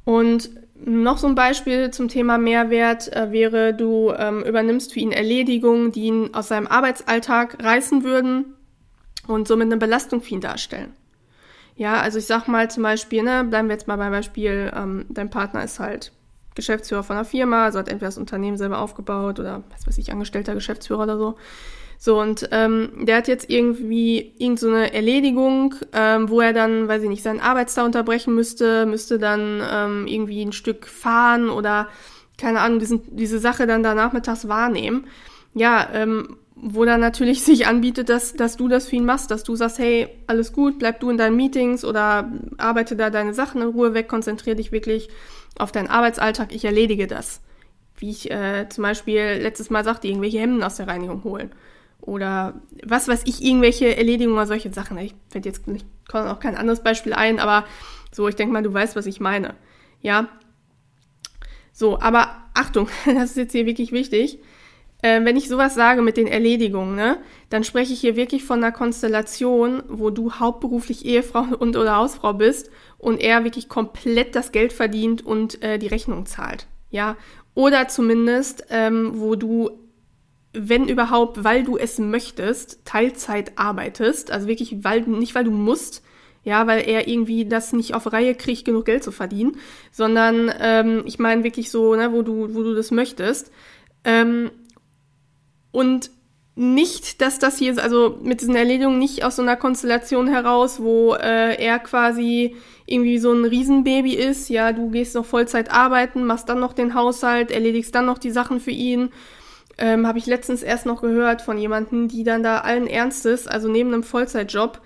Und 0.05 0.51
noch 0.85 1.19
so 1.19 1.27
ein 1.27 1.35
Beispiel 1.35 1.91
zum 1.91 2.09
Thema 2.09 2.37
Mehrwert 2.37 3.13
äh, 3.15 3.33
wäre, 3.33 3.75
du 3.75 4.13
ähm, 4.17 4.43
übernimmst 4.43 4.93
für 4.93 5.01
ihn 5.01 5.13
Erledigungen, 5.13 5.93
die 5.93 6.05
ihn 6.05 6.35
aus 6.35 6.49
seinem 6.49 6.67
Arbeitsalltag 6.67 7.63
reißen 7.63 8.05
würden 8.05 8.55
und 9.27 9.49
somit 9.49 9.67
eine 9.67 9.79
Belastung 9.79 10.21
für 10.21 10.35
ihn 10.35 10.41
darstellen. 10.41 10.93
Ja, 11.77 12.01
also 12.01 12.19
ich 12.19 12.27
sag 12.27 12.47
mal 12.47 12.71
zum 12.71 12.83
Beispiel, 12.83 13.23
ne, 13.23 13.45
bleiben 13.45 13.69
wir 13.69 13.75
jetzt 13.75 13.89
mal 13.89 13.97
beim 13.97 14.13
Beispiel, 14.13 14.71
ähm, 14.77 15.07
dein 15.09 15.31
Partner 15.31 15.65
ist 15.65 15.81
halt 15.81 16.13
Geschäftsführer 16.55 17.03
von 17.03 17.17
einer 17.17 17.25
Firma, 17.25 17.65
also 17.65 17.79
hat 17.79 17.89
entweder 17.89 18.09
das 18.09 18.19
Unternehmen 18.19 18.57
selber 18.57 18.79
aufgebaut 18.79 19.41
oder 19.41 19.63
was 19.71 19.87
weiß 19.87 19.99
ich, 19.99 20.13
angestellter 20.13 20.55
Geschäftsführer 20.55 21.03
oder 21.03 21.19
so. 21.19 21.37
So, 21.99 22.21
und 22.21 22.49
ähm, 22.53 22.91
der 23.07 23.17
hat 23.17 23.29
jetzt 23.29 23.49
irgendwie 23.49 24.35
irgend 24.39 24.59
so 24.59 24.69
eine 24.69 24.93
Erledigung, 24.93 25.75
ähm, 25.93 26.29
wo 26.29 26.41
er 26.41 26.53
dann, 26.53 26.89
weiß 26.89 27.03
ich 27.03 27.09
nicht, 27.09 27.23
seinen 27.23 27.41
Arbeitstag 27.41 27.85
unterbrechen 27.87 28.35
müsste, 28.35 28.85
müsste 28.85 29.19
dann 29.19 29.63
ähm, 29.71 30.07
irgendwie 30.07 30.45
ein 30.45 30.53
Stück 30.53 30.87
fahren 30.87 31.49
oder, 31.49 31.89
keine 32.37 32.61
Ahnung, 32.61 32.79
diesen, 32.79 33.17
diese 33.17 33.39
Sache 33.39 33.67
dann 33.67 33.83
da 33.83 33.95
nachmittags 33.95 34.49
wahrnehmen. 34.49 35.07
Ja, 35.55 35.89
ähm, 35.93 36.37
wo 36.57 36.85
dann 36.85 37.01
natürlich 37.01 37.43
sich 37.45 37.67
anbietet, 37.67 38.09
dass, 38.09 38.35
dass 38.35 38.57
du 38.57 38.69
das 38.69 38.89
für 38.89 38.97
ihn 38.97 39.05
machst, 39.05 39.31
dass 39.31 39.45
du 39.45 39.57
sagst, 39.57 39.79
hey, 39.79 40.09
alles 40.27 40.53
gut, 40.53 40.79
bleib 40.79 41.01
du 41.01 41.11
in 41.11 41.17
deinen 41.17 41.37
Meetings 41.37 41.85
oder 41.85 42.31
arbeite 42.59 42.97
da 42.97 43.11
deine 43.11 43.35
Sachen 43.35 43.63
in 43.63 43.69
Ruhe 43.69 43.95
weg, 43.95 44.09
konzentriere 44.09 44.57
dich 44.57 44.73
wirklich 44.73 45.09
auf 45.59 45.73
deinen 45.73 45.89
Arbeitsalltag, 45.89 46.55
ich 46.55 46.65
erledige 46.65 47.07
das. 47.07 47.41
Wie 47.97 48.11
ich 48.11 48.31
äh, 48.31 48.69
zum 48.69 48.83
Beispiel 48.83 49.39
letztes 49.41 49.71
Mal 49.71 49.85
sagte, 49.85 50.09
irgendwelche 50.09 50.41
Hemden 50.41 50.63
aus 50.63 50.77
der 50.77 50.89
Reinigung 50.89 51.25
holen. 51.25 51.53
Oder 52.01 52.61
was 52.83 53.09
weiß 53.09 53.23
ich, 53.25 53.43
irgendwelche 53.43 53.97
Erledigungen 53.97 54.37
oder 54.37 54.47
solche 54.47 54.73
Sachen. 54.73 54.99
Ich 54.99 55.15
fällt 55.31 55.47
jetzt 55.47 55.67
nicht, 55.69 55.87
kommt 56.09 56.29
auch 56.29 56.41
kein 56.41 56.57
anderes 56.57 56.83
Beispiel 56.83 57.15
ein, 57.15 57.39
aber 57.39 57.65
so, 58.13 58.29
ich 58.29 58.37
denke 58.37 58.53
mal, 58.53 58.63
du 58.63 58.73
weißt, 58.73 58.95
was 58.95 59.07
ich 59.07 59.21
meine. 59.21 59.55
Ja. 60.03 60.29
So, 61.73 61.99
aber 62.01 62.37
Achtung, 62.53 62.89
das 63.07 63.31
ist 63.31 63.37
jetzt 63.37 63.53
hier 63.53 63.67
wirklich 63.67 63.93
wichtig. 63.93 64.39
Äh, 65.03 65.25
wenn 65.25 65.37
ich 65.37 65.49
sowas 65.49 65.75
sage 65.75 66.03
mit 66.03 66.17
den 66.17 66.27
Erledigungen, 66.27 66.95
ne, 66.95 67.19
dann 67.51 67.65
spreche 67.65 67.93
ich 67.93 68.01
hier 68.01 68.17
wirklich 68.17 68.45
von 68.45 68.63
einer 68.63 68.73
Konstellation, 68.73 69.83
wo 69.89 70.11
du 70.11 70.33
hauptberuflich 70.33 71.05
Ehefrau 71.05 71.47
und 71.59 71.77
oder 71.77 71.97
Hausfrau 71.97 72.33
bist 72.35 72.71
und 73.05 73.21
er 73.21 73.45
wirklich 73.45 73.69
komplett 73.69 74.35
das 74.35 74.51
Geld 74.51 74.73
verdient 74.73 75.25
und 75.25 75.63
äh, 75.63 75.79
die 75.79 75.89
Rechnung 75.89 76.25
zahlt. 76.25 76.67
Ja, 76.91 77.17
oder 77.55 77.87
zumindest, 77.89 78.67
ähm, 78.71 79.13
wo 79.15 79.37
du 79.37 79.71
wenn 80.57 80.89
überhaupt, 80.89 81.43
weil 81.43 81.65
du 81.65 81.77
es 81.77 81.99
möchtest, 81.99 82.85
Teilzeit 82.85 83.53
arbeitest, 83.57 84.31
also 84.31 84.47
wirklich, 84.47 84.85
weil, 84.85 85.03
nicht 85.03 85.35
weil 85.35 85.43
du 85.43 85.51
musst, 85.51 86.05
ja, 86.45 86.69
weil 86.69 86.89
er 86.89 87.09
irgendwie 87.09 87.45
das 87.45 87.73
nicht 87.73 87.93
auf 87.93 88.13
Reihe 88.13 88.37
kriegt, 88.37 88.65
genug 88.65 88.85
Geld 88.85 89.03
zu 89.03 89.11
verdienen, 89.11 89.57
sondern 89.91 90.53
ähm, 90.61 91.03
ich 91.07 91.19
meine 91.19 91.43
wirklich 91.43 91.73
so, 91.73 91.97
ne, 91.97 92.13
wo 92.13 92.23
du, 92.23 92.55
wo 92.55 92.63
du 92.63 92.75
das 92.75 92.93
möchtest. 92.93 93.51
Ähm, 94.05 94.53
und 95.73 96.11
nicht, 96.55 97.21
dass 97.21 97.41
das 97.41 97.59
hier, 97.59 97.83
also 97.83 98.19
mit 98.23 98.41
diesen 98.41 98.55
Erledigungen 98.55 99.01
nicht 99.01 99.25
aus 99.25 99.37
so 99.37 99.43
einer 99.43 99.57
Konstellation 99.57 100.29
heraus, 100.29 100.81
wo 100.81 101.15
äh, 101.15 101.61
er 101.61 101.81
quasi 101.81 102.55
irgendwie 102.87 103.19
so 103.19 103.33
ein 103.33 103.45
Riesenbaby 103.45 104.15
ist, 104.15 104.49
ja, 104.49 104.73
du 104.73 104.91
gehst 104.91 105.15
noch 105.15 105.25
Vollzeit 105.25 105.71
arbeiten, 105.71 106.25
machst 106.25 106.49
dann 106.49 106.61
noch 106.61 106.73
den 106.73 106.95
Haushalt, 106.95 107.51
erledigst 107.51 107.95
dann 107.95 108.07
noch 108.07 108.19
die 108.19 108.31
Sachen 108.31 108.61
für 108.61 108.71
ihn. 108.71 109.11
Ähm, 109.79 110.07
Habe 110.07 110.19
ich 110.19 110.27
letztens 110.27 110.63
erst 110.63 110.87
noch 110.87 111.01
gehört 111.01 111.43
von 111.43 111.59
jemanden, 111.59 112.09
die 112.09 112.25
dann 112.25 112.43
da 112.43 112.59
allen 112.59 112.87
Ernstes, 112.87 113.47
also 113.47 113.69
neben 113.69 113.93
einem 113.93 114.03
Vollzeitjob, 114.03 114.81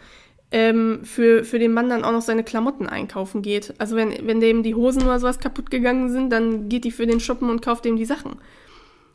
ähm, 0.51 1.01
für, 1.03 1.45
für 1.45 1.59
den 1.59 1.75
Mann 1.75 1.91
dann 1.91 2.05
auch 2.05 2.13
noch 2.13 2.23
seine 2.23 2.45
Klamotten 2.45 2.87
einkaufen 2.87 3.43
geht. 3.43 3.75
Also 3.79 3.97
wenn, 3.97 4.27
wenn 4.27 4.41
dem 4.41 4.63
die 4.63 4.75
Hosen 4.75 5.03
oder 5.03 5.19
sowas 5.19 5.41
kaputt 5.41 5.71
gegangen 5.71 6.11
sind, 6.11 6.31
dann 6.31 6.69
geht 6.69 6.85
die 6.85 6.91
für 6.91 7.07
den 7.07 7.21
shoppen 7.21 7.51
und 7.51 7.61
kauft 7.61 7.85
dem 7.85 7.97
die 7.97 8.07
Sachen. 8.07 8.37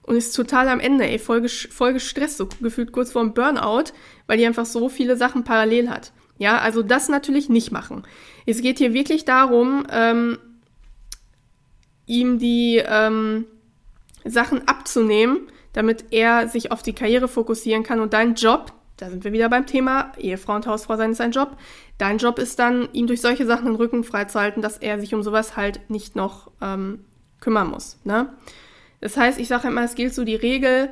Und 0.03 0.15
ist 0.15 0.35
total 0.35 0.67
am 0.67 0.81
Ende, 0.81 1.05
ey, 1.05 1.17
voll, 1.17 1.47
voll 1.47 1.93
gestresst, 1.93 2.37
so 2.37 2.49
gefühlt 2.61 2.91
kurz 2.91 3.13
vor 3.13 3.23
dem 3.23 3.33
Burnout, 3.33 3.93
weil 4.27 4.37
die 4.37 4.45
einfach 4.45 4.65
so 4.65 4.89
viele 4.89 5.15
Sachen 5.15 5.43
parallel 5.43 5.89
hat. 5.89 6.11
Ja, 6.37 6.57
also 6.57 6.81
das 6.81 7.09
natürlich 7.09 7.49
nicht 7.49 7.71
machen. 7.71 8.03
Es 8.45 8.61
geht 8.61 8.79
hier 8.79 8.93
wirklich 8.93 9.25
darum, 9.25 9.85
ähm, 9.89 10.37
ihm 12.05 12.39
die 12.39 12.81
ähm, 12.85 13.45
Sachen 14.25 14.67
abzunehmen, 14.67 15.51
damit 15.73 16.05
er 16.11 16.47
sich 16.47 16.71
auf 16.71 16.83
die 16.83 16.93
Karriere 16.93 17.27
fokussieren 17.27 17.83
kann 17.83 17.99
und 17.99 18.13
dein 18.13 18.35
Job, 18.35 18.73
da 18.97 19.09
sind 19.09 19.23
wir 19.23 19.33
wieder 19.33 19.49
beim 19.49 19.65
Thema, 19.65 20.11
Ehefrau 20.17 20.55
und 20.55 20.67
Hausfrau 20.67 20.97
sein 20.97 21.11
ist 21.11 21.21
ein 21.21 21.31
Job. 21.31 21.57
Dein 21.97 22.19
Job 22.19 22.37
ist 22.37 22.59
dann, 22.59 22.87
ihm 22.93 23.07
durch 23.07 23.21
solche 23.21 23.45
Sachen 23.45 23.65
den 23.65 23.75
Rücken 23.75 24.03
freizuhalten, 24.03 24.61
dass 24.61 24.77
er 24.77 24.99
sich 24.99 25.13
um 25.13 25.23
sowas 25.23 25.57
halt 25.57 25.89
nicht 25.89 26.15
noch 26.15 26.51
ähm, 26.61 27.03
kümmern 27.39 27.69
muss. 27.69 27.97
Ne? 28.03 28.29
Das 29.01 29.17
heißt, 29.17 29.39
ich 29.39 29.47
sage 29.47 29.67
immer, 29.67 29.83
es 29.83 29.95
gilt 29.95 30.13
so 30.13 30.23
die 30.23 30.35
Regel, 30.35 30.89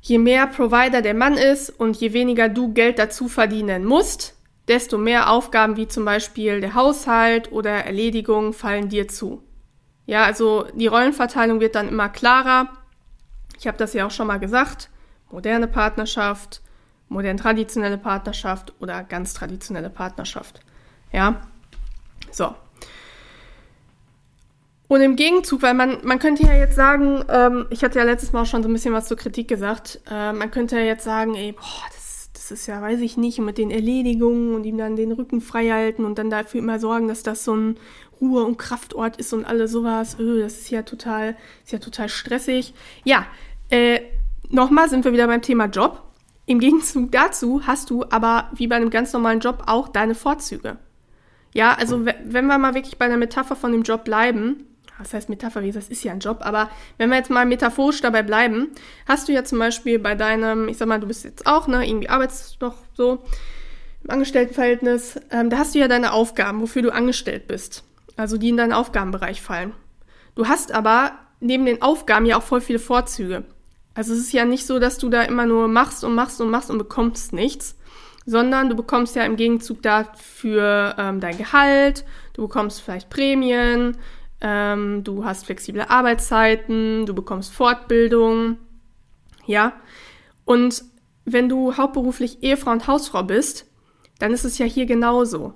je 0.00 0.18
mehr 0.18 0.46
Provider 0.46 1.02
der 1.02 1.14
Mann 1.14 1.34
ist 1.34 1.70
und 1.70 1.96
je 1.96 2.12
weniger 2.12 2.48
du 2.48 2.72
Geld 2.72 2.98
dazu 2.98 3.28
verdienen 3.28 3.84
musst, 3.84 4.36
desto 4.68 4.98
mehr 4.98 5.30
Aufgaben 5.30 5.76
wie 5.76 5.88
zum 5.88 6.04
Beispiel 6.04 6.60
der 6.60 6.74
Haushalt 6.74 7.52
oder 7.52 7.84
Erledigung 7.84 8.52
fallen 8.52 8.88
dir 8.88 9.08
zu. 9.08 9.42
Ja, 10.06 10.24
also 10.24 10.66
die 10.74 10.86
Rollenverteilung 10.86 11.60
wird 11.60 11.74
dann 11.74 11.88
immer 11.88 12.08
klarer. 12.08 12.68
Ich 13.58 13.66
habe 13.66 13.78
das 13.78 13.92
ja 13.92 14.06
auch 14.06 14.10
schon 14.10 14.26
mal 14.26 14.38
gesagt. 14.38 14.90
Moderne 15.30 15.68
Partnerschaft, 15.68 16.62
modern 17.08 17.36
traditionelle 17.36 17.98
Partnerschaft 17.98 18.72
oder 18.80 19.04
ganz 19.04 19.34
traditionelle 19.34 19.90
Partnerschaft. 19.90 20.60
Ja, 21.12 21.42
so. 22.30 22.54
Und 24.90 25.02
im 25.02 25.14
Gegenzug, 25.14 25.62
weil 25.62 25.74
man, 25.74 25.98
man 26.02 26.18
könnte 26.18 26.42
ja 26.42 26.52
jetzt 26.52 26.74
sagen, 26.74 27.24
ähm, 27.28 27.66
ich 27.70 27.84
hatte 27.84 28.00
ja 28.00 28.04
letztes 28.04 28.32
Mal 28.32 28.42
auch 28.42 28.46
schon 28.46 28.64
so 28.64 28.68
ein 28.68 28.72
bisschen 28.72 28.92
was 28.92 29.06
zur 29.06 29.16
Kritik 29.16 29.46
gesagt, 29.46 30.00
äh, 30.10 30.32
man 30.32 30.50
könnte 30.50 30.74
ja 30.74 30.82
jetzt 30.82 31.04
sagen, 31.04 31.36
ey, 31.36 31.52
boah, 31.52 31.84
das, 31.94 32.30
das 32.32 32.50
ist 32.50 32.66
ja, 32.66 32.82
weiß 32.82 32.98
ich 32.98 33.16
nicht, 33.16 33.38
mit 33.38 33.56
den 33.56 33.70
Erledigungen 33.70 34.52
und 34.52 34.64
ihm 34.64 34.78
dann 34.78 34.96
den 34.96 35.12
Rücken 35.12 35.40
frei 35.42 35.70
halten 35.70 36.04
und 36.04 36.18
dann 36.18 36.28
dafür 36.28 36.58
immer 36.58 36.80
sorgen, 36.80 37.06
dass 37.06 37.22
das 37.22 37.44
so 37.44 37.54
ein 37.54 37.76
Ruhe- 38.20 38.42
und 38.42 38.58
Kraftort 38.58 39.16
ist 39.16 39.32
und 39.32 39.44
alles 39.44 39.70
sowas, 39.70 40.18
öh, 40.18 40.40
das 40.40 40.54
ist 40.54 40.70
ja 40.70 40.82
total, 40.82 41.36
ist 41.62 41.70
ja 41.70 41.78
total 41.78 42.08
stressig. 42.08 42.74
Ja, 43.04 43.26
äh, 43.68 44.00
nochmal 44.48 44.88
sind 44.88 45.04
wir 45.04 45.12
wieder 45.12 45.28
beim 45.28 45.40
Thema 45.40 45.66
Job. 45.66 46.02
Im 46.46 46.58
Gegenzug 46.58 47.12
dazu 47.12 47.64
hast 47.64 47.90
du 47.90 48.06
aber 48.10 48.50
wie 48.54 48.66
bei 48.66 48.74
einem 48.74 48.90
ganz 48.90 49.12
normalen 49.12 49.38
Job 49.38 49.62
auch 49.66 49.86
deine 49.86 50.16
Vorzüge. 50.16 50.78
Ja, 51.54 51.74
also 51.74 52.04
wenn 52.04 52.46
wir 52.46 52.58
mal 52.58 52.74
wirklich 52.74 52.98
bei 52.98 53.06
der 53.06 53.18
Metapher 53.18 53.54
von 53.54 53.70
dem 53.70 53.82
Job 53.82 54.02
bleiben, 54.04 54.66
was 55.00 55.14
heißt 55.14 55.28
Metapher, 55.28 55.62
das 55.62 55.88
ist 55.88 56.04
ja 56.04 56.12
ein 56.12 56.20
Job, 56.20 56.38
aber 56.40 56.70
wenn 56.98 57.10
wir 57.10 57.16
jetzt 57.16 57.30
mal 57.30 57.46
metaphorisch 57.46 58.00
dabei 58.00 58.22
bleiben, 58.22 58.68
hast 59.06 59.28
du 59.28 59.32
ja 59.32 59.44
zum 59.44 59.58
Beispiel 59.58 59.98
bei 59.98 60.14
deinem, 60.14 60.68
ich 60.68 60.76
sag 60.76 60.88
mal, 60.88 61.00
du 61.00 61.06
bist 61.06 61.24
jetzt 61.24 61.46
auch, 61.46 61.66
ne, 61.66 61.86
irgendwie 61.88 62.08
arbeitest 62.08 62.56
doch 62.60 62.76
so 62.94 63.22
im 64.04 64.10
Angestelltenverhältnis, 64.10 65.18
ähm, 65.30 65.50
da 65.50 65.58
hast 65.58 65.74
du 65.74 65.78
ja 65.78 65.88
deine 65.88 66.12
Aufgaben, 66.12 66.60
wofür 66.60 66.82
du 66.82 66.92
angestellt 66.92 67.48
bist, 67.48 67.82
also 68.16 68.36
die 68.36 68.50
in 68.50 68.56
deinen 68.56 68.72
Aufgabenbereich 68.72 69.42
fallen. 69.42 69.72
Du 70.34 70.46
hast 70.46 70.72
aber 70.72 71.12
neben 71.40 71.64
den 71.64 71.82
Aufgaben 71.82 72.26
ja 72.26 72.36
auch 72.36 72.42
voll 72.42 72.60
viele 72.60 72.78
Vorzüge. 72.78 73.44
Also 73.94 74.12
es 74.12 74.20
ist 74.20 74.32
ja 74.32 74.44
nicht 74.44 74.66
so, 74.66 74.78
dass 74.78 74.98
du 74.98 75.08
da 75.08 75.22
immer 75.22 75.46
nur 75.46 75.66
machst 75.68 76.04
und 76.04 76.14
machst 76.14 76.40
und 76.40 76.50
machst 76.50 76.70
und 76.70 76.78
bekommst 76.78 77.32
nichts, 77.32 77.76
sondern 78.24 78.68
du 78.68 78.76
bekommst 78.76 79.16
ja 79.16 79.24
im 79.24 79.36
Gegenzug 79.36 79.82
dafür 79.82 80.94
ähm, 80.98 81.20
dein 81.20 81.36
Gehalt, 81.36 82.04
du 82.34 82.42
bekommst 82.42 82.80
vielleicht 82.80 83.10
Prämien, 83.10 83.96
ähm, 84.40 85.04
du 85.04 85.24
hast 85.24 85.46
flexible 85.46 85.82
Arbeitszeiten, 85.88 87.06
du 87.06 87.14
bekommst 87.14 87.52
Fortbildung, 87.52 88.56
ja. 89.46 89.72
Und 90.44 90.82
wenn 91.24 91.48
du 91.48 91.76
hauptberuflich 91.76 92.42
Ehefrau 92.42 92.72
und 92.72 92.86
Hausfrau 92.86 93.22
bist, 93.22 93.66
dann 94.18 94.32
ist 94.32 94.44
es 94.44 94.58
ja 94.58 94.66
hier 94.66 94.86
genauso. 94.86 95.54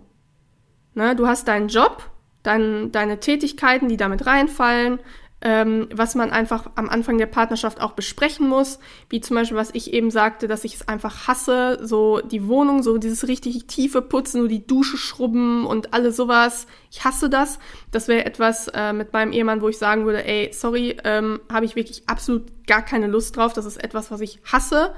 Ne? 0.95 1.17
Du 1.17 1.27
hast 1.27 1.49
deinen 1.49 1.69
Job, 1.69 2.11
dein, 2.43 2.93
deine 2.93 3.21
Tätigkeiten, 3.21 3.89
die 3.89 3.97
damit 3.97 4.27
reinfallen, 4.27 5.01
ähm, 5.45 5.89
was 5.95 6.15
man 6.15 6.31
einfach 6.31 6.71
am 6.75 6.89
Anfang 6.89 7.19
der 7.19 7.27
Partnerschaft 7.27 7.81
auch 7.81 7.93
besprechen 7.93 8.49
muss, 8.49 8.79
wie 9.11 9.21
zum 9.21 9.37
Beispiel, 9.37 9.59
was 9.59 9.75
ich 9.75 9.93
eben 9.93 10.11
sagte, 10.11 10.49
dass 10.49 10.65
ich 10.65 10.77
es 10.77 10.89
einfach 10.89 11.29
hasse, 11.29 11.79
so 11.83 12.21
die 12.21 12.49
Wohnung, 12.49 12.83
so 12.83 12.97
dieses 12.97 13.29
richtig 13.29 13.67
tiefe 13.67 14.01
Putzen, 14.01 14.41
so 14.41 14.49
die 14.49 14.67
Dusche 14.67 14.97
schrubben 14.97 15.67
und 15.67 15.93
alles 15.93 16.17
sowas. 16.17 16.67
Ich 16.91 17.05
hasse 17.05 17.29
das. 17.29 17.59
Das 17.91 18.09
wäre 18.09 18.25
etwas 18.25 18.69
äh, 18.69 18.95
mit 18.95 19.13
meinem 19.13 19.33
Ehemann, 19.33 19.61
wo 19.61 19.69
ich 19.69 19.77
sagen 19.77 20.07
würde, 20.07 20.25
ey, 20.25 20.51
sorry, 20.53 20.97
ähm, 21.05 21.41
habe 21.53 21.67
ich 21.67 21.77
wirklich 21.77 22.09
absolut 22.09 22.67
gar 22.67 22.83
keine 22.83 23.07
Lust 23.07 23.37
drauf. 23.37 23.53
Das 23.53 23.67
ist 23.67 23.85
etwas, 23.85 24.11
was 24.11 24.23
ich 24.23 24.41
hasse. 24.51 24.95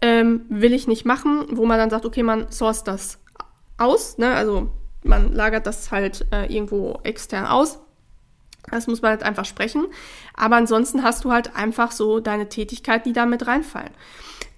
Ähm, 0.00 0.46
will 0.48 0.72
ich 0.72 0.86
nicht 0.86 1.04
machen, 1.04 1.46
wo 1.50 1.66
man 1.66 1.78
dann 1.78 1.90
sagt, 1.90 2.06
okay, 2.06 2.22
man 2.22 2.52
source 2.52 2.84
das 2.84 3.18
aus, 3.78 4.16
ne? 4.18 4.32
Also 4.34 4.70
man 5.02 5.32
lagert 5.32 5.66
das 5.66 5.90
halt 5.90 6.26
äh, 6.32 6.46
irgendwo 6.52 7.00
extern 7.02 7.46
aus. 7.46 7.80
Das 8.72 8.86
muss 8.86 9.02
man 9.02 9.12
halt 9.12 9.22
einfach 9.22 9.44
sprechen. 9.44 9.86
Aber 10.34 10.56
ansonsten 10.56 11.02
hast 11.02 11.24
du 11.24 11.30
halt 11.32 11.54
einfach 11.54 11.92
so 11.92 12.20
deine 12.20 12.48
Tätigkeiten, 12.48 13.08
die 13.08 13.12
da 13.12 13.26
mit 13.26 13.46
reinfallen. 13.46 13.92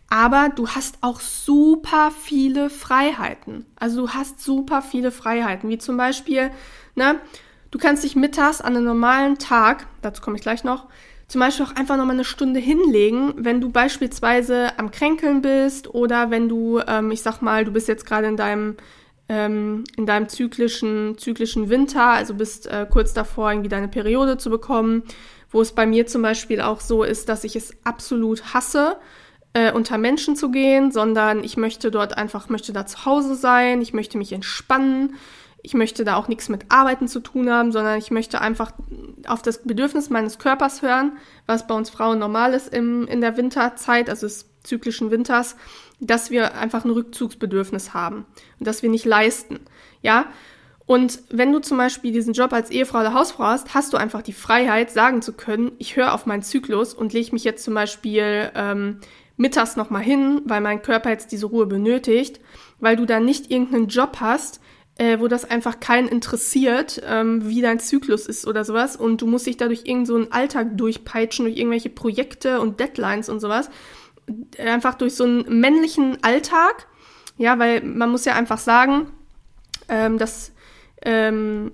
Aber 0.09 0.49
du 0.55 0.69
hast 0.69 0.99
auch 1.01 1.21
super 1.21 2.13
viele 2.13 2.71
Freiheiten. 2.71 3.67
Also 3.77 4.03
du 4.03 4.11
hast 4.11 4.41
super 4.41 4.81
viele 4.83 5.11
Freiheiten, 5.11 5.69
wie 5.69 5.79
zum 5.79 5.97
Beispiel, 5.97 6.51
ne, 6.95 7.19
du 7.71 7.79
kannst 7.79 8.05
dich 8.05 8.15
mittags 8.15 8.61
an 8.61 8.77
einem 8.77 8.85
normalen 8.85 9.39
Tag, 9.39 9.87
dazu 10.03 10.23
komme 10.23 10.37
ich 10.37 10.43
gleich 10.43 10.63
noch, 10.63 10.87
zum 11.27 11.41
Beispiel 11.41 11.67
auch 11.67 11.75
einfach 11.75 11.97
nochmal 11.97 12.15
eine 12.15 12.25
Stunde 12.25 12.61
hinlegen, 12.61 13.33
wenn 13.37 13.61
du 13.61 13.71
beispielsweise 13.71 14.79
am 14.79 14.91
Kränkeln 14.91 15.43
bist 15.43 15.93
oder 15.93 16.31
wenn 16.31 16.49
du, 16.49 16.81
ähm, 16.87 17.11
ich 17.11 17.23
sag 17.23 17.41
mal, 17.41 17.65
du 17.65 17.73
bist 17.73 17.89
jetzt 17.89 18.07
gerade 18.07 18.29
in 18.29 18.37
deinem 18.37 18.77
ähm, 19.29 19.85
in 19.97 20.07
deinem 20.07 20.29
zyklischen, 20.29 21.17
zyklischen 21.19 21.69
Winter, 21.71 22.09
also 22.09 22.35
bist 22.35 22.67
äh, 22.67 22.87
kurz 22.91 23.15
davor, 23.15 23.51
irgendwie 23.51 23.69
deine 23.69 23.89
Periode 23.89 24.37
zu 24.37 24.51
bekommen, 24.51 25.03
wo 25.51 25.61
es 25.61 25.73
bei 25.73 25.87
mir 25.87 26.07
zum 26.07 26.23
Beispiel 26.23 26.61
auch 26.61 26.81
so 26.81 27.05
ist, 27.05 27.29
dass 27.29 27.45
ich 27.45 27.57
es 27.57 27.73
absolut 27.85 28.55
hasse, 28.55 28.97
äh, 29.55 29.73
unter 29.73 29.99
Menschen 29.99 30.37
zu 30.37 30.51
gehen, 30.51 30.91
sondern 30.91 31.45
ich 31.45 31.57
möchte 31.57 31.91
dort 31.91 32.19
einfach, 32.19 32.49
möchte 32.49 32.73
da 32.73 32.87
zu 32.87 33.05
Hause 33.05 33.35
sein, 33.37 33.81
ich 33.81 33.95
möchte 33.95 34.19
mich 34.19 34.33
entspannen, 34.33 35.15
ich 35.63 35.73
möchte 35.73 36.05
da 36.05 36.17
auch 36.17 36.29
nichts 36.29 36.51
mit 36.51 36.67
Arbeiten 36.69 37.09
zu 37.09 37.21
tun 37.21 37.51
haben, 37.51 37.73
sondern 37.73 37.99
ich 37.99 38.11
möchte 38.11 38.41
einfach 38.41 38.73
auf 39.27 39.41
das 39.41 39.63
Bedürfnis 39.63 40.11
meines 40.11 40.39
Körpers 40.39 40.83
hören, 40.83 41.17
was 41.47 41.67
bei 41.67 41.75
uns 41.75 41.89
Frauen 41.89 42.19
normal 42.19 42.53
ist 42.53 42.75
im, 42.75 43.07
in 43.07 43.23
der 43.23 43.39
Winterzeit, 43.39 44.11
also 44.11 44.27
des 44.27 44.54
zyklischen 44.65 45.11
Winters, 45.11 45.57
dass 46.01 46.31
wir 46.31 46.55
einfach 46.57 46.85
ein 46.85 46.91
Rückzugsbedürfnis 46.91 47.95
haben 47.95 48.27
und 48.59 48.67
dass 48.67 48.83
wir 48.83 48.91
nicht 48.91 49.05
leisten. 49.05 49.61
Ja, 50.03 50.27
und 50.87 51.21
wenn 51.31 51.53
du 51.53 51.61
zum 51.61 51.79
Beispiel 51.79 52.13
diesen 52.13 52.35
Job 52.35 52.53
als 52.53 52.71
Ehefrau 52.71 53.01
oder 53.01 53.15
Hausfrau 53.15 53.45
hast, 53.45 53.73
hast 53.73 53.93
du 53.93 53.97
einfach 53.97 54.21
die 54.21 54.35
Freiheit, 54.35 54.91
sagen 54.91 55.23
zu 55.23 55.33
können, 55.33 55.73
ich 55.79 55.97
höre 55.97 56.13
auf 56.13 56.27
meinen 56.27 56.43
Zyklus 56.43 56.93
und 56.93 57.13
lege 57.13 57.33
mich 57.33 57.45
jetzt 57.45 57.65
zum 57.65 57.73
Beispiel 57.75 58.51
ähm, 58.55 59.01
mittags 59.37 59.77
nochmal 59.77 60.03
hin, 60.03 60.43
weil 60.45 60.61
mein 60.61 60.83
Körper 60.83 61.11
jetzt 61.11 61.33
diese 61.33 61.47
Ruhe 61.47 61.67
benötigt, 61.67 62.41
weil 62.81 62.97
du 62.97 63.07
dann 63.07 63.25
nicht 63.25 63.51
irgendeinen 63.51 63.89
Job 63.89 64.19
hast, 64.21 64.61
äh, 64.97 65.19
wo 65.19 65.27
das 65.27 65.51
einfach 65.51 65.81
keinen 65.81 66.09
interessiert, 66.09 67.03
ähm, 67.07 67.49
wie 67.49 67.63
dein 67.63 67.81
Zyklus 67.81 68.27
ist 68.27 68.47
oder 68.47 68.65
sowas 68.65 68.95
und 68.95 69.23
du 69.23 69.27
musst 69.27 69.47
dich 69.47 69.57
dadurch 69.57 69.87
irgendeinen 69.87 70.25
so 70.25 70.31
Alltag 70.31 70.77
durchpeitschen, 70.77 71.47
durch 71.47 71.57
irgendwelche 71.57 71.91
Projekte 71.91 72.61
und 72.61 72.79
Deadlines 72.79 73.29
und 73.29 73.41
sowas, 73.41 73.71
einfach 74.59 74.95
durch 74.95 75.15
so 75.15 75.25
einen 75.25 75.61
männlichen 75.61 76.23
Alltag, 76.23 76.87
ja, 77.37 77.59
weil 77.59 77.83
man 77.83 78.11
muss 78.11 78.25
ja 78.25 78.35
einfach 78.35 78.59
sagen, 78.59 79.11
ähm, 79.89 80.19
dass 80.19 80.53
ähm, 81.03 81.73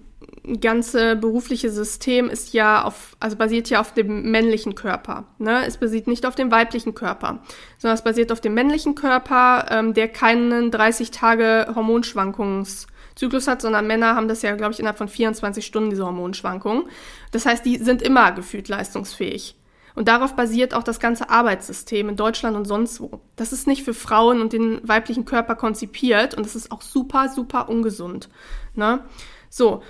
ganze 0.61 1.17
berufliche 1.17 1.71
System 1.71 2.29
ist 2.29 2.53
ja 2.53 2.83
auf, 2.85 3.17
also 3.21 3.37
basiert 3.37 3.71
ja 3.71 3.81
auf 3.81 3.93
dem 3.93 4.31
männlichen 4.31 4.75
Körper. 4.75 5.25
Ne? 5.39 5.65
Es 5.67 5.77
basiert 5.77 6.07
nicht 6.07 6.27
auf 6.27 6.35
dem 6.35 6.51
weiblichen 6.51 6.95
Körper, 6.95 7.43
sondern 7.79 7.95
es 7.95 8.05
basiert 8.05 8.33
auf 8.33 8.41
dem 8.41 8.55
männlichen 8.55 8.95
Körper, 8.95 9.67
ähm, 9.71 9.95
der 9.95 10.09
keinen 10.09 10.71
30 10.71 11.11
Tage 11.11 11.73
Hormonschwankungszyklus 11.75 13.49
hat, 13.49 13.63
sondern 13.63 13.87
Männer 13.87 14.15
haben 14.15 14.29
das 14.29 14.43
ja, 14.43 14.55
glaube 14.57 14.73
ich, 14.73 14.81
innerhalb 14.81 14.99
von 14.99 15.09
24 15.09 15.65
Stunden, 15.65 15.91
diese 15.91 16.07
Hormonschwankungen. 16.07 16.85
Das 17.33 17.47
heißt, 17.47 17.65
die 17.65 17.77
sind 17.77 18.03
immer 18.03 18.33
gefühlt 18.33 18.69
leistungsfähig. 18.69 19.57
Und 19.95 20.09
darauf 20.09 20.37
basiert 20.37 20.75
auch 20.75 20.83
das 20.83 21.01
ganze 21.01 21.31
Arbeitssystem 21.31 22.09
in 22.09 22.17
Deutschland 22.17 22.57
und 22.57 22.67
sonst 22.67 23.01
wo. 23.01 23.21
Das 23.37 23.53
ist 23.53 23.67
nicht 23.67 23.83
für 23.83 23.95
Frauen 23.95 24.41
und 24.41 24.53
den 24.53 24.81
weiblichen 24.87 25.25
Körper 25.25 25.57
konzipiert 25.57 26.35
und 26.35 26.47
das 26.47 26.57
ist 26.57 26.71
auch 26.73 26.83
super, 26.83 27.29
super 27.29 27.69
ungesund. 27.69 28.29
Ne? 28.75 29.01
So. 29.49 29.83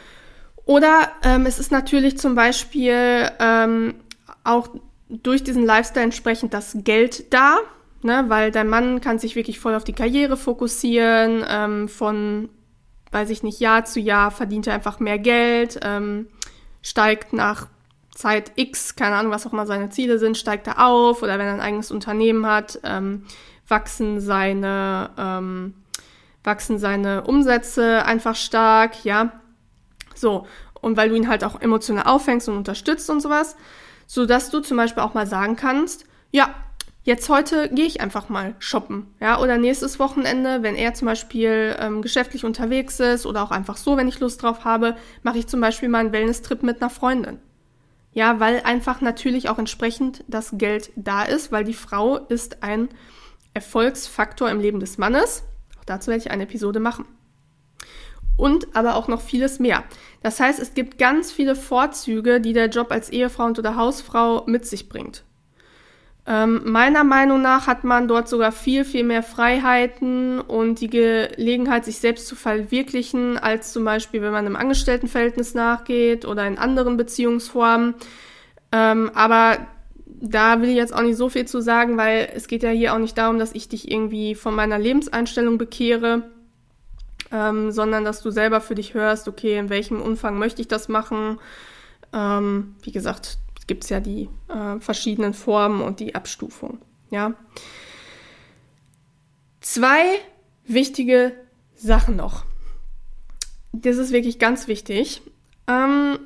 Oder 0.64 1.10
ähm, 1.22 1.46
es 1.46 1.58
ist 1.58 1.72
natürlich 1.72 2.18
zum 2.18 2.34
Beispiel 2.34 3.30
ähm, 3.40 3.94
auch 4.44 4.68
durch 5.08 5.42
diesen 5.42 5.64
Lifestyle 5.64 6.04
entsprechend 6.04 6.54
das 6.54 6.76
Geld 6.84 7.32
da, 7.32 7.58
ne? 8.02 8.24
weil 8.28 8.50
dein 8.50 8.68
Mann 8.68 9.00
kann 9.00 9.18
sich 9.18 9.36
wirklich 9.36 9.58
voll 9.58 9.74
auf 9.74 9.84
die 9.84 9.92
Karriere 9.92 10.36
fokussieren, 10.36 11.44
ähm, 11.48 11.88
von, 11.88 12.48
weiß 13.10 13.30
ich 13.30 13.42
nicht, 13.42 13.60
Jahr 13.60 13.84
zu 13.84 14.00
Jahr 14.00 14.30
verdient 14.30 14.66
er 14.66 14.74
einfach 14.74 15.00
mehr 15.00 15.18
Geld, 15.18 15.80
ähm, 15.82 16.28
steigt 16.82 17.32
nach 17.32 17.66
Zeit 18.20 18.52
X, 18.56 18.96
keine 18.96 19.16
Ahnung, 19.16 19.32
was 19.32 19.46
auch 19.46 19.52
immer 19.52 19.66
seine 19.66 19.90
Ziele 19.90 20.18
sind, 20.18 20.36
steigt 20.36 20.66
er 20.66 20.86
auf 20.86 21.22
oder 21.22 21.38
wenn 21.38 21.46
er 21.46 21.54
ein 21.54 21.60
eigenes 21.60 21.90
Unternehmen 21.90 22.46
hat, 22.46 22.78
ähm, 22.84 23.24
wachsen 23.66 24.20
seine 24.20 25.10
ähm, 25.16 25.74
wachsen 26.44 26.78
seine 26.78 27.24
Umsätze 27.24 28.04
einfach 28.04 28.36
stark, 28.36 29.04
ja. 29.04 29.32
So, 30.14 30.46
und 30.80 30.96
weil 30.96 31.08
du 31.08 31.16
ihn 31.16 31.28
halt 31.28 31.44
auch 31.44 31.60
emotional 31.60 32.04
auffängst 32.04 32.48
und 32.48 32.56
unterstützt 32.56 33.10
und 33.10 33.20
sowas, 33.20 33.56
so 34.06 34.26
dass 34.26 34.50
du 34.50 34.60
zum 34.60 34.76
Beispiel 34.76 35.02
auch 35.02 35.14
mal 35.14 35.26
sagen 35.26 35.56
kannst, 35.56 36.04
ja, 36.30 36.54
jetzt 37.02 37.28
heute 37.28 37.68
gehe 37.70 37.86
ich 37.86 38.00
einfach 38.00 38.28
mal 38.28 38.54
shoppen, 38.58 39.14
ja, 39.20 39.40
oder 39.40 39.58
nächstes 39.58 39.98
Wochenende, 39.98 40.62
wenn 40.62 40.76
er 40.76 40.94
zum 40.94 41.06
Beispiel 41.06 41.76
ähm, 41.78 42.02
geschäftlich 42.02 42.44
unterwegs 42.44 43.00
ist 43.00 43.26
oder 43.26 43.42
auch 43.42 43.50
einfach 43.50 43.76
so, 43.76 43.96
wenn 43.96 44.08
ich 44.08 44.20
Lust 44.20 44.42
drauf 44.42 44.64
habe, 44.64 44.96
mache 45.22 45.38
ich 45.38 45.46
zum 45.46 45.60
Beispiel 45.60 45.88
mal 45.88 45.98
einen 45.98 46.12
Wellness-Trip 46.12 46.62
mit 46.62 46.82
einer 46.82 46.90
Freundin. 46.90 47.38
Ja, 48.12 48.40
weil 48.40 48.62
einfach 48.64 49.00
natürlich 49.00 49.48
auch 49.48 49.58
entsprechend 49.58 50.24
das 50.26 50.50
Geld 50.54 50.90
da 50.96 51.22
ist, 51.22 51.52
weil 51.52 51.64
die 51.64 51.74
Frau 51.74 52.16
ist 52.16 52.62
ein 52.62 52.88
Erfolgsfaktor 53.54 54.50
im 54.50 54.60
Leben 54.60 54.80
des 54.80 54.98
Mannes. 54.98 55.44
Auch 55.78 55.84
dazu 55.84 56.08
werde 56.08 56.22
ich 56.22 56.30
eine 56.30 56.44
Episode 56.44 56.80
machen. 56.80 57.04
Und 58.36 58.74
aber 58.74 58.96
auch 58.96 59.06
noch 59.06 59.20
vieles 59.20 59.58
mehr. 59.58 59.84
Das 60.22 60.40
heißt, 60.40 60.58
es 60.60 60.74
gibt 60.74 60.98
ganz 60.98 61.30
viele 61.30 61.54
Vorzüge, 61.54 62.40
die 62.40 62.52
der 62.52 62.68
Job 62.68 62.90
als 62.90 63.10
Ehefrau 63.10 63.44
und 63.44 63.58
oder 63.58 63.76
Hausfrau 63.76 64.44
mit 64.46 64.66
sich 64.66 64.88
bringt. 64.88 65.24
Ähm, 66.30 66.60
meiner 66.64 67.02
Meinung 67.02 67.42
nach 67.42 67.66
hat 67.66 67.82
man 67.82 68.06
dort 68.06 68.28
sogar 68.28 68.52
viel, 68.52 68.84
viel 68.84 69.02
mehr 69.02 69.24
Freiheiten 69.24 70.40
und 70.40 70.80
die 70.80 70.88
Gelegenheit, 70.88 71.84
sich 71.84 71.98
selbst 71.98 72.28
zu 72.28 72.36
verwirklichen, 72.36 73.36
als 73.36 73.72
zum 73.72 73.84
Beispiel, 73.84 74.22
wenn 74.22 74.30
man 74.30 74.46
einem 74.46 74.54
Angestelltenverhältnis 74.54 75.54
nachgeht 75.54 76.24
oder 76.24 76.46
in 76.46 76.56
anderen 76.56 76.96
Beziehungsformen. 76.96 77.96
Ähm, 78.70 79.10
aber 79.12 79.58
da 80.06 80.62
will 80.62 80.68
ich 80.68 80.76
jetzt 80.76 80.94
auch 80.94 81.02
nicht 81.02 81.16
so 81.16 81.28
viel 81.28 81.46
zu 81.46 81.60
sagen, 81.60 81.96
weil 81.96 82.30
es 82.32 82.46
geht 82.46 82.62
ja 82.62 82.70
hier 82.70 82.94
auch 82.94 82.98
nicht 82.98 83.18
darum, 83.18 83.40
dass 83.40 83.52
ich 83.52 83.68
dich 83.68 83.90
irgendwie 83.90 84.36
von 84.36 84.54
meiner 84.54 84.78
Lebenseinstellung 84.78 85.58
bekehre, 85.58 86.30
ähm, 87.32 87.72
sondern 87.72 88.04
dass 88.04 88.22
du 88.22 88.30
selber 88.30 88.60
für 88.60 88.76
dich 88.76 88.94
hörst, 88.94 89.26
okay, 89.26 89.58
in 89.58 89.68
welchem 89.68 90.00
Umfang 90.00 90.38
möchte 90.38 90.62
ich 90.62 90.68
das 90.68 90.88
machen. 90.88 91.40
Ähm, 92.12 92.76
wie 92.82 92.92
gesagt, 92.92 93.38
gibt 93.70 93.84
es 93.84 93.90
ja 93.90 94.00
die 94.00 94.28
äh, 94.48 94.80
verschiedenen 94.80 95.32
Formen 95.32 95.80
und 95.80 96.00
die 96.00 96.16
Abstufung. 96.16 96.80
Ja. 97.10 97.34
Zwei 99.60 100.02
wichtige 100.64 101.36
Sachen 101.76 102.16
noch. 102.16 102.44
Das 103.70 103.96
ist 103.96 104.10
wirklich 104.10 104.40
ganz 104.40 104.66
wichtig. 104.66 105.22
Ähm, 105.68 106.18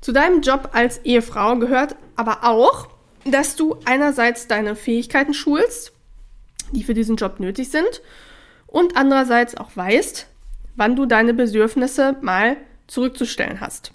zu 0.00 0.10
deinem 0.10 0.40
Job 0.40 0.70
als 0.72 0.98
Ehefrau 1.04 1.54
gehört 1.58 1.94
aber 2.16 2.42
auch, 2.42 2.88
dass 3.24 3.54
du 3.54 3.76
einerseits 3.84 4.48
deine 4.48 4.74
Fähigkeiten 4.74 5.34
schulst, 5.34 5.92
die 6.72 6.82
für 6.82 6.94
diesen 6.94 7.14
Job 7.14 7.38
nötig 7.38 7.70
sind, 7.70 8.02
und 8.66 8.96
andererseits 8.96 9.56
auch 9.56 9.76
weißt, 9.76 10.26
wann 10.74 10.96
du 10.96 11.06
deine 11.06 11.34
Bedürfnisse 11.34 12.16
mal 12.20 12.56
zurückzustellen 12.88 13.60
hast. 13.60 13.92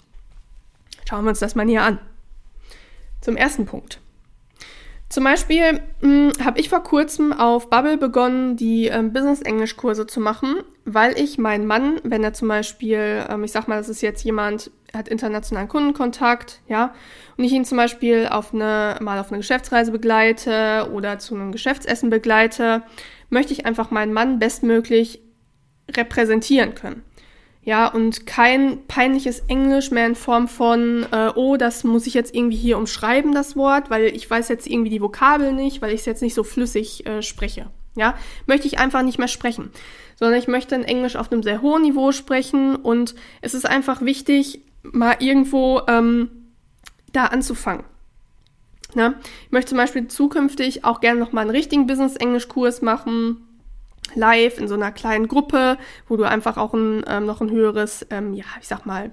Schauen 1.06 1.26
wir 1.26 1.28
uns 1.28 1.40
das 1.40 1.54
mal 1.54 1.66
näher 1.66 1.82
an. 1.82 1.98
Zum 3.24 3.38
ersten 3.38 3.64
Punkt. 3.64 4.00
Zum 5.08 5.24
Beispiel 5.24 5.80
hm, 6.00 6.32
habe 6.44 6.60
ich 6.60 6.68
vor 6.68 6.82
kurzem 6.82 7.32
auf 7.32 7.70
Bubble 7.70 7.96
begonnen, 7.96 8.56
die 8.56 8.88
ähm, 8.88 9.14
Business-Englisch-Kurse 9.14 10.06
zu 10.06 10.20
machen, 10.20 10.56
weil 10.84 11.18
ich 11.18 11.38
meinen 11.38 11.66
Mann, 11.66 12.00
wenn 12.04 12.22
er 12.22 12.34
zum 12.34 12.48
Beispiel, 12.48 13.24
ähm, 13.30 13.42
ich 13.42 13.52
sag 13.52 13.66
mal, 13.66 13.78
das 13.78 13.88
ist 13.88 14.02
jetzt 14.02 14.24
jemand, 14.24 14.70
hat 14.92 15.08
internationalen 15.08 15.68
Kundenkontakt, 15.68 16.60
ja, 16.68 16.92
und 17.38 17.44
ich 17.44 17.52
ihn 17.52 17.64
zum 17.64 17.78
Beispiel 17.78 18.28
auf 18.30 18.52
eine, 18.52 18.98
mal 19.00 19.18
auf 19.18 19.30
eine 19.30 19.38
Geschäftsreise 19.38 19.90
begleite 19.90 20.90
oder 20.92 21.18
zu 21.18 21.34
einem 21.34 21.50
Geschäftsessen 21.50 22.10
begleite, 22.10 22.82
möchte 23.30 23.54
ich 23.54 23.64
einfach 23.64 23.90
meinen 23.90 24.12
Mann 24.12 24.38
bestmöglich 24.38 25.22
repräsentieren 25.90 26.74
können. 26.74 27.02
Ja, 27.64 27.86
und 27.88 28.26
kein 28.26 28.86
peinliches 28.86 29.40
Englisch 29.48 29.90
mehr 29.90 30.06
in 30.06 30.14
Form 30.14 30.48
von, 30.48 31.06
äh, 31.10 31.30
oh, 31.34 31.56
das 31.56 31.82
muss 31.82 32.06
ich 32.06 32.12
jetzt 32.12 32.34
irgendwie 32.34 32.58
hier 32.58 32.76
umschreiben, 32.76 33.32
das 33.32 33.56
Wort, 33.56 33.88
weil 33.88 34.04
ich 34.04 34.28
weiß 34.28 34.48
jetzt 34.48 34.66
irgendwie 34.66 34.90
die 34.90 35.00
Vokabel 35.00 35.52
nicht, 35.52 35.80
weil 35.80 35.94
ich 35.94 36.00
es 36.00 36.06
jetzt 36.06 36.20
nicht 36.20 36.34
so 36.34 36.44
flüssig 36.44 37.06
äh, 37.06 37.22
spreche. 37.22 37.70
Ja, 37.96 38.16
möchte 38.46 38.66
ich 38.66 38.78
einfach 38.78 39.02
nicht 39.02 39.18
mehr 39.18 39.28
sprechen, 39.28 39.70
sondern 40.16 40.38
ich 40.38 40.48
möchte 40.48 40.74
in 40.74 40.82
Englisch 40.82 41.16
auf 41.16 41.32
einem 41.32 41.42
sehr 41.42 41.62
hohen 41.62 41.82
Niveau 41.82 42.12
sprechen 42.12 42.76
und 42.76 43.14
es 43.40 43.54
ist 43.54 43.66
einfach 43.66 44.02
wichtig, 44.02 44.60
mal 44.82 45.16
irgendwo 45.20 45.80
ähm, 45.88 46.28
da 47.12 47.26
anzufangen. 47.26 47.84
Ne? 48.94 49.14
Ich 49.46 49.52
möchte 49.52 49.70
zum 49.70 49.78
Beispiel 49.78 50.08
zukünftig 50.08 50.84
auch 50.84 51.00
gerne 51.00 51.18
nochmal 51.18 51.42
einen 51.42 51.50
richtigen 51.50 51.86
Business-Englisch-Kurs 51.86 52.82
machen, 52.82 53.43
live 54.14 54.58
in 54.58 54.68
so 54.68 54.74
einer 54.74 54.92
kleinen 54.92 55.28
Gruppe, 55.28 55.78
wo 56.08 56.16
du 56.16 56.24
einfach 56.24 56.56
auch 56.56 56.74
ein, 56.74 57.04
ähm, 57.06 57.26
noch 57.26 57.40
ein 57.40 57.50
höheres, 57.50 58.06
ähm, 58.10 58.34
ja, 58.34 58.44
ich 58.60 58.68
sag 58.68 58.86
mal, 58.86 59.10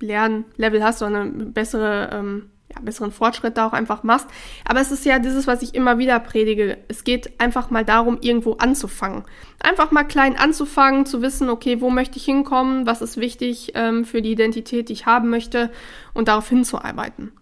Lernlevel 0.00 0.84
hast 0.84 1.02
oder 1.02 1.20
eine 1.20 1.46
bessere, 1.46 2.10
ähm, 2.12 2.50
ja, 2.74 2.80
besseren 2.80 3.12
Fortschritt 3.12 3.56
da 3.56 3.66
auch 3.66 3.72
einfach 3.72 4.02
machst. 4.02 4.26
Aber 4.64 4.80
es 4.80 4.90
ist 4.90 5.04
ja 5.04 5.18
dieses, 5.18 5.46
was 5.46 5.62
ich 5.62 5.74
immer 5.74 5.98
wieder 5.98 6.18
predige. 6.20 6.78
Es 6.88 7.04
geht 7.04 7.40
einfach 7.40 7.70
mal 7.70 7.84
darum, 7.84 8.18
irgendwo 8.20 8.54
anzufangen. 8.54 9.24
Einfach 9.60 9.90
mal 9.90 10.04
klein 10.04 10.36
anzufangen, 10.36 11.06
zu 11.06 11.22
wissen, 11.22 11.48
okay, 11.48 11.80
wo 11.80 11.90
möchte 11.90 12.18
ich 12.18 12.24
hinkommen, 12.24 12.86
was 12.86 13.02
ist 13.02 13.16
wichtig 13.16 13.72
ähm, 13.74 14.04
für 14.04 14.20
die 14.20 14.32
Identität, 14.32 14.88
die 14.88 14.94
ich 14.94 15.06
haben 15.06 15.30
möchte 15.30 15.70
und 16.12 16.28
darauf 16.28 16.48
hinzuarbeiten. 16.48 17.32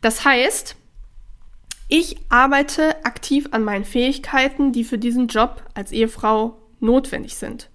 Das 0.00 0.24
heißt, 0.24 0.76
ich 1.94 2.16
arbeite 2.30 3.04
aktiv 3.04 3.48
an 3.50 3.64
meinen 3.64 3.84
Fähigkeiten, 3.84 4.72
die 4.72 4.82
für 4.82 4.96
diesen 4.96 5.26
Job 5.26 5.62
als 5.74 5.92
Ehefrau 5.92 6.56
notwendig 6.80 7.36
sind. 7.36 7.68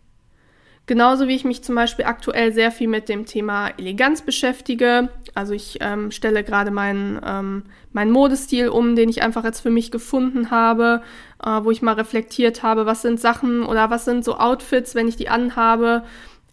Genauso 0.88 1.28
wie 1.28 1.36
ich 1.36 1.46
mich 1.46 1.64
zum 1.64 1.76
Beispiel 1.76 2.06
aktuell 2.06 2.52
sehr 2.52 2.72
viel 2.72 2.88
mit 2.88 3.10
dem 3.10 3.28
Thema 3.28 3.68
Eleganz 3.78 4.24
beschäftige. 4.24 5.10
Also 5.36 5.54
ich 5.54 5.78
ähm, 5.82 6.10
stelle 6.10 6.44
gerade 6.44 6.72
meinen, 6.72 7.22
ähm, 7.24 7.66
meinen 7.94 8.10
Modestil 8.10 8.70
um, 8.70 8.96
den 8.96 9.08
ich 9.08 9.22
einfach 9.22 9.44
jetzt 9.44 9.60
für 9.60 9.70
mich 9.70 9.92
gefunden 9.92 10.50
habe, 10.50 11.04
äh, 11.46 11.60
wo 11.62 11.70
ich 11.70 11.84
mal 11.84 11.94
reflektiert 11.94 12.64
habe, 12.64 12.88
was 12.88 13.04
sind 13.04 13.20
Sachen 13.20 13.64
oder 13.64 13.92
was 13.92 14.06
sind 14.06 14.26
so 14.26 14.40
Outfits, 14.40 14.96
wenn 14.96 15.08
ich 15.08 15.16
die 15.16 15.30
anhabe, 15.30 16.04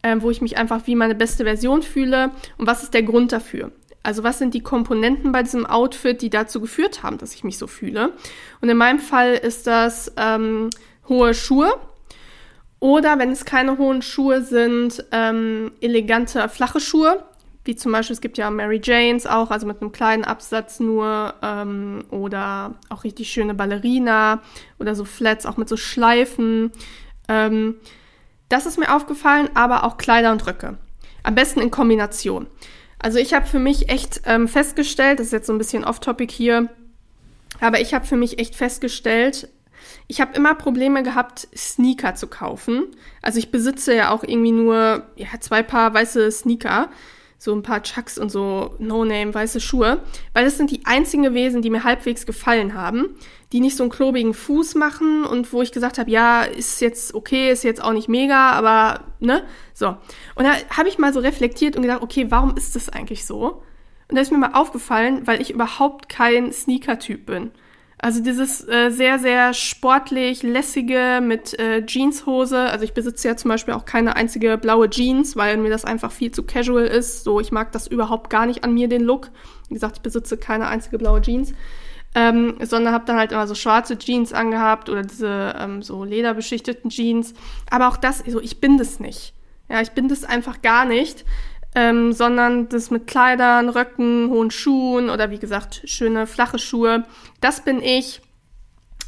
äh, 0.03 0.17
wo 0.19 0.31
ich 0.31 0.43
mich 0.43 0.59
einfach 0.59 0.87
wie 0.87 0.97
meine 0.97 1.15
beste 1.15 1.45
Version 1.45 1.81
fühle 1.81 2.31
und 2.59 2.67
was 2.67 2.83
ist 2.83 2.93
der 2.93 3.05
Grund 3.05 3.33
dafür. 3.33 3.73
Also 4.05 4.23
was 4.23 4.39
sind 4.39 4.55
die 4.55 4.63
Komponenten 4.63 5.33
bei 5.33 5.43
diesem 5.43 5.67
Outfit, 5.67 6.21
die 6.23 6.31
dazu 6.31 6.61
geführt 6.61 7.03
haben, 7.03 7.19
dass 7.19 7.35
ich 7.35 7.43
mich 7.43 7.59
so 7.59 7.67
fühle? 7.67 8.13
Und 8.61 8.69
in 8.69 8.77
meinem 8.77 9.01
Fall 9.01 9.33
ist 9.33 9.67
das 9.67 10.13
ähm, 10.17 10.71
hohe 11.09 11.35
Schuhe. 11.35 11.73
Oder 12.81 13.19
wenn 13.19 13.31
es 13.33 13.47
keine 13.47 13.79
hohen 13.79 14.03
Schuhe 14.03 14.43
sind, 14.43 15.03
ähm, 15.11 15.73
elegante 15.81 16.47
flache 16.51 16.81
Schuhe. 16.81 17.25
Wie 17.65 17.77
zum 17.77 17.93
Beispiel, 17.93 18.13
es 18.13 18.21
gibt 18.21 18.37
ja 18.37 18.51
Mary 18.51 18.79
Janes 18.85 19.27
auch, 19.27 19.51
also 19.51 19.67
mit 19.67 19.81
einem 19.81 19.91
kleinen 19.91 20.25
Absatz 20.25 20.81
nur. 20.81 21.33
Ähm, 21.41 22.05
oder 22.11 22.75
auch 22.91 23.05
richtig 23.05 23.31
schöne 23.31 23.55
Ballerina. 23.55 24.43
Oder 24.79 24.95
so 24.95 25.07
Flats, 25.07 25.47
auch 25.47 25.57
mit 25.57 25.71
so 25.71 25.79
Schleifen. 25.79 26.73
Ähm, 27.29 27.77
das 28.51 28.67
ist 28.67 28.79
mir 28.79 28.95
aufgefallen, 28.95 29.49
aber 29.55 29.85
auch 29.85 29.97
Kleider 29.97 30.31
und 30.31 30.47
Röcke. 30.47 30.77
Am 31.23 31.35
besten 31.35 31.61
in 31.61 31.71
Kombination. 31.71 32.49
Also 33.05 33.19
ich 33.19 33.35
habe 33.35 33.45
für 33.45 33.59
mich 33.59 33.91
echt 33.91 34.23
ähm, 34.25 34.49
festgestellt, 34.49 35.19
das 35.19 35.27
ist 35.27 35.33
jetzt 35.35 35.47
so 35.47 35.53
ein 35.53 35.59
bisschen 35.59 35.85
off-topic 35.85 36.33
hier, 36.33 36.71
aber 37.61 37.79
ich 37.83 37.93
habe 37.93 38.07
für 38.07 38.17
mich 38.17 38.39
echt 38.39 38.57
festgestellt, 38.57 39.51
ich 40.07 40.23
habe 40.23 40.35
immer 40.35 40.55
Probleme 40.55 41.03
gehabt, 41.03 41.47
Sneaker 41.55 42.15
zu 42.15 42.29
kaufen. 42.29 42.87
Also 43.21 43.39
ich 43.39 43.51
besitze 43.51 43.95
ja 43.95 44.09
auch 44.09 44.23
irgendwie 44.23 44.53
nur 44.53 45.07
ja, 45.17 45.29
zwei 45.39 45.63
Paar 45.63 45.93
weiße 45.93 46.31
Sneaker, 46.31 46.89
so 47.45 47.55
ein 47.55 47.61
paar 47.61 47.83
Chucks 47.83 48.17
und 48.17 48.31
so 48.31 48.75
No-Name 48.79 49.35
weiße 49.35 49.61
Schuhe, 49.61 50.01
weil 50.33 50.47
das 50.47 50.57
sind 50.57 50.71
die 50.71 50.87
einzigen 50.87 51.23
gewesen, 51.23 51.61
die 51.61 51.69
mir 51.69 51.85
halbwegs 51.85 52.25
gefallen 52.25 52.73
haben, 52.73 53.17
die 53.53 53.61
nicht 53.61 53.77
so 53.77 53.85
einen 53.85 53.91
klobigen 53.93 54.33
Fuß 54.33 54.77
machen 54.77 55.27
und 55.27 55.53
wo 55.53 55.61
ich 55.61 55.71
gesagt 55.71 55.99
habe, 55.99 56.11
ja, 56.11 56.45
ist 56.45 56.81
jetzt 56.81 57.13
okay, 57.15 57.51
ist 57.51 57.63
jetzt 57.63 57.85
auch 57.85 57.93
nicht 57.93 58.09
mega, 58.09 58.53
aber 58.53 59.05
ne, 59.21 59.45
so. 59.75 59.89
Und 60.37 60.45
da 60.45 60.55
habe 60.75 60.89
ich 60.89 60.97
mal 60.97 61.13
so 61.13 61.21
reflektiert 61.21 61.77
und 61.77 61.83
gedacht, 61.83 62.01
okay, 62.01 62.31
warum 62.31 62.57
ist 62.57 62.77
das 62.77 62.89
eigentlich 62.89 63.27
so? 63.27 63.63
Und 64.09 64.17
da 64.17 64.23
ist 64.23 64.33
mir 64.33 64.39
mal 64.39 64.55
aufgefallen, 64.55 65.27
weil 65.27 65.43
ich 65.43 65.51
überhaupt 65.51 66.09
kein 66.09 66.51
Sneaker-Typ 66.51 67.27
bin. 67.27 67.51
Also 68.05 68.21
dieses 68.21 68.69
äh, 68.69 68.91
sehr, 68.91 69.19
sehr 69.19 69.55
sportlich, 69.55 70.43
lässige 70.43 71.21
mit 71.23 71.59
äh, 71.59 71.87
Jeanshose. 71.87 72.59
Also 72.59 72.85
ich 72.85 72.93
besitze 72.93 73.29
ja 73.29 73.37
zum 73.39 73.49
Beispiel 73.49 73.73
auch 73.73 73.87
keine 73.87 74.15
einzige 74.15 74.59
blaue 74.59 74.91
Jeans, 74.91 75.37
weil 75.37 75.57
mir 75.57 75.71
das 75.71 75.87
einfach 75.87 76.13
viel 76.13 76.31
zu 76.31 76.43
casual 76.43 76.85
ist. 76.85 77.25
So, 77.25 77.41
ich 77.41 77.51
mag 77.51 77.73
das 77.73 77.87
überhaupt 77.87 78.29
gar 78.29 78.45
nicht 78.45 78.63
an 78.63 78.75
mir, 78.75 78.89
den 78.89 79.01
Look. 79.01 79.31
Wie 79.69 79.75
gesagt, 79.75 79.97
ich 79.97 80.03
besitze 80.03 80.37
keine 80.37 80.69
einzige 80.69 80.99
blaue 80.99 81.23
Jeans. 81.23 81.55
Ähm, 82.15 82.57
sondern 82.61 82.93
habe 82.93 83.07
dann 83.07 83.17
halt 83.17 83.33
immer 83.33 83.47
so 83.47 83.55
schwarze 83.55 83.97
Jeans 83.97 84.35
angehabt 84.35 84.91
oder 84.91 85.01
diese 85.01 85.55
ähm, 85.59 85.81
so 85.81 86.05
lederbeschichteten 86.05 86.91
Jeans. 86.91 87.33
Aber 87.71 87.89
auch 87.89 87.97
das, 87.97 88.19
so 88.19 88.39
ich 88.39 88.61
bin 88.61 88.77
das 88.77 89.01
nicht. 89.01 89.33
Ja, 89.71 89.81
ich 89.81 89.93
bin 89.93 90.09
das 90.09 90.25
einfach 90.25 90.61
gar 90.61 90.85
nicht 90.85 91.25
ähm, 91.75 92.13
sondern 92.13 92.69
das 92.69 92.91
mit 92.91 93.07
Kleidern, 93.07 93.69
Röcken, 93.69 94.31
hohen 94.31 94.51
Schuhen 94.51 95.11
oder 95.11 95.31
wie 95.31 95.39
gesagt 95.39 95.83
schöne 95.85 96.27
flache 96.27 96.59
Schuhe. 96.59 97.05
Das 97.41 97.63
bin 97.63 97.83
ich. 97.83 98.21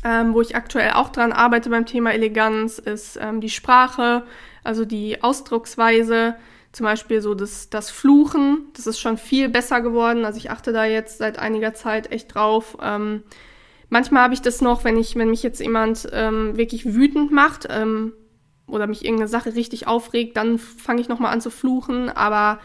Ähm, 0.05 0.35
wo 0.35 0.41
ich 0.41 0.55
aktuell 0.55 0.93
auch 0.93 1.09
dran 1.09 1.33
arbeite 1.33 1.69
beim 1.69 1.85
Thema 1.85 2.13
Eleganz, 2.13 2.79
ist 2.79 3.19
ähm, 3.21 3.41
die 3.41 3.49
Sprache, 3.49 4.25
also 4.63 4.85
die 4.85 5.23
Ausdrucksweise. 5.23 6.37
Zum 6.71 6.85
Beispiel 6.85 7.21
so 7.23 7.35
das, 7.35 7.71
das 7.71 7.91
Fluchen, 7.91 8.67
das 8.77 8.87
ist 8.87 9.01
schon 9.01 9.17
viel 9.17 9.49
besser 9.49 9.81
geworden. 9.81 10.25
Also 10.25 10.39
ich 10.39 10.51
achte 10.51 10.73
da 10.73 10.85
jetzt 10.85 11.19
seit 11.19 11.39
einiger 11.39 11.75
Zeit 11.75 12.13
echt 12.13 12.35
drauf. 12.35 12.77
Ähm, 12.81 13.23
manchmal 13.89 14.25
habe 14.25 14.35
ich 14.35 14.43
das 14.43 14.61
noch, 14.61 14.85
wenn 14.85 14.97
ich, 14.97 15.17
wenn 15.17 15.31
mich 15.31 15.43
jetzt 15.43 15.61
jemand 15.61 16.07
ähm, 16.13 16.57
wirklich 16.57 16.95
wütend 16.95 17.33
macht, 17.33 17.67
ähm, 17.71 18.13
oder 18.67 18.87
mich 18.87 19.05
irgendeine 19.05 19.29
Sache 19.29 19.55
richtig 19.55 19.87
aufregt, 19.87 20.37
dann 20.37 20.59
fange 20.59 21.01
ich 21.01 21.09
nochmal 21.09 21.33
an 21.33 21.41
zu 21.41 21.51
fluchen, 21.51 22.09
aber 22.09 22.59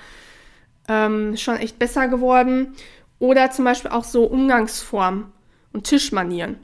ähm, 0.88 1.38
schon 1.38 1.58
echt 1.58 1.80
besser 1.80 2.08
geworden. 2.08 2.74
Oder 3.20 3.52
zum 3.52 3.66
Beispiel 3.66 3.92
auch 3.92 4.04
so 4.04 4.24
Umgangsform 4.24 5.32
und 5.74 5.84
Tischmanieren. 5.86 6.58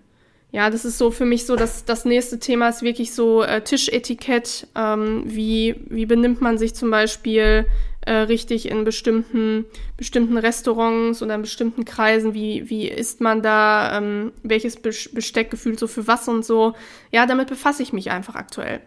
Ja, 0.51 0.69
das 0.69 0.85
ist 0.85 0.97
so 0.97 1.11
für 1.11 1.25
mich 1.25 1.45
so, 1.45 1.55
dass 1.55 1.85
das 1.85 2.05
nächste 2.05 2.39
Thema 2.39 2.69
ist 2.69 2.81
wirklich 2.81 3.13
so 3.13 3.43
äh, 3.43 3.61
Tischetikett. 3.61 4.67
Ähm, 4.75 5.23
wie, 5.25 5.75
wie 5.87 6.05
benimmt 6.05 6.41
man 6.41 6.57
sich 6.57 6.73
zum 6.73 6.89
Beispiel 6.89 7.67
äh, 8.01 8.11
richtig 8.13 8.69
in 8.69 8.85
bestimmten, 8.85 9.65
bestimmten 9.97 10.37
Restaurants 10.37 11.21
oder 11.21 11.35
in 11.35 11.41
bestimmten 11.41 11.85
Kreisen? 11.85 12.33
Wie, 12.33 12.69
wie 12.69 12.87
isst 12.87 13.21
man 13.21 13.43
da? 13.43 13.97
Ähm, 13.97 14.31
welches 14.41 14.77
Besteck 14.77 15.51
gefühlt 15.51 15.79
so 15.79 15.85
für 15.85 16.07
was 16.07 16.27
und 16.27 16.45
so? 16.45 16.73
Ja, 17.11 17.25
damit 17.25 17.49
befasse 17.49 17.83
ich 17.83 17.93
mich 17.93 18.09
einfach 18.09 18.35
aktuell 18.35 18.81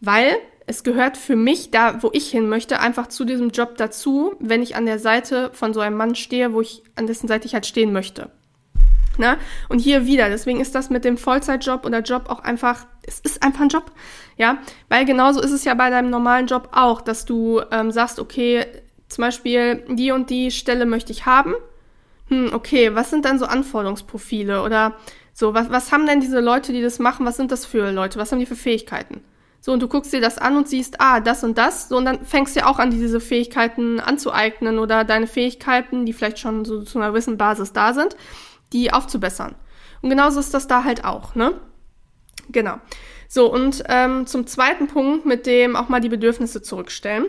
weil 0.00 0.36
es 0.66 0.84
gehört 0.84 1.16
für 1.16 1.34
mich, 1.36 1.70
da 1.70 2.02
wo 2.02 2.10
ich 2.12 2.30
hin 2.30 2.48
möchte, 2.48 2.78
einfach 2.80 3.08
zu 3.08 3.24
diesem 3.24 3.50
Job 3.50 3.76
dazu, 3.78 4.34
wenn 4.38 4.62
ich 4.62 4.76
an 4.76 4.86
der 4.86 4.98
Seite 4.98 5.50
von 5.54 5.72
so 5.72 5.80
einem 5.80 5.96
Mann 5.96 6.14
stehe, 6.14 6.52
wo 6.52 6.60
ich, 6.60 6.82
an 6.94 7.06
dessen 7.06 7.26
Seite 7.26 7.46
ich 7.46 7.54
halt 7.54 7.66
stehen 7.66 7.92
möchte. 7.92 8.30
Na? 9.16 9.36
Und 9.68 9.80
hier 9.80 10.06
wieder, 10.06 10.28
deswegen 10.28 10.60
ist 10.60 10.74
das 10.74 10.90
mit 10.90 11.04
dem 11.04 11.16
Vollzeitjob 11.16 11.84
oder 11.84 12.00
Job 12.00 12.28
auch 12.28 12.40
einfach, 12.40 12.86
es 13.04 13.18
ist 13.20 13.42
einfach 13.42 13.62
ein 13.62 13.68
Job, 13.68 13.90
ja, 14.36 14.58
weil 14.88 15.04
genauso 15.06 15.40
ist 15.40 15.50
es 15.50 15.64
ja 15.64 15.74
bei 15.74 15.90
deinem 15.90 16.10
normalen 16.10 16.46
Job 16.46 16.68
auch, 16.72 17.00
dass 17.00 17.24
du 17.24 17.60
ähm, 17.72 17.90
sagst, 17.90 18.20
okay, 18.20 18.66
zum 19.08 19.22
Beispiel 19.22 19.84
die 19.88 20.12
und 20.12 20.30
die 20.30 20.50
Stelle 20.50 20.86
möchte 20.86 21.12
ich 21.12 21.26
haben. 21.26 21.54
Hm, 22.28 22.50
okay, 22.52 22.94
was 22.94 23.10
sind 23.10 23.24
dann 23.24 23.38
so 23.38 23.46
Anforderungsprofile 23.46 24.62
oder 24.62 24.94
so, 25.32 25.54
was, 25.54 25.70
was 25.70 25.92
haben 25.92 26.06
denn 26.06 26.20
diese 26.20 26.40
Leute, 26.40 26.72
die 26.72 26.82
das 26.82 26.98
machen, 26.98 27.24
was 27.24 27.36
sind 27.36 27.50
das 27.50 27.64
für 27.64 27.90
Leute, 27.90 28.18
was 28.18 28.30
haben 28.30 28.38
die 28.38 28.46
für 28.46 28.54
Fähigkeiten? 28.54 29.22
So, 29.60 29.72
und 29.72 29.80
du 29.80 29.88
guckst 29.88 30.12
dir 30.12 30.20
das 30.20 30.38
an 30.38 30.56
und 30.56 30.68
siehst, 30.68 31.00
ah, 31.00 31.20
das 31.20 31.42
und 31.42 31.58
das. 31.58 31.88
So, 31.88 31.96
und 31.96 32.04
dann 32.04 32.24
fängst 32.24 32.54
du 32.54 32.60
ja 32.60 32.66
auch 32.66 32.78
an, 32.78 32.90
diese 32.90 33.20
Fähigkeiten 33.20 34.00
anzueignen 34.00 34.78
oder 34.78 35.04
deine 35.04 35.26
Fähigkeiten, 35.26 36.06
die 36.06 36.12
vielleicht 36.12 36.38
schon 36.38 36.64
so 36.64 36.82
zu 36.82 36.98
einer 36.98 37.08
gewissen 37.08 37.36
Basis 37.36 37.72
da 37.72 37.92
sind, 37.92 38.16
die 38.72 38.92
aufzubessern. 38.92 39.56
Und 40.00 40.10
genauso 40.10 40.38
ist 40.38 40.54
das 40.54 40.68
da 40.68 40.84
halt 40.84 41.04
auch, 41.04 41.34
ne? 41.34 41.54
Genau. 42.50 42.78
So, 43.28 43.52
und 43.52 43.84
ähm, 43.88 44.26
zum 44.26 44.46
zweiten 44.46 44.86
Punkt, 44.86 45.26
mit 45.26 45.46
dem 45.46 45.76
auch 45.76 45.88
mal 45.88 46.00
die 46.00 46.08
Bedürfnisse 46.08 46.62
zurückstellen. 46.62 47.26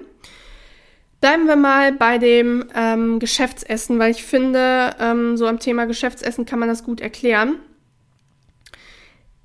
Bleiben 1.19 1.47
wir 1.47 1.57
mal 1.57 1.91
bei 1.91 2.17
dem 2.17 2.65
ähm, 2.73 3.19
Geschäftsessen, 3.19 3.99
weil 3.99 4.11
ich 4.11 4.23
finde, 4.23 4.95
ähm, 4.99 5.35
so 5.35 5.47
am 5.47 5.59
Thema 5.59 5.85
Geschäftsessen 5.85 6.45
kann 6.45 6.59
man 6.59 6.69
das 6.69 6.85
gut 6.85 7.01
erklären. 7.01 7.55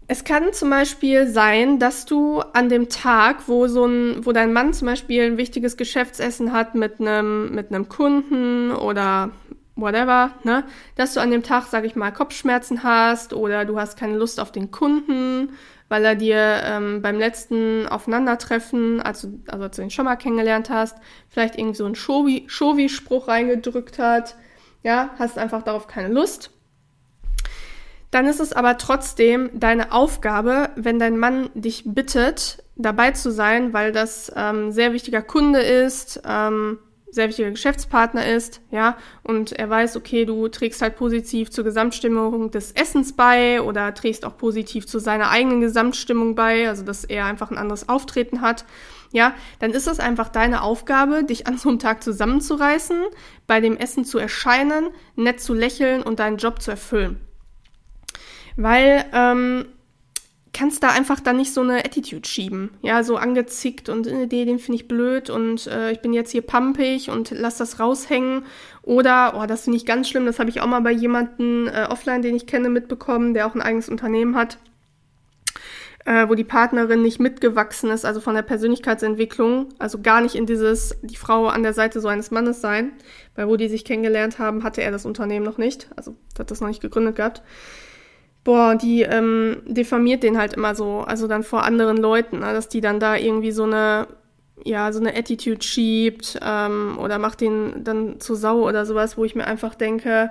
Es 0.06 0.24
kann 0.24 0.52
zum 0.52 0.68
Beispiel 0.68 1.26
sein, 1.26 1.78
dass 1.78 2.04
du 2.04 2.40
an 2.40 2.68
dem 2.68 2.90
Tag, 2.90 3.48
wo 3.48 3.68
so 3.68 3.86
ein, 3.86 4.26
wo 4.26 4.32
dein 4.32 4.52
Mann 4.52 4.74
zum 4.74 4.86
Beispiel 4.86 5.22
ein 5.22 5.38
wichtiges 5.38 5.78
Geschäftsessen 5.78 6.52
hat 6.52 6.74
mit 6.74 7.00
einem, 7.00 7.54
mit 7.54 7.70
einem 7.70 7.88
Kunden 7.88 8.70
oder 8.72 9.30
whatever, 9.76 10.32
ne, 10.44 10.64
dass 10.96 11.14
du 11.14 11.20
an 11.20 11.30
dem 11.30 11.42
Tag, 11.42 11.66
sag 11.66 11.84
ich 11.84 11.96
mal, 11.96 12.12
Kopfschmerzen 12.12 12.82
hast 12.82 13.32
oder 13.32 13.64
du 13.64 13.80
hast 13.80 13.98
keine 13.98 14.16
Lust 14.16 14.40
auf 14.40 14.52
den 14.52 14.70
Kunden, 14.70 15.54
weil 15.88 16.04
er 16.04 16.14
dir 16.14 16.60
ähm, 16.64 17.00
beim 17.00 17.18
letzten 17.18 17.88
Aufeinandertreffen, 17.88 19.00
also, 19.00 19.28
also 19.48 19.64
als 19.64 19.76
du 19.76 19.82
ihn 19.82 19.90
schon 19.90 20.04
mal 20.04 20.16
kennengelernt 20.16 20.68
hast, 20.68 20.98
vielleicht 21.30 21.58
irgendwie 21.58 21.76
so 21.76 21.86
einen 21.86 21.94
Shovi-Spruch 21.94 23.26
reingedrückt 23.26 23.98
hat, 23.98 24.36
ja, 24.82 25.10
hast 25.18 25.38
einfach 25.38 25.62
darauf 25.62 25.86
keine 25.86 26.08
Lust 26.08 26.50
dann 28.14 28.28
ist 28.28 28.38
es 28.38 28.52
aber 28.52 28.78
trotzdem 28.78 29.50
deine 29.54 29.90
Aufgabe, 29.90 30.70
wenn 30.76 31.00
dein 31.00 31.18
Mann 31.18 31.50
dich 31.54 31.82
bittet, 31.84 32.62
dabei 32.76 33.10
zu 33.10 33.32
sein, 33.32 33.72
weil 33.72 33.90
das 33.90 34.30
ähm, 34.36 34.70
sehr 34.70 34.92
wichtiger 34.92 35.20
Kunde 35.20 35.58
ist, 35.58 36.22
ähm, 36.24 36.78
sehr 37.10 37.26
wichtiger 37.26 37.50
Geschäftspartner 37.50 38.24
ist, 38.24 38.60
ja, 38.70 38.96
und 39.24 39.50
er 39.50 39.68
weiß, 39.68 39.96
okay, 39.96 40.26
du 40.26 40.46
trägst 40.46 40.80
halt 40.80 40.94
positiv 40.94 41.50
zur 41.50 41.64
Gesamtstimmung 41.64 42.52
des 42.52 42.70
Essens 42.70 43.16
bei 43.16 43.60
oder 43.60 43.92
trägst 43.94 44.24
auch 44.24 44.36
positiv 44.36 44.86
zu 44.86 45.00
seiner 45.00 45.30
eigenen 45.30 45.60
Gesamtstimmung 45.60 46.36
bei, 46.36 46.68
also 46.68 46.84
dass 46.84 47.02
er 47.02 47.24
einfach 47.24 47.50
ein 47.50 47.58
anderes 47.58 47.88
Auftreten 47.88 48.42
hat, 48.42 48.64
ja, 49.10 49.34
dann 49.58 49.72
ist 49.72 49.88
es 49.88 49.98
einfach 49.98 50.28
deine 50.28 50.62
Aufgabe, 50.62 51.24
dich 51.24 51.48
an 51.48 51.58
so 51.58 51.68
einem 51.68 51.80
Tag 51.80 52.04
zusammenzureißen, 52.04 52.96
bei 53.48 53.60
dem 53.60 53.76
Essen 53.76 54.04
zu 54.04 54.18
erscheinen, 54.18 54.90
nett 55.16 55.40
zu 55.40 55.52
lächeln 55.52 56.00
und 56.00 56.20
deinen 56.20 56.36
Job 56.36 56.62
zu 56.62 56.70
erfüllen 56.70 57.23
weil 58.56 59.04
ähm, 59.12 59.66
kannst 60.54 60.82
da 60.82 60.88
einfach 60.90 61.20
dann 61.20 61.36
nicht 61.36 61.52
so 61.52 61.60
eine 61.60 61.84
Attitude 61.84 62.26
schieben. 62.26 62.70
Ja, 62.80 63.02
so 63.02 63.16
angezickt 63.16 63.90
und 63.90 64.06
äh, 64.06 64.26
den 64.26 64.58
finde 64.58 64.76
ich 64.76 64.88
blöd 64.88 65.28
und 65.28 65.66
äh, 65.66 65.90
ich 65.92 66.00
bin 66.00 66.14
jetzt 66.14 66.30
hier 66.30 66.42
pampig 66.42 67.10
und 67.10 67.30
lass 67.32 67.58
das 67.58 67.80
raushängen. 67.80 68.44
Oder, 68.82 69.34
oh, 69.36 69.46
das 69.46 69.64
finde 69.64 69.76
ich 69.76 69.84
ganz 69.84 70.08
schlimm, 70.08 70.24
das 70.24 70.38
habe 70.38 70.48
ich 70.48 70.60
auch 70.60 70.66
mal 70.66 70.80
bei 70.80 70.92
jemandem 70.92 71.68
äh, 71.68 71.86
offline, 71.86 72.22
den 72.22 72.36
ich 72.36 72.46
kenne, 72.46 72.70
mitbekommen, 72.70 73.34
der 73.34 73.46
auch 73.46 73.54
ein 73.54 73.62
eigenes 73.62 73.88
Unternehmen 73.88 74.36
hat, 74.36 74.58
äh, 76.04 76.28
wo 76.28 76.34
die 76.34 76.44
Partnerin 76.44 77.02
nicht 77.02 77.18
mitgewachsen 77.18 77.90
ist, 77.90 78.04
also 78.04 78.20
von 78.20 78.34
der 78.34 78.42
Persönlichkeitsentwicklung, 78.42 79.70
also 79.78 80.00
gar 80.00 80.20
nicht 80.20 80.36
in 80.36 80.46
dieses, 80.46 80.96
die 81.02 81.16
Frau 81.16 81.48
an 81.48 81.62
der 81.62 81.72
Seite 81.72 82.00
so 82.00 82.08
eines 82.08 82.30
Mannes 82.30 82.60
sein, 82.60 82.92
weil 83.34 83.48
wo 83.48 83.56
die 83.56 83.68
sich 83.68 83.84
kennengelernt 83.84 84.38
haben, 84.38 84.62
hatte 84.62 84.82
er 84.82 84.92
das 84.92 85.06
Unternehmen 85.06 85.44
noch 85.44 85.58
nicht, 85.58 85.88
also 85.96 86.14
hat 86.38 86.50
das 86.50 86.60
noch 86.60 86.68
nicht 86.68 86.82
gegründet 86.82 87.16
gehabt 87.16 87.42
boah, 88.44 88.76
die 88.76 89.02
ähm, 89.02 89.62
diffamiert 89.66 90.22
den 90.22 90.38
halt 90.38 90.52
immer 90.52 90.74
so, 90.74 91.00
also 91.00 91.26
dann 91.26 91.42
vor 91.42 91.64
anderen 91.64 91.96
Leuten, 91.96 92.40
ne, 92.40 92.52
dass 92.52 92.68
die 92.68 92.82
dann 92.82 93.00
da 93.00 93.16
irgendwie 93.16 93.52
so 93.52 93.64
eine, 93.64 94.06
ja, 94.62 94.92
so 94.92 95.00
eine 95.00 95.16
Attitude 95.16 95.62
schiebt 95.62 96.38
ähm, 96.42 96.98
oder 96.98 97.18
macht 97.18 97.40
den 97.40 97.82
dann 97.82 98.20
zu 98.20 98.34
Sau 98.34 98.68
oder 98.68 98.84
sowas, 98.86 99.16
wo 99.16 99.24
ich 99.24 99.34
mir 99.34 99.46
einfach 99.46 99.74
denke, 99.74 100.30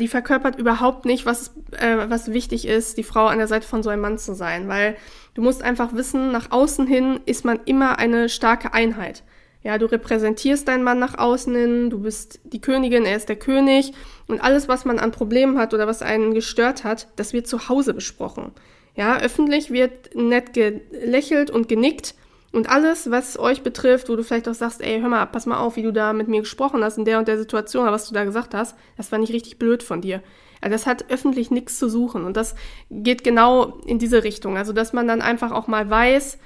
die 0.00 0.08
verkörpert 0.08 0.58
überhaupt 0.58 1.04
nicht, 1.04 1.26
was, 1.26 1.54
äh, 1.72 2.08
was 2.08 2.32
wichtig 2.32 2.66
ist, 2.66 2.98
die 2.98 3.04
Frau 3.04 3.26
an 3.26 3.38
der 3.38 3.46
Seite 3.46 3.68
von 3.68 3.82
so 3.82 3.90
einem 3.90 4.02
Mann 4.02 4.18
zu 4.18 4.34
sein, 4.34 4.68
weil 4.68 4.96
du 5.34 5.42
musst 5.42 5.62
einfach 5.62 5.92
wissen, 5.92 6.32
nach 6.32 6.50
außen 6.50 6.86
hin 6.86 7.20
ist 7.26 7.44
man 7.44 7.60
immer 7.66 7.98
eine 7.98 8.28
starke 8.28 8.74
Einheit. 8.74 9.22
Ja, 9.66 9.78
du 9.78 9.86
repräsentierst 9.86 10.68
deinen 10.68 10.84
Mann 10.84 11.00
nach 11.00 11.18
außen 11.18 11.52
hin, 11.52 11.90
du 11.90 11.98
bist 11.98 12.38
die 12.44 12.60
Königin, 12.60 13.04
er 13.04 13.16
ist 13.16 13.28
der 13.28 13.34
König 13.34 13.92
und 14.28 14.40
alles, 14.40 14.68
was 14.68 14.84
man 14.84 15.00
an 15.00 15.10
Problemen 15.10 15.58
hat 15.58 15.74
oder 15.74 15.88
was 15.88 16.02
einen 16.02 16.34
gestört 16.34 16.84
hat, 16.84 17.08
das 17.16 17.32
wird 17.32 17.48
zu 17.48 17.68
Hause 17.68 17.92
besprochen. 17.92 18.52
Ja, 18.94 19.18
öffentlich 19.18 19.72
wird 19.72 20.14
nett 20.14 20.52
gelächelt 20.52 21.50
und 21.50 21.68
genickt 21.68 22.14
Und 22.52 22.70
alles, 22.70 23.10
was 23.10 23.40
euch 23.40 23.62
betrifft, 23.64 24.08
wo 24.08 24.14
du 24.14 24.22
vielleicht 24.22 24.48
auch 24.48 24.54
sagst, 24.54 24.80
ey, 24.82 25.00
hör 25.00 25.08
mal, 25.08 25.26
pass 25.26 25.46
mal 25.46 25.58
auf, 25.58 25.74
wie 25.74 25.82
du 25.82 25.92
da 25.92 26.12
mit 26.12 26.28
mir 26.28 26.42
gesprochen 26.42 26.84
hast 26.84 26.96
in 26.96 27.04
der 27.04 27.18
und 27.18 27.26
der 27.26 27.36
Situation, 27.36 27.86
was 27.86 28.06
du 28.06 28.14
da 28.14 28.22
gesagt 28.22 28.54
hast, 28.54 28.76
das 28.96 29.10
war 29.10 29.18
nicht 29.18 29.32
richtig 29.32 29.58
blöd 29.58 29.82
von 29.82 30.00
dir. 30.00 30.22
Also 30.60 30.72
das 30.74 30.86
hat 30.86 31.10
öffentlich 31.10 31.50
nichts 31.50 31.76
zu 31.76 31.88
suchen. 31.88 32.24
Und 32.24 32.36
das 32.36 32.54
geht 32.88 33.24
genau 33.24 33.80
in 33.84 33.98
diese 33.98 34.22
Richtung. 34.22 34.56
Also, 34.56 34.72
dass 34.72 34.92
man 34.92 35.08
dann 35.08 35.22
einfach 35.22 35.50
auch 35.50 35.66
mal 35.66 35.90
weiß, 35.90 36.38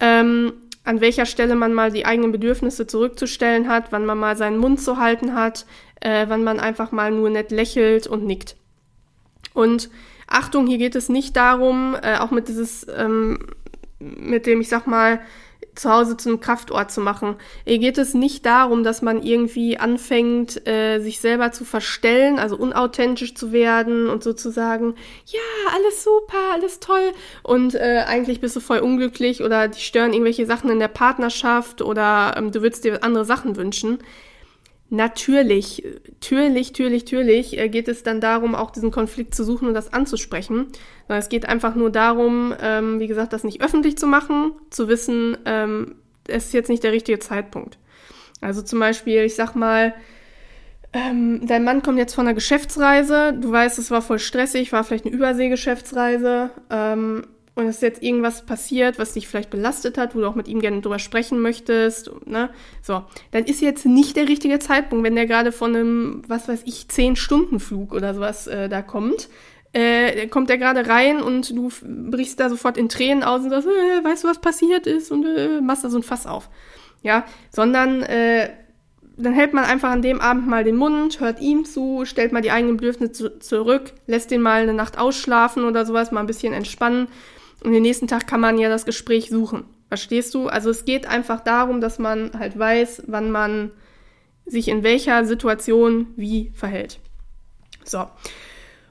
ähm, 0.00 0.52
an 0.86 1.00
welcher 1.00 1.26
Stelle 1.26 1.56
man 1.56 1.74
mal 1.74 1.90
die 1.90 2.06
eigenen 2.06 2.30
Bedürfnisse 2.30 2.86
zurückzustellen 2.86 3.68
hat, 3.68 3.90
wann 3.90 4.06
man 4.06 4.18
mal 4.18 4.36
seinen 4.36 4.58
Mund 4.58 4.80
zu 4.80 4.98
halten 4.98 5.34
hat, 5.34 5.66
äh, 6.00 6.26
wann 6.28 6.44
man 6.44 6.60
einfach 6.60 6.92
mal 6.92 7.10
nur 7.10 7.28
nett 7.28 7.50
lächelt 7.50 8.06
und 8.06 8.24
nickt. 8.24 8.56
Und 9.52 9.90
Achtung, 10.28 10.68
hier 10.68 10.78
geht 10.78 10.94
es 10.94 11.08
nicht 11.08 11.36
darum, 11.36 11.96
äh, 12.00 12.18
auch 12.18 12.30
mit 12.30 12.46
dieses, 12.46 12.86
ähm, 12.96 13.38
mit 13.98 14.46
dem, 14.46 14.60
ich 14.60 14.68
sag 14.68 14.86
mal, 14.86 15.20
zu 15.76 15.90
Hause 15.90 16.16
zu 16.16 16.28
einem 16.28 16.40
Kraftort 16.40 16.90
zu 16.90 17.00
machen. 17.00 17.36
Hier 17.64 17.78
geht 17.78 17.98
es 17.98 18.14
nicht 18.14 18.44
darum, 18.46 18.84
dass 18.84 19.02
man 19.02 19.22
irgendwie 19.22 19.78
anfängt, 19.78 20.66
äh, 20.66 20.98
sich 21.00 21.20
selber 21.20 21.52
zu 21.52 21.64
verstellen, 21.64 22.38
also 22.38 22.56
unauthentisch 22.56 23.34
zu 23.34 23.52
werden 23.52 24.08
und 24.08 24.22
sozusagen, 24.22 24.94
ja, 25.26 25.40
alles 25.74 26.02
super, 26.02 26.38
alles 26.52 26.80
toll. 26.80 27.12
Und 27.42 27.74
äh, 27.74 28.04
eigentlich 28.06 28.40
bist 28.40 28.56
du 28.56 28.60
voll 28.60 28.78
unglücklich 28.78 29.42
oder 29.42 29.68
die 29.68 29.80
stören 29.80 30.12
irgendwelche 30.12 30.46
Sachen 30.46 30.70
in 30.70 30.78
der 30.78 30.88
Partnerschaft 30.88 31.82
oder 31.82 32.34
ähm, 32.36 32.52
du 32.52 32.62
würdest 32.62 32.84
dir 32.84 33.02
andere 33.04 33.24
Sachen 33.24 33.56
wünschen. 33.56 33.98
Natürlich, 34.88 35.82
natürlich, 36.20 36.70
natürlich, 36.70 37.04
natürlich 37.04 37.58
äh, 37.58 37.68
geht 37.68 37.88
es 37.88 38.04
dann 38.04 38.20
darum, 38.20 38.54
auch 38.54 38.70
diesen 38.70 38.92
Konflikt 38.92 39.34
zu 39.34 39.44
suchen 39.44 39.66
und 39.66 39.74
das 39.74 39.92
anzusprechen. 39.92 40.68
Es 41.08 41.28
geht 41.28 41.48
einfach 41.48 41.74
nur 41.74 41.90
darum, 41.90 42.54
ähm, 42.60 43.00
wie 43.00 43.08
gesagt, 43.08 43.32
das 43.32 43.42
nicht 43.42 43.62
öffentlich 43.62 43.98
zu 43.98 44.06
machen, 44.06 44.52
zu 44.70 44.88
wissen, 44.88 45.36
ähm, 45.44 45.96
es 46.28 46.46
ist 46.46 46.54
jetzt 46.54 46.68
nicht 46.68 46.84
der 46.84 46.92
richtige 46.92 47.18
Zeitpunkt. 47.18 47.78
Also 48.40 48.62
zum 48.62 48.78
Beispiel, 48.78 49.22
ich 49.24 49.34
sag 49.34 49.54
mal, 49.54 49.94
ähm, 50.92 51.46
dein 51.46 51.64
Mann 51.64 51.82
kommt 51.82 51.98
jetzt 51.98 52.14
von 52.14 52.26
einer 52.26 52.34
Geschäftsreise, 52.34 53.34
du 53.38 53.50
weißt, 53.50 53.78
es 53.78 53.90
war 53.90 54.02
voll 54.02 54.18
stressig, 54.18 54.72
war 54.72 54.84
vielleicht 54.84 55.06
eine 55.06 55.14
Überseegeschäftsreise, 55.14 56.50
und 57.56 57.66
es 57.66 57.76
ist 57.76 57.82
jetzt 57.82 58.02
irgendwas 58.02 58.44
passiert, 58.44 58.98
was 58.98 59.14
dich 59.14 59.26
vielleicht 59.26 59.48
belastet 59.48 59.96
hat, 59.96 60.14
wo 60.14 60.20
du 60.20 60.26
auch 60.26 60.34
mit 60.34 60.46
ihm 60.46 60.60
gerne 60.60 60.82
drüber 60.82 60.98
sprechen 60.98 61.40
möchtest, 61.40 62.10
ne? 62.26 62.50
So, 62.82 63.02
dann 63.30 63.44
ist 63.44 63.62
jetzt 63.62 63.86
nicht 63.86 64.14
der 64.16 64.28
richtige 64.28 64.58
Zeitpunkt, 64.58 65.04
wenn 65.04 65.16
der 65.16 65.24
gerade 65.24 65.52
von 65.52 65.74
einem, 65.74 66.22
was 66.28 66.48
weiß 66.48 66.62
ich, 66.66 66.86
10-Stunden-Flug 66.90 67.94
oder 67.94 68.12
sowas 68.12 68.46
äh, 68.46 68.68
da 68.68 68.82
kommt. 68.82 69.30
Äh, 69.72 70.26
kommt 70.26 70.50
der 70.50 70.58
gerade 70.58 70.86
rein 70.86 71.22
und 71.22 71.50
du 71.56 71.70
brichst 71.82 72.38
da 72.40 72.50
sofort 72.50 72.76
in 72.76 72.90
Tränen 72.90 73.22
aus 73.22 73.42
und 73.42 73.50
sagst, 73.50 73.68
äh, 73.68 74.04
weißt 74.04 74.24
du, 74.24 74.28
was 74.28 74.40
passiert 74.40 74.86
ist? 74.86 75.10
Und 75.10 75.24
äh, 75.24 75.62
machst 75.62 75.82
da 75.82 75.88
so 75.88 75.98
ein 75.98 76.02
Fass 76.02 76.26
auf. 76.26 76.50
Ja, 77.02 77.24
sondern 77.50 78.02
äh, 78.02 78.50
dann 79.16 79.32
hält 79.32 79.54
man 79.54 79.64
einfach 79.64 79.90
an 79.90 80.02
dem 80.02 80.20
Abend 80.20 80.46
mal 80.46 80.62
den 80.62 80.76
Mund, 80.76 81.20
hört 81.20 81.40
ihm 81.40 81.64
zu, 81.64 82.04
stellt 82.04 82.32
mal 82.32 82.42
die 82.42 82.50
eigenen 82.50 82.76
Bedürfnisse 82.76 83.38
zurück, 83.38 83.94
lässt 84.06 84.30
den 84.30 84.42
mal 84.42 84.60
eine 84.60 84.74
Nacht 84.74 84.98
ausschlafen 84.98 85.64
oder 85.64 85.86
sowas, 85.86 86.12
mal 86.12 86.20
ein 86.20 86.26
bisschen 86.26 86.52
entspannen 86.52 87.08
und 87.62 87.72
den 87.72 87.82
nächsten 87.82 88.06
Tag 88.06 88.26
kann 88.26 88.40
man 88.40 88.58
ja 88.58 88.68
das 88.68 88.84
Gespräch 88.84 89.28
suchen. 89.28 89.64
Verstehst 89.88 90.34
du? 90.34 90.48
Also 90.48 90.70
es 90.70 90.84
geht 90.84 91.06
einfach 91.06 91.40
darum, 91.40 91.80
dass 91.80 91.98
man 91.98 92.32
halt 92.38 92.58
weiß, 92.58 93.04
wann 93.06 93.30
man 93.30 93.70
sich 94.44 94.68
in 94.68 94.82
welcher 94.82 95.24
Situation 95.24 96.08
wie 96.16 96.50
verhält. 96.54 97.00
So. 97.84 98.06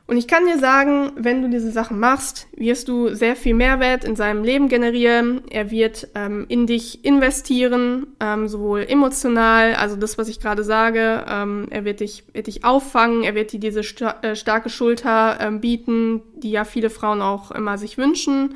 Und 0.08 0.18
ich 0.18 0.28
kann 0.28 0.46
dir 0.46 0.60
sagen, 0.60 1.14
wenn 1.16 1.42
du 1.42 1.50
diese 1.50 1.72
Sachen 1.72 2.00
machst, 2.00 2.48
wirst 2.56 2.88
du 2.90 3.16
sehr 3.16 3.36
viel 3.36 3.56
Mehrwert 3.56 4.04
in 4.04 4.16
seinem 4.16 4.44
Leben 4.44 4.70
generieren. 4.70 5.42
Er 5.50 5.72
wird 5.72 6.10
ähm, 6.14 6.46
in 6.48 6.68
dich 6.68 7.04
investieren, 7.04 8.08
ähm, 8.20 8.48
sowohl 8.48 8.86
emotional, 8.88 9.74
also 9.74 9.96
das, 9.96 10.20
was 10.20 10.30
ich 10.30 10.40
gerade 10.40 10.64
sage. 10.64 11.26
Ähm, 11.28 11.66
er 11.72 11.86
wird 11.86 12.02
dich, 12.02 12.24
wird 12.34 12.46
dich 12.46 12.64
auffangen, 12.64 13.24
er 13.24 13.34
wird 13.34 13.52
dir 13.52 13.60
diese 13.60 13.82
sta 13.82 14.20
äh, 14.22 14.36
starke 14.36 14.70
Schulter 14.70 15.40
ähm, 15.42 15.60
bieten, 15.60 16.22
die 16.36 16.52
ja 16.52 16.66
viele 16.66 16.92
Frauen 16.92 17.24
auch 17.24 17.50
immer 17.50 17.80
sich 17.80 17.98
wünschen. 17.98 18.56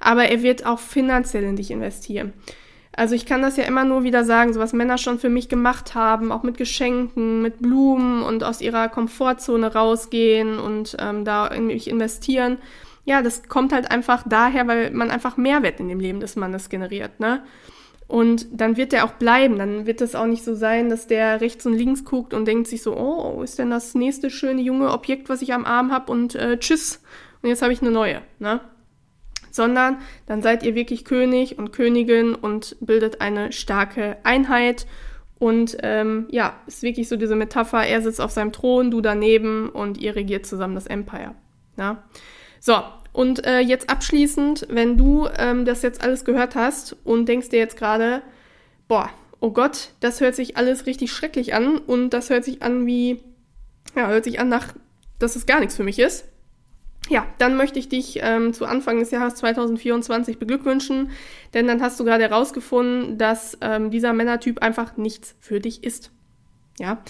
Aber 0.00 0.24
er 0.24 0.42
wird 0.42 0.66
auch 0.66 0.80
finanziell 0.80 1.44
in 1.44 1.54
dich 1.54 1.70
investieren. 1.70 2.32
Also 2.98 3.14
ich 3.14 3.26
kann 3.26 3.42
das 3.42 3.56
ja 3.56 3.62
immer 3.62 3.84
nur 3.84 4.02
wieder 4.02 4.24
sagen, 4.24 4.52
so 4.52 4.58
was 4.58 4.72
Männer 4.72 4.98
schon 4.98 5.20
für 5.20 5.28
mich 5.28 5.48
gemacht 5.48 5.94
haben, 5.94 6.32
auch 6.32 6.42
mit 6.42 6.58
Geschenken, 6.58 7.42
mit 7.42 7.60
Blumen 7.60 8.24
und 8.24 8.42
aus 8.42 8.60
ihrer 8.60 8.88
Komfortzone 8.88 9.72
rausgehen 9.72 10.58
und 10.58 10.96
ähm, 10.98 11.24
da 11.24 11.46
in 11.46 11.68
mich 11.68 11.88
investieren. 11.88 12.58
Ja, 13.04 13.22
das 13.22 13.44
kommt 13.48 13.72
halt 13.72 13.92
einfach 13.92 14.24
daher, 14.28 14.66
weil 14.66 14.90
man 14.90 15.12
einfach 15.12 15.36
Mehrwert 15.36 15.78
in 15.78 15.88
dem 15.88 16.00
Leben 16.00 16.18
des 16.18 16.34
Mannes 16.34 16.70
generiert, 16.70 17.20
ne? 17.20 17.44
Und 18.08 18.48
dann 18.50 18.76
wird 18.76 18.90
der 18.90 19.04
auch 19.04 19.12
bleiben. 19.12 19.58
Dann 19.58 19.86
wird 19.86 20.00
es 20.00 20.16
auch 20.16 20.26
nicht 20.26 20.42
so 20.42 20.56
sein, 20.56 20.88
dass 20.88 21.06
der 21.06 21.40
rechts 21.40 21.66
und 21.66 21.74
links 21.74 22.04
guckt 22.04 22.34
und 22.34 22.46
denkt 22.48 22.66
sich 22.66 22.82
so, 22.82 22.96
oh, 22.96 23.42
ist 23.44 23.60
denn 23.60 23.70
das 23.70 23.94
nächste 23.94 24.28
schöne 24.28 24.62
junge 24.62 24.90
Objekt, 24.90 25.28
was 25.28 25.40
ich 25.40 25.52
am 25.54 25.66
Arm 25.66 25.92
habe 25.92 26.10
und 26.10 26.34
äh, 26.34 26.58
tschüss. 26.58 27.00
Und 27.42 27.48
jetzt 27.48 27.62
habe 27.62 27.72
ich 27.72 27.80
eine 27.80 27.92
neue, 27.92 28.22
ne? 28.40 28.60
Sondern 29.50 29.98
dann 30.26 30.42
seid 30.42 30.62
ihr 30.62 30.74
wirklich 30.74 31.04
König 31.04 31.58
und 31.58 31.72
Königin 31.72 32.34
und 32.34 32.76
bildet 32.80 33.20
eine 33.20 33.52
starke 33.52 34.16
Einheit. 34.24 34.86
Und 35.38 35.76
ähm, 35.82 36.26
ja, 36.30 36.56
ist 36.66 36.82
wirklich 36.82 37.08
so 37.08 37.16
diese 37.16 37.36
Metapher, 37.36 37.86
er 37.86 38.02
sitzt 38.02 38.20
auf 38.20 38.32
seinem 38.32 38.52
Thron, 38.52 38.90
du 38.90 39.00
daneben 39.00 39.68
und 39.68 39.98
ihr 39.98 40.16
regiert 40.16 40.46
zusammen 40.46 40.74
das 40.74 40.86
Empire. 40.86 41.34
Ja? 41.76 42.02
So, 42.60 42.74
und 43.12 43.46
äh, 43.46 43.60
jetzt 43.60 43.88
abschließend, 43.88 44.66
wenn 44.68 44.96
du 44.96 45.28
ähm, 45.36 45.64
das 45.64 45.82
jetzt 45.82 46.02
alles 46.02 46.24
gehört 46.24 46.54
hast 46.56 46.96
und 47.04 47.26
denkst 47.26 47.50
dir 47.50 47.58
jetzt 47.58 47.76
gerade, 47.76 48.22
boah, 48.88 49.10
oh 49.40 49.50
Gott, 49.52 49.90
das 50.00 50.20
hört 50.20 50.34
sich 50.34 50.56
alles 50.56 50.86
richtig 50.86 51.12
schrecklich 51.12 51.54
an 51.54 51.78
und 51.78 52.10
das 52.10 52.30
hört 52.30 52.44
sich 52.44 52.62
an 52.62 52.86
wie, 52.86 53.22
ja, 53.94 54.08
hört 54.08 54.24
sich 54.24 54.40
an 54.40 54.48
nach, 54.48 54.74
dass 55.20 55.36
es 55.36 55.46
gar 55.46 55.60
nichts 55.60 55.76
für 55.76 55.84
mich 55.84 55.98
ist 56.00 56.24
ja, 57.08 57.26
dann 57.38 57.56
möchte 57.56 57.78
ich 57.78 57.88
dich 57.88 58.20
ähm, 58.22 58.52
zu 58.52 58.66
Anfang 58.66 58.98
des 58.98 59.10
Jahres 59.10 59.34
2024 59.36 60.38
beglückwünschen, 60.38 61.10
denn 61.54 61.66
dann 61.66 61.82
hast 61.82 61.98
du 61.98 62.04
gerade 62.04 62.24
herausgefunden, 62.24 63.18
dass 63.18 63.56
ähm, 63.60 63.90
dieser 63.90 64.12
Männertyp 64.12 64.62
einfach 64.62 64.96
nichts 64.96 65.34
für 65.38 65.60
dich 65.60 65.84
ist. 65.84 66.10
Ja, 66.78 67.02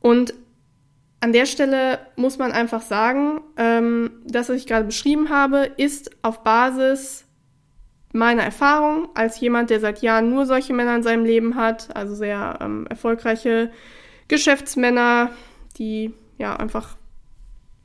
und 0.00 0.34
an 1.20 1.32
der 1.32 1.46
Stelle 1.46 2.00
muss 2.16 2.38
man 2.38 2.52
einfach 2.52 2.82
sagen, 2.82 3.40
ähm, 3.56 4.10
das, 4.26 4.48
was 4.48 4.56
ich 4.56 4.66
gerade 4.66 4.86
beschrieben 4.86 5.30
habe, 5.30 5.70
ist 5.76 6.10
auf 6.22 6.42
Basis 6.42 7.24
meiner 8.12 8.42
Erfahrung 8.42 9.08
als 9.14 9.40
jemand, 9.40 9.70
der 9.70 9.80
seit 9.80 10.02
Jahren 10.02 10.30
nur 10.30 10.46
solche 10.46 10.74
Männer 10.74 10.96
in 10.96 11.02
seinem 11.02 11.24
Leben 11.24 11.56
hat, 11.56 11.94
also 11.96 12.14
sehr 12.14 12.58
ähm, 12.60 12.86
erfolgreiche 12.88 13.70
Geschäftsmänner, 14.28 15.30
die 15.78 16.12
ja 16.38 16.56
einfach 16.56 16.96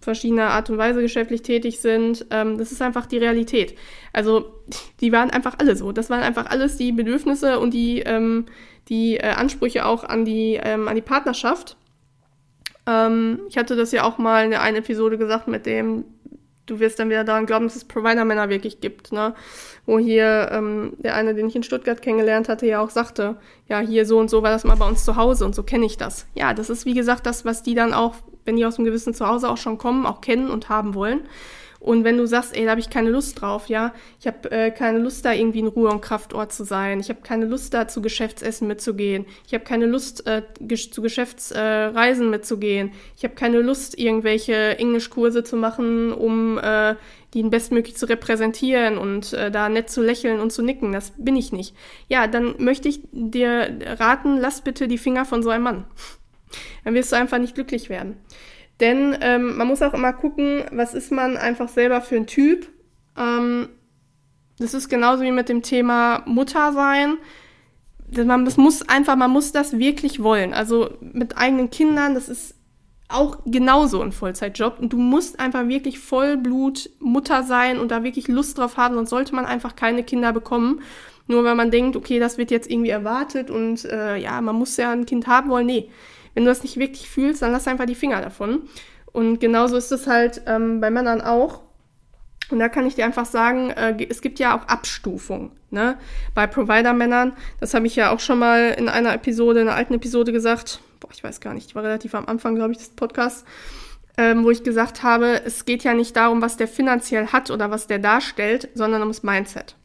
verschiedener 0.08 0.52
Art 0.52 0.70
und 0.70 0.78
Weise 0.78 1.02
geschäftlich 1.02 1.42
tätig 1.42 1.82
sind. 1.82 2.26
Ähm, 2.32 2.58
das 2.58 2.72
ist 2.72 2.82
einfach 2.82 3.08
die 3.08 3.18
Realität. 3.18 3.76
Also 4.14 4.54
die 5.02 5.12
waren 5.12 5.32
einfach 5.32 5.56
alle 5.60 5.76
so. 5.76 5.92
Das 5.92 6.10
waren 6.10 6.22
einfach 6.22 6.46
alles 6.46 6.78
die 6.78 6.94
Bedürfnisse 6.94 7.60
und 7.60 7.74
die, 7.74 8.00
ähm, 8.00 8.46
die 8.88 9.18
äh, 9.18 9.32
Ansprüche 9.32 9.86
auch 9.86 10.06
an 10.06 10.24
die, 10.24 10.58
ähm, 10.64 10.88
an 10.88 10.96
die 10.96 11.02
Partnerschaft. 11.02 11.76
Ähm, 12.86 13.42
ich 13.50 13.58
hatte 13.58 13.76
das 13.76 13.92
ja 13.92 14.06
auch 14.06 14.18
mal 14.18 14.46
in 14.46 14.52
der 14.52 14.62
einen 14.62 14.78
Episode 14.78 15.18
gesagt 15.18 15.50
mit 15.50 15.66
dem, 15.66 16.06
du 16.68 16.80
wirst 16.80 17.00
dann 17.00 17.10
wieder 17.10 17.24
daran 17.24 17.48
glauben, 17.48 17.66
dass 17.66 17.76
es 17.76 17.86
Provider-Männer 17.86 18.50
wirklich 18.50 18.80
gibt, 18.80 19.12
ne? 19.12 19.34
Wo 19.86 19.98
hier 19.98 20.50
ähm, 20.52 20.94
der 21.00 21.16
eine, 21.16 21.34
den 21.34 21.48
ich 21.48 21.56
in 21.56 21.64
Stuttgart 21.64 22.02
kennengelernt 22.02 22.50
hatte, 22.50 22.68
ja 22.68 22.82
auch 22.82 22.92
sagte, 22.92 23.38
ja, 23.68 23.80
hier 23.80 24.06
so 24.06 24.20
und 24.20 24.30
so 24.30 24.44
war 24.44 24.52
das 24.52 24.64
mal 24.64 24.76
bei 24.76 24.88
uns 24.88 25.04
zu 25.04 25.16
Hause 25.16 25.46
und 25.46 25.56
so 25.56 25.64
kenne 25.64 25.86
ich 25.86 25.98
das. 25.98 26.28
Ja, 26.36 26.54
das 26.54 26.70
ist 26.70 26.86
wie 26.86 26.94
gesagt 26.94 27.26
das, 27.26 27.46
was 27.46 27.64
die 27.64 27.74
dann 27.74 27.94
auch 27.94 28.16
wenn 28.48 28.56
die 28.56 28.66
aus 28.66 28.78
einem 28.78 28.86
gewissen 28.86 29.14
Zuhause 29.14 29.50
auch 29.50 29.58
schon 29.58 29.78
kommen, 29.78 30.06
auch 30.08 30.22
kennen 30.22 30.50
und 30.50 30.70
haben 30.70 30.96
wollen. 30.96 31.28
Und 31.80 32.04
wenn 32.04 32.18
du 32.18 32.26
sagst, 32.26 32.56
ey, 32.56 32.66
da 32.66 32.72
habe 32.72 32.82
ich 32.82 32.90
keine 32.90 33.10
Lust 33.10 33.42
drauf, 33.42 33.68
ja, 33.68 33.94
ich 34.20 34.28
habe 34.28 34.52
äh, 34.52 34.72
keine 34.72 35.00
Lust 35.00 35.26
da 35.26 35.34
irgendwie 35.34 35.60
in 35.60 35.68
Ruhe 35.68 35.90
und 35.90 36.02
Kraftort 36.02 36.52
zu 36.52 36.64
sein, 36.64 37.00
ich 37.00 37.10
habe 37.10 37.22
keine 37.22 37.46
Lust 37.46 37.74
da 37.74 37.88
zu 37.88 38.02
Geschäftsessen 38.02 38.68
mitzugehen, 38.68 39.26
ich 39.46 39.54
habe 39.54 39.64
keine 39.64 39.86
Lust 39.86 40.26
äh, 40.28 40.42
ges 40.60 40.90
zu 40.92 41.02
Geschäftsreisen 41.02 42.28
äh, 42.28 42.30
mitzugehen, 42.30 42.92
ich 43.16 43.24
habe 43.24 43.36
keine 43.36 43.60
Lust 43.60 43.98
irgendwelche 43.98 44.78
Englischkurse 44.80 45.44
zu 45.44 45.56
machen, 45.56 46.12
um 46.12 46.58
äh, 46.58 46.96
die 47.34 47.44
bestmöglich 47.44 47.96
zu 47.98 48.08
repräsentieren 48.08 48.98
und 48.98 49.34
äh, 49.34 49.52
da 49.52 49.70
nett 49.70 49.90
zu 49.90 50.02
lächeln 50.02 50.40
und 50.40 50.52
zu 50.52 50.64
nicken, 50.64 50.92
das 50.92 51.14
bin 51.18 51.36
ich 51.36 51.52
nicht. 51.52 51.76
Ja, 52.08 52.28
dann 52.28 52.56
möchte 52.58 52.90
ich 52.90 53.02
dir 53.12 53.78
raten, 54.00 54.38
lass 54.38 54.62
bitte 54.62 54.88
die 54.88 54.98
Finger 54.98 55.26
von 55.26 55.44
so 55.44 55.50
einem 55.50 55.64
Mann. 55.64 55.84
Dann 56.84 56.94
wirst 56.94 57.12
du 57.12 57.18
einfach 57.18 57.38
nicht 57.38 57.56
glücklich 57.56 57.90
werden. 57.90 58.18
Denn 58.80 59.18
ähm, 59.22 59.58
man 59.58 59.68
muss 59.68 59.82
auch 59.82 59.94
immer 59.94 60.14
gucken, 60.14 60.64
was 60.72 60.94
ist 60.94 61.12
man 61.12 61.38
einfach 61.38 61.68
selber 61.68 62.02
für 62.02 62.16
ein 62.16 62.28
Typ. 62.28 62.68
Ähm, 63.18 63.70
das 64.60 64.74
ist 64.74 64.90
genauso 64.90 65.24
wie 65.24 65.32
mit 65.32 65.50
dem 65.50 65.62
Thema 65.62 66.24
Mutter 66.26 66.74
sein. 66.74 67.18
Man, 68.10 68.46
das 68.46 68.58
muss 68.58 68.88
einfach, 68.88 69.16
man 69.16 69.32
muss 69.32 69.52
das 69.52 69.78
wirklich 69.78 70.24
wollen. 70.24 70.54
Also 70.54 70.92
mit 71.02 71.38
eigenen 71.38 71.70
Kindern, 71.70 72.14
das 72.14 72.30
ist 72.30 72.56
auch 73.10 73.40
genauso 73.46 74.02
ein 74.02 74.12
Vollzeitjob. 74.12 74.80
Und 74.80 74.94
du 74.94 74.98
musst 74.98 75.40
einfach 75.40 75.68
wirklich 75.68 76.00
Vollblut 76.00 76.90
Mutter 77.00 77.44
sein 77.44 77.80
und 77.80 77.92
da 77.92 78.04
wirklich 78.04 78.28
Lust 78.28 78.58
drauf 78.58 78.78
haben, 78.78 78.96
sonst 78.96 79.10
sollte 79.10 79.36
man 79.36 79.46
einfach 79.46 79.76
keine 79.76 80.04
Kinder 80.04 80.34
bekommen. 80.34 80.82
Nur 81.28 81.44
weil 81.44 81.56
man 81.56 81.72
denkt, 81.72 81.96
okay, 81.96 82.20
das 82.20 82.38
wird 82.38 82.52
jetzt 82.52 82.70
irgendwie 82.72 82.90
erwartet 82.90 83.52
und 83.52 83.84
äh, 83.84 84.16
ja, 84.16 84.40
man 84.40 84.56
muss 84.56 84.78
ja 84.78 84.92
ein 84.92 85.06
Kind 85.06 85.28
haben 85.28 85.50
wollen. 85.50 85.66
Nee, 85.66 85.90
wenn 86.38 86.44
du 86.44 86.52
das 86.52 86.62
nicht 86.62 86.78
wirklich 86.78 87.10
fühlst, 87.10 87.42
dann 87.42 87.52
lass 87.52 87.68
einfach 87.68 87.88
die 87.88 87.96
Finger 87.96 88.22
davon. 88.22 88.70
Und 89.12 89.40
genauso 89.40 89.76
ist 89.76 89.92
es 89.92 90.06
halt 90.06 90.44
ähm, 90.46 90.80
bei 90.80 90.92
Männern 90.92 91.20
auch. 91.20 91.64
Und 92.52 92.60
da 92.60 92.70
kann 92.70 92.86
ich 92.86 92.94
dir 92.94 93.06
einfach 93.06 93.26
sagen, 93.26 93.72
äh, 93.72 94.06
es 94.08 94.22
gibt 94.22 94.38
ja 94.38 94.56
auch 94.56 94.68
Abstufungen. 94.68 95.50
Ne? 95.72 95.98
Bei 96.36 96.46
Provider-Männern, 96.46 97.34
das 97.60 97.74
habe 97.74 97.88
ich 97.88 97.96
ja 97.96 98.12
auch 98.12 98.20
schon 98.20 98.38
mal 98.38 98.76
in 98.78 98.88
einer 98.88 99.16
Episode, 99.16 99.62
in 99.62 99.68
einer 99.68 99.76
alten 99.76 99.96
Episode 99.96 100.32
gesagt, 100.32 100.80
boah, 101.00 101.10
ich 101.12 101.24
weiß 101.24 101.42
gar 101.42 101.56
nicht, 101.56 101.70
ich 101.70 101.76
war 101.76 101.84
relativ 101.84 102.14
am 102.14 102.28
Anfang, 102.28 102.54
glaube 102.54 102.74
ich, 102.74 102.78
des 102.78 102.90
Podcasts, 102.90 103.44
ähm, 104.16 104.44
wo 104.44 104.52
ich 104.52 104.62
gesagt 104.62 105.02
habe, 105.02 105.42
es 105.44 105.66
geht 105.66 105.84
ja 105.84 105.96
nicht 105.96 106.16
darum, 106.16 106.44
was 106.44 106.56
der 106.56 106.68
finanziell 106.68 107.30
hat 107.30 107.50
oder 107.50 107.72
was 107.72 107.88
der 107.88 107.98
darstellt, 107.98 108.70
sondern 108.76 109.02
ums 109.02 109.24
Mindset. 109.24 109.76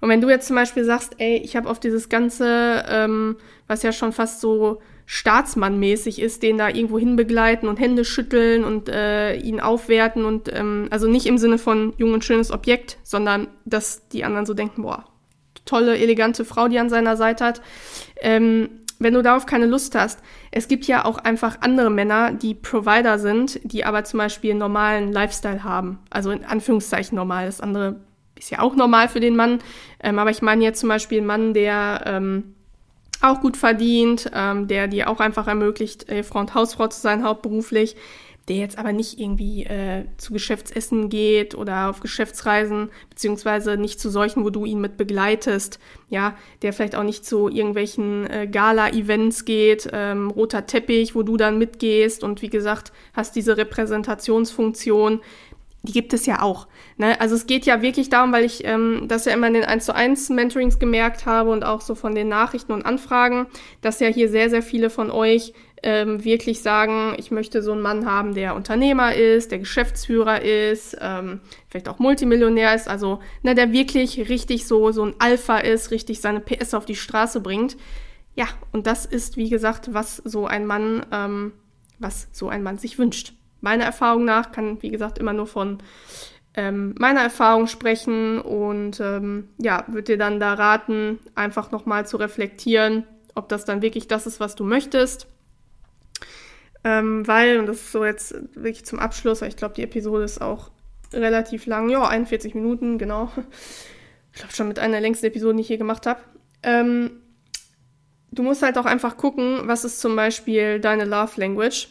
Und 0.00 0.08
wenn 0.08 0.20
du 0.20 0.28
jetzt 0.28 0.46
zum 0.46 0.54
Beispiel 0.54 0.84
sagst, 0.84 1.16
ey, 1.18 1.38
ich 1.38 1.56
habe 1.56 1.68
auf 1.68 1.80
dieses 1.80 2.08
ganze, 2.08 2.84
ähm, 2.88 3.38
was 3.66 3.82
ja 3.82 3.90
schon 3.90 4.12
fast 4.12 4.40
so 4.40 4.80
staatsmannmäßig 5.12 6.20
ist, 6.20 6.44
den 6.44 6.56
da 6.56 6.68
irgendwo 6.68 6.96
hin 6.96 7.16
begleiten 7.16 7.66
und 7.66 7.80
Hände 7.80 8.04
schütteln 8.04 8.62
und 8.62 8.88
äh, 8.88 9.34
ihn 9.34 9.58
aufwerten 9.58 10.24
und 10.24 10.48
ähm, 10.54 10.86
also 10.90 11.08
nicht 11.08 11.26
im 11.26 11.36
Sinne 11.36 11.58
von 11.58 11.94
jung 11.96 12.12
und 12.12 12.24
schönes 12.24 12.52
Objekt, 12.52 12.96
sondern 13.02 13.48
dass 13.64 14.06
die 14.10 14.22
anderen 14.22 14.46
so 14.46 14.54
denken, 14.54 14.82
boah, 14.82 15.04
tolle, 15.64 15.98
elegante 15.98 16.44
Frau, 16.44 16.68
die 16.68 16.78
an 16.78 16.90
seiner 16.90 17.16
Seite 17.16 17.44
hat. 17.44 17.60
Ähm, 18.20 18.68
wenn 19.00 19.12
du 19.12 19.20
darauf 19.20 19.46
keine 19.46 19.66
Lust 19.66 19.96
hast, 19.96 20.20
es 20.52 20.68
gibt 20.68 20.84
ja 20.84 21.04
auch 21.04 21.18
einfach 21.18 21.56
andere 21.60 21.90
Männer, 21.90 22.30
die 22.30 22.54
Provider 22.54 23.18
sind, 23.18 23.58
die 23.64 23.84
aber 23.84 24.04
zum 24.04 24.18
Beispiel 24.18 24.50
einen 24.50 24.60
normalen 24.60 25.10
Lifestyle 25.10 25.64
haben. 25.64 25.98
Also 26.10 26.30
in 26.30 26.44
Anführungszeichen 26.44 27.16
normal. 27.16 27.46
Das 27.46 27.60
andere 27.60 27.96
ist 28.38 28.50
ja 28.50 28.60
auch 28.60 28.76
normal 28.76 29.08
für 29.08 29.18
den 29.18 29.34
Mann. 29.34 29.58
Ähm, 30.00 30.20
aber 30.20 30.30
ich 30.30 30.40
meine 30.40 30.62
jetzt 30.62 30.78
zum 30.78 30.88
Beispiel 30.88 31.18
einen 31.18 31.26
Mann, 31.26 31.52
der 31.52 32.04
ähm, 32.06 32.54
auch 33.20 33.40
gut 33.40 33.56
verdient, 33.56 34.30
ähm, 34.34 34.66
der 34.68 34.88
dir 34.88 35.08
auch 35.08 35.20
einfach 35.20 35.46
ermöglicht, 35.46 36.08
äh, 36.08 36.22
Frau 36.22 36.40
und 36.40 36.54
Hausfrau 36.54 36.88
zu 36.88 37.00
sein, 37.00 37.24
hauptberuflich, 37.24 37.96
der 38.48 38.56
jetzt 38.56 38.78
aber 38.78 38.92
nicht 38.92 39.20
irgendwie 39.20 39.64
äh, 39.64 40.06
zu 40.16 40.32
Geschäftsessen 40.32 41.08
geht 41.08 41.54
oder 41.54 41.88
auf 41.88 42.00
Geschäftsreisen, 42.00 42.90
beziehungsweise 43.08 43.76
nicht 43.76 44.00
zu 44.00 44.10
solchen, 44.10 44.44
wo 44.44 44.50
du 44.50 44.64
ihn 44.64 44.80
mit 44.80 44.96
begleitest, 44.96 45.78
ja, 46.08 46.36
der 46.62 46.72
vielleicht 46.72 46.96
auch 46.96 47.04
nicht 47.04 47.24
zu 47.24 47.48
irgendwelchen 47.48 48.28
äh, 48.28 48.48
Gala-Events 48.48 49.44
geht, 49.44 49.88
ähm, 49.92 50.30
roter 50.30 50.66
Teppich, 50.66 51.14
wo 51.14 51.22
du 51.22 51.36
dann 51.36 51.58
mitgehst 51.58 52.24
und 52.24 52.42
wie 52.42 52.50
gesagt, 52.50 52.92
hast 53.12 53.36
diese 53.36 53.56
Repräsentationsfunktion, 53.56 55.20
die 55.82 55.92
gibt 55.92 56.12
es 56.12 56.26
ja 56.26 56.42
auch. 56.42 56.68
Ne? 56.98 57.18
Also 57.20 57.34
es 57.34 57.46
geht 57.46 57.64
ja 57.64 57.80
wirklich 57.80 58.10
darum, 58.10 58.32
weil 58.32 58.44
ich 58.44 58.64
ähm, 58.66 59.06
das 59.08 59.24
ja 59.24 59.32
immer 59.32 59.46
in 59.46 59.54
den 59.54 59.64
1 59.64 59.86
zu 59.86 59.94
1 59.94 60.28
Mentorings 60.30 60.78
gemerkt 60.78 61.24
habe 61.24 61.50
und 61.50 61.64
auch 61.64 61.80
so 61.80 61.94
von 61.94 62.14
den 62.14 62.28
Nachrichten 62.28 62.72
und 62.72 62.84
Anfragen, 62.84 63.46
dass 63.80 64.00
ja 64.00 64.08
hier 64.08 64.28
sehr, 64.28 64.50
sehr 64.50 64.62
viele 64.62 64.90
von 64.90 65.10
euch 65.10 65.54
ähm, 65.82 66.22
wirklich 66.22 66.60
sagen, 66.60 67.14
ich 67.16 67.30
möchte 67.30 67.62
so 67.62 67.72
einen 67.72 67.80
Mann 67.80 68.04
haben, 68.04 68.34
der 68.34 68.54
Unternehmer 68.54 69.14
ist, 69.14 69.50
der 69.50 69.58
Geschäftsführer 69.58 70.42
ist, 70.42 70.98
ähm, 71.00 71.40
vielleicht 71.68 71.88
auch 71.88 71.98
Multimillionär 71.98 72.74
ist, 72.74 72.86
also 72.86 73.20
ne, 73.42 73.54
der 73.54 73.72
wirklich 73.72 74.28
richtig 74.28 74.66
so, 74.66 74.92
so 74.92 75.04
ein 75.04 75.14
Alpha 75.18 75.56
ist, 75.58 75.90
richtig 75.90 76.20
seine 76.20 76.40
PS 76.40 76.74
auf 76.74 76.84
die 76.84 76.96
Straße 76.96 77.40
bringt. 77.40 77.78
Ja, 78.34 78.46
und 78.72 78.86
das 78.86 79.06
ist, 79.06 79.38
wie 79.38 79.48
gesagt, 79.48 79.94
was 79.94 80.18
so 80.18 80.46
ein 80.46 80.66
Mann, 80.66 81.06
ähm, 81.10 81.52
was 81.98 82.28
so 82.32 82.50
ein 82.50 82.62
Mann 82.62 82.76
sich 82.76 82.98
wünscht 82.98 83.32
meiner 83.60 83.84
Erfahrung 83.84 84.24
nach, 84.24 84.52
kann 84.52 84.82
wie 84.82 84.90
gesagt 84.90 85.18
immer 85.18 85.32
nur 85.32 85.46
von 85.46 85.78
ähm, 86.54 86.94
meiner 86.98 87.20
Erfahrung 87.20 87.66
sprechen 87.66 88.40
und 88.40 89.00
ähm, 89.00 89.48
ja, 89.58 89.84
würde 89.86 90.12
dir 90.12 90.18
dann 90.18 90.40
da 90.40 90.54
raten, 90.54 91.20
einfach 91.34 91.70
nochmal 91.70 92.06
zu 92.06 92.16
reflektieren, 92.16 93.04
ob 93.34 93.48
das 93.48 93.64
dann 93.64 93.82
wirklich 93.82 94.08
das 94.08 94.26
ist, 94.26 94.40
was 94.40 94.56
du 94.56 94.64
möchtest. 94.64 95.28
Ähm, 96.82 97.26
weil, 97.26 97.58
und 97.58 97.66
das 97.66 97.76
ist 97.76 97.92
so 97.92 98.04
jetzt 98.04 98.34
wirklich 98.54 98.84
zum 98.84 98.98
Abschluss, 98.98 99.42
ich 99.42 99.56
glaube, 99.56 99.74
die 99.74 99.82
Episode 99.82 100.24
ist 100.24 100.40
auch 100.40 100.70
relativ 101.12 101.66
lang, 101.66 101.88
ja, 101.88 102.06
41 102.06 102.54
Minuten, 102.54 102.98
genau. 102.98 103.30
Ich 104.32 104.38
glaube 104.38 104.54
schon 104.54 104.68
mit 104.68 104.78
einer 104.78 104.92
der 104.92 105.00
längsten 105.00 105.26
Episoden, 105.26 105.56
die 105.56 105.62
ich 105.62 105.66
hier 105.66 105.76
gemacht 105.76 106.06
habe. 106.06 106.20
Ähm, 106.62 107.20
du 108.30 108.44
musst 108.44 108.62
halt 108.62 108.78
auch 108.78 108.84
einfach 108.86 109.16
gucken, 109.16 109.62
was 109.64 109.84
ist 109.84 110.00
zum 110.00 110.14
Beispiel 110.14 110.78
deine 110.78 111.04
Love 111.04 111.32
Language 111.40 111.88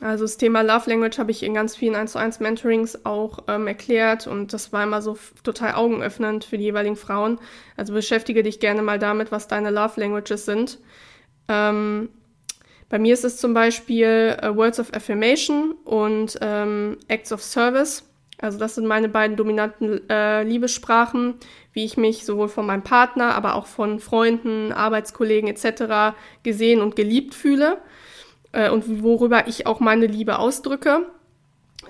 also 0.00 0.24
das 0.24 0.36
Thema 0.36 0.60
Love 0.60 0.90
Language 0.90 1.18
habe 1.18 1.30
ich 1.30 1.42
in 1.42 1.54
ganz 1.54 1.74
vielen 1.74 1.94
1 1.94 2.12
zu 2.12 2.18
1 2.18 2.40
Mentorings 2.40 3.04
auch 3.06 3.38
ähm, 3.48 3.66
erklärt 3.66 4.26
und 4.26 4.52
das 4.52 4.72
war 4.72 4.84
immer 4.84 5.00
so 5.00 5.16
total 5.42 5.74
augenöffnend 5.74 6.44
für 6.44 6.58
die 6.58 6.64
jeweiligen 6.64 6.96
Frauen. 6.96 7.38
Also 7.76 7.94
beschäftige 7.94 8.42
dich 8.42 8.60
gerne 8.60 8.82
mal 8.82 8.98
damit, 8.98 9.32
was 9.32 9.48
deine 9.48 9.70
Love 9.70 9.98
Languages 10.00 10.44
sind. 10.44 10.78
Ähm, 11.48 12.10
bei 12.90 12.98
mir 12.98 13.14
ist 13.14 13.24
es 13.24 13.38
zum 13.38 13.54
Beispiel 13.54 14.36
äh, 14.40 14.54
Words 14.54 14.80
of 14.80 14.92
Affirmation 14.92 15.74
und 15.84 16.38
ähm, 16.42 16.98
Acts 17.08 17.32
of 17.32 17.42
Service. 17.42 18.04
Also 18.38 18.58
das 18.58 18.74
sind 18.74 18.86
meine 18.86 19.08
beiden 19.08 19.36
dominanten 19.36 20.08
äh, 20.10 20.42
Liebessprachen, 20.42 21.36
wie 21.72 21.86
ich 21.86 21.96
mich 21.96 22.26
sowohl 22.26 22.48
von 22.48 22.66
meinem 22.66 22.82
Partner, 22.82 23.34
aber 23.34 23.54
auch 23.54 23.66
von 23.66 23.98
Freunden, 23.98 24.72
Arbeitskollegen 24.72 25.48
etc. 25.48 26.14
gesehen 26.42 26.82
und 26.82 26.96
geliebt 26.96 27.34
fühle 27.34 27.78
äh, 28.52 28.70
und 28.70 29.02
worüber 29.02 29.46
ich 29.48 29.66
auch 29.66 29.80
meine 29.80 30.06
Liebe 30.06 30.38
ausdrücke. 30.38 31.06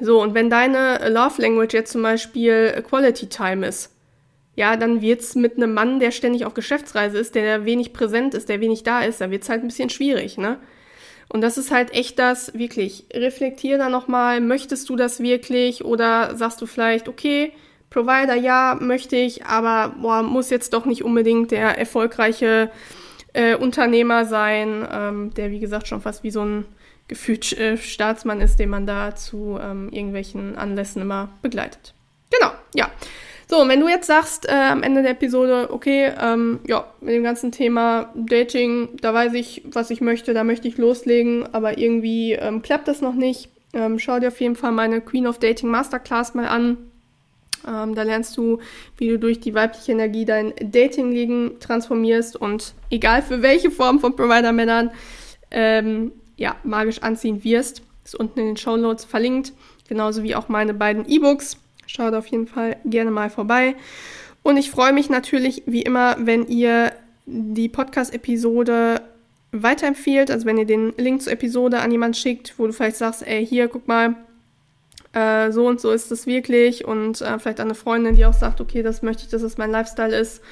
So, 0.00 0.20
und 0.20 0.34
wenn 0.34 0.50
deine 0.50 1.08
Love 1.08 1.40
Language 1.40 1.72
jetzt 1.72 1.92
zum 1.92 2.02
Beispiel 2.02 2.82
Quality 2.86 3.28
Time 3.28 3.66
ist, 3.66 3.92
ja, 4.56 4.76
dann 4.76 5.02
wird's 5.02 5.34
mit 5.34 5.56
einem 5.56 5.74
Mann, 5.74 6.00
der 6.00 6.10
ständig 6.10 6.44
auf 6.44 6.54
Geschäftsreise 6.54 7.18
ist, 7.18 7.34
der 7.34 7.64
wenig 7.64 7.92
präsent 7.92 8.34
ist, 8.34 8.48
der 8.48 8.60
wenig 8.60 8.82
da 8.82 9.02
ist, 9.02 9.20
da 9.20 9.30
wird's 9.30 9.48
halt 9.48 9.62
ein 9.62 9.68
bisschen 9.68 9.90
schwierig, 9.90 10.38
ne? 10.38 10.58
Und 11.28 11.40
das 11.40 11.58
ist 11.58 11.70
halt 11.70 11.92
echt 11.92 12.18
das, 12.18 12.54
wirklich, 12.54 13.04
reflektier 13.12 13.78
da 13.78 13.88
nochmal, 13.88 14.40
möchtest 14.40 14.88
du 14.88 14.96
das 14.96 15.20
wirklich 15.20 15.84
oder 15.84 16.36
sagst 16.36 16.60
du 16.60 16.66
vielleicht, 16.66 17.08
okay, 17.08 17.52
Provider, 17.90 18.34
ja, 18.34 18.78
möchte 18.80 19.16
ich, 19.16 19.44
aber 19.44 19.94
boah, 20.00 20.22
muss 20.22 20.50
jetzt 20.50 20.72
doch 20.72 20.84
nicht 20.84 21.04
unbedingt 21.04 21.50
der 21.50 21.78
erfolgreiche 21.78 22.70
äh, 23.36 23.54
Unternehmer 23.54 24.24
sein, 24.24 24.86
ähm, 24.90 25.34
der 25.34 25.50
wie 25.50 25.60
gesagt 25.60 25.86
schon 25.86 26.00
fast 26.00 26.24
wie 26.24 26.30
so 26.30 26.44
ein 26.44 26.64
gefühlt 27.08 27.52
äh, 27.58 27.76
Staatsmann 27.76 28.40
ist, 28.40 28.58
den 28.58 28.70
man 28.70 28.86
da 28.86 29.14
zu 29.14 29.58
ähm, 29.62 29.90
irgendwelchen 29.92 30.56
Anlässen 30.56 31.02
immer 31.02 31.28
begleitet. 31.42 31.94
Genau, 32.30 32.50
ja. 32.74 32.90
So, 33.48 33.60
und 33.60 33.68
wenn 33.68 33.78
du 33.78 33.88
jetzt 33.88 34.08
sagst 34.08 34.48
äh, 34.48 34.52
am 34.52 34.82
Ende 34.82 35.02
der 35.02 35.12
Episode, 35.12 35.68
okay, 35.70 36.12
ähm, 36.20 36.58
ja, 36.66 36.84
mit 37.00 37.14
dem 37.14 37.22
ganzen 37.22 37.52
Thema 37.52 38.12
Dating, 38.16 38.96
da 39.00 39.14
weiß 39.14 39.34
ich, 39.34 39.62
was 39.66 39.90
ich 39.90 40.00
möchte, 40.00 40.34
da 40.34 40.42
möchte 40.42 40.66
ich 40.66 40.78
loslegen, 40.78 41.46
aber 41.52 41.78
irgendwie 41.78 42.32
ähm, 42.32 42.62
klappt 42.62 42.88
das 42.88 43.00
noch 43.00 43.14
nicht, 43.14 43.50
ähm, 43.72 44.00
schau 44.00 44.18
dir 44.18 44.28
auf 44.28 44.40
jeden 44.40 44.56
Fall 44.56 44.72
meine 44.72 45.00
Queen 45.00 45.28
of 45.28 45.38
Dating 45.38 45.68
Masterclass 45.68 46.34
mal 46.34 46.48
an. 46.48 46.78
Ähm, 47.66 47.94
da 47.94 48.02
lernst 48.02 48.36
du, 48.36 48.60
wie 48.96 49.08
du 49.08 49.18
durch 49.18 49.40
die 49.40 49.54
weibliche 49.54 49.92
Energie 49.92 50.24
dein 50.24 50.52
Datingleben 50.60 51.58
transformierst 51.60 52.36
und 52.36 52.74
egal 52.90 53.22
für 53.22 53.42
welche 53.42 53.70
Form 53.70 54.00
von 54.00 54.14
Provider-Männern, 54.14 54.90
ähm, 55.50 56.12
ja, 56.36 56.56
magisch 56.64 57.02
anziehen 57.02 57.42
wirst. 57.44 57.82
Ist 58.04 58.14
unten 58.14 58.38
in 58.38 58.46
den 58.46 58.56
Show 58.56 58.76
Notes 58.76 59.04
verlinkt, 59.04 59.52
genauso 59.88 60.22
wie 60.22 60.36
auch 60.36 60.48
meine 60.48 60.74
beiden 60.74 61.08
E-Books. 61.08 61.56
Schaut 61.86 62.14
auf 62.14 62.26
jeden 62.26 62.46
Fall 62.46 62.76
gerne 62.84 63.10
mal 63.10 63.30
vorbei. 63.30 63.74
Und 64.42 64.56
ich 64.56 64.70
freue 64.70 64.92
mich 64.92 65.08
natürlich, 65.08 65.62
wie 65.66 65.82
immer, 65.82 66.16
wenn 66.20 66.46
ihr 66.46 66.92
die 67.26 67.68
Podcast-Episode 67.68 69.00
weiterempfiehlt, 69.50 70.30
also 70.30 70.46
wenn 70.46 70.58
ihr 70.58 70.66
den 70.66 70.92
Link 70.96 71.22
zur 71.22 71.32
Episode 71.32 71.80
an 71.80 71.90
jemanden 71.90 72.14
schickt, 72.14 72.58
wo 72.58 72.66
du 72.66 72.72
vielleicht 72.72 72.96
sagst, 72.96 73.26
ey, 73.26 73.44
hier, 73.44 73.68
guck 73.68 73.88
mal, 73.88 74.14
äh, 75.16 75.50
so 75.50 75.66
und 75.66 75.80
so 75.80 75.90
ist 75.90 76.12
es 76.12 76.26
wirklich 76.26 76.84
und 76.84 77.22
äh, 77.22 77.38
vielleicht 77.38 77.60
eine 77.60 77.74
Freundin, 77.74 78.16
die 78.16 78.26
auch 78.26 78.34
sagt, 78.34 78.60
okay, 78.60 78.82
das 78.82 79.00
möchte 79.00 79.22
ich, 79.22 79.30
dass 79.30 79.42
es 79.42 79.56
mein 79.56 79.70
Lifestyle 79.70 80.14
ist. 80.14 80.42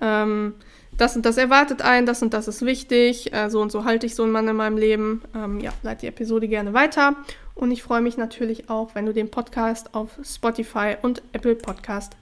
Ähm, 0.00 0.54
das 0.96 1.16
und 1.16 1.26
das 1.26 1.36
erwartet 1.36 1.82
einen, 1.82 2.06
das 2.06 2.22
und 2.22 2.32
das 2.32 2.48
ist 2.48 2.64
wichtig, 2.64 3.32
äh, 3.34 3.50
so 3.50 3.60
und 3.60 3.72
so 3.72 3.84
halte 3.84 4.06
ich 4.06 4.14
so 4.14 4.22
einen 4.22 4.32
Mann 4.32 4.48
in 4.48 4.56
meinem 4.56 4.78
Leben. 4.78 5.22
Ähm, 5.34 5.60
ja, 5.60 5.72
leite 5.82 6.02
die 6.02 6.06
Episode 6.06 6.46
gerne 6.46 6.72
weiter. 6.72 7.16
Und 7.56 7.70
ich 7.70 7.82
freue 7.82 8.02
mich 8.02 8.18
natürlich 8.18 8.68
auch, 8.68 8.94
wenn 8.94 9.06
du 9.06 9.14
den 9.14 9.30
Podcast 9.30 9.94
auf 9.94 10.10
Spotify 10.22 10.96
und 11.00 11.22
Apple 11.32 11.54
Podcast 11.54 12.12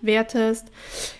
bewertest. 0.00 0.68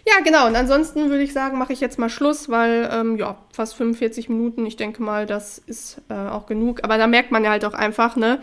Ja, 0.06 0.22
genau. 0.22 0.46
Und 0.46 0.56
ansonsten 0.56 1.08
würde 1.08 1.22
ich 1.22 1.32
sagen, 1.32 1.58
mache 1.58 1.72
ich 1.72 1.80
jetzt 1.80 1.98
mal 1.98 2.10
Schluss, 2.10 2.50
weil 2.50 2.88
ähm, 2.92 3.16
ja, 3.16 3.38
fast 3.50 3.74
45 3.74 4.28
Minuten, 4.28 4.66
ich 4.66 4.76
denke 4.76 5.02
mal, 5.02 5.24
das 5.24 5.56
ist 5.58 6.02
äh, 6.10 6.14
auch 6.14 6.46
genug. 6.46 6.84
Aber 6.84 6.98
da 6.98 7.06
merkt 7.06 7.32
man 7.32 7.44
ja 7.44 7.50
halt 7.50 7.64
auch 7.64 7.72
einfach, 7.72 8.14
ne, 8.14 8.40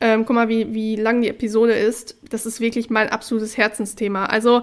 ähm, 0.00 0.24
guck 0.24 0.34
mal, 0.34 0.48
wie, 0.48 0.72
wie 0.72 0.96
lang 0.96 1.20
die 1.20 1.28
Episode 1.28 1.74
ist. 1.74 2.16
Das 2.30 2.46
ist 2.46 2.60
wirklich 2.60 2.90
mein 2.90 3.08
absolutes 3.08 3.56
Herzensthema. 3.56 4.26
Also, 4.26 4.62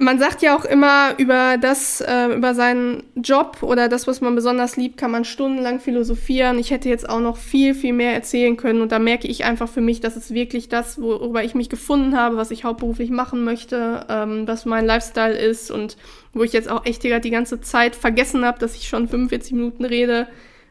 man 0.00 0.18
sagt 0.18 0.40
ja 0.40 0.56
auch 0.56 0.64
immer 0.64 1.14
über 1.18 1.58
das, 1.60 2.00
äh, 2.00 2.34
über 2.34 2.54
seinen 2.54 3.02
Job 3.16 3.58
oder 3.60 3.86
das, 3.86 4.06
was 4.06 4.22
man 4.22 4.34
besonders 4.34 4.78
liebt, 4.78 4.96
kann 4.96 5.10
man 5.10 5.26
stundenlang 5.26 5.78
philosophieren. 5.78 6.58
Ich 6.58 6.70
hätte 6.70 6.88
jetzt 6.88 7.06
auch 7.06 7.20
noch 7.20 7.36
viel, 7.36 7.74
viel 7.74 7.92
mehr 7.92 8.14
erzählen 8.14 8.56
können 8.56 8.80
und 8.80 8.92
da 8.92 8.98
merke 8.98 9.28
ich 9.28 9.44
einfach 9.44 9.68
für 9.68 9.82
mich, 9.82 10.00
dass 10.00 10.16
es 10.16 10.32
wirklich 10.32 10.70
das, 10.70 11.02
worüber 11.02 11.44
ich 11.44 11.54
mich 11.54 11.68
gefunden 11.68 12.16
habe, 12.16 12.38
was 12.38 12.50
ich 12.50 12.64
hauptberuflich 12.64 13.10
machen 13.10 13.44
möchte, 13.44 14.06
ähm, 14.08 14.48
was 14.48 14.64
mein 14.64 14.86
Lifestyle 14.86 15.36
ist 15.36 15.70
und 15.70 15.98
wo 16.32 16.42
ich 16.44 16.54
jetzt 16.54 16.70
auch 16.70 16.86
echt 16.86 17.04
die 17.04 17.30
ganze 17.30 17.60
Zeit 17.60 17.94
vergessen 17.94 18.46
habe, 18.46 18.58
dass 18.58 18.76
ich 18.76 18.88
schon 18.88 19.06
45 19.06 19.52
Minuten 19.52 19.84
rede, 19.84 20.28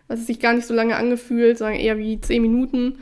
was 0.08 0.22
es 0.22 0.26
sich 0.26 0.40
gar 0.40 0.54
nicht 0.54 0.66
so 0.66 0.74
lange 0.74 0.96
angefühlt, 0.96 1.60
sondern 1.60 1.78
eher 1.78 2.00
wie 2.00 2.20
10 2.20 2.42
Minuten. 2.42 2.98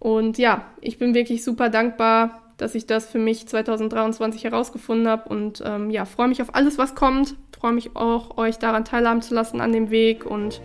Und 0.00 0.38
ja, 0.38 0.64
ich 0.80 0.98
bin 0.98 1.14
wirklich 1.14 1.44
super 1.44 1.68
dankbar, 1.68 2.40
dass 2.56 2.74
ich 2.74 2.86
das 2.86 3.06
für 3.06 3.18
mich 3.18 3.46
2023 3.46 4.44
herausgefunden 4.44 5.08
habe 5.08 5.28
und 5.28 5.62
ähm, 5.64 5.90
ja, 5.90 6.04
freue 6.04 6.28
mich 6.28 6.42
auf 6.42 6.54
alles, 6.54 6.78
was 6.78 6.94
kommt. 6.94 7.36
Freue 7.58 7.72
mich 7.72 7.94
auch, 7.94 8.36
euch 8.38 8.58
daran 8.58 8.84
teilhaben 8.84 9.22
zu 9.22 9.34
lassen 9.34 9.60
an 9.60 9.72
dem 9.72 9.90
Weg 9.90 10.26
und 10.26 10.60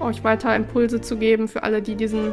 euch 0.00 0.24
weiter 0.24 0.54
Impulse 0.56 1.00
zu 1.00 1.16
geben 1.16 1.48
für 1.48 1.62
alle, 1.62 1.82
die 1.82 1.94
diesen 1.94 2.32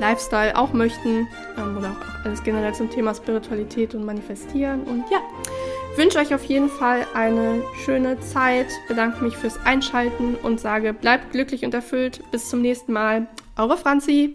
Lifestyle 0.00 0.56
auch 0.56 0.72
möchten 0.72 1.28
ähm, 1.58 1.76
oder 1.76 1.90
auch 1.90 2.24
alles 2.24 2.42
generell 2.42 2.74
zum 2.74 2.90
Thema 2.90 3.14
Spiritualität 3.14 3.94
und 3.94 4.04
Manifestieren. 4.04 4.82
Und 4.84 5.04
ja, 5.10 5.18
wünsche 5.96 6.18
euch 6.18 6.34
auf 6.34 6.44
jeden 6.44 6.68
Fall 6.68 7.06
eine 7.14 7.62
schöne 7.84 8.18
Zeit, 8.20 8.68
bedanke 8.88 9.22
mich 9.24 9.36
fürs 9.36 9.58
Einschalten 9.64 10.36
und 10.36 10.60
sage, 10.60 10.92
bleibt 10.92 11.32
glücklich 11.32 11.64
und 11.64 11.74
erfüllt. 11.74 12.22
Bis 12.30 12.48
zum 12.48 12.62
nächsten 12.62 12.92
Mal. 12.92 13.26
Eure 13.56 13.76
Franzi. 13.76 14.28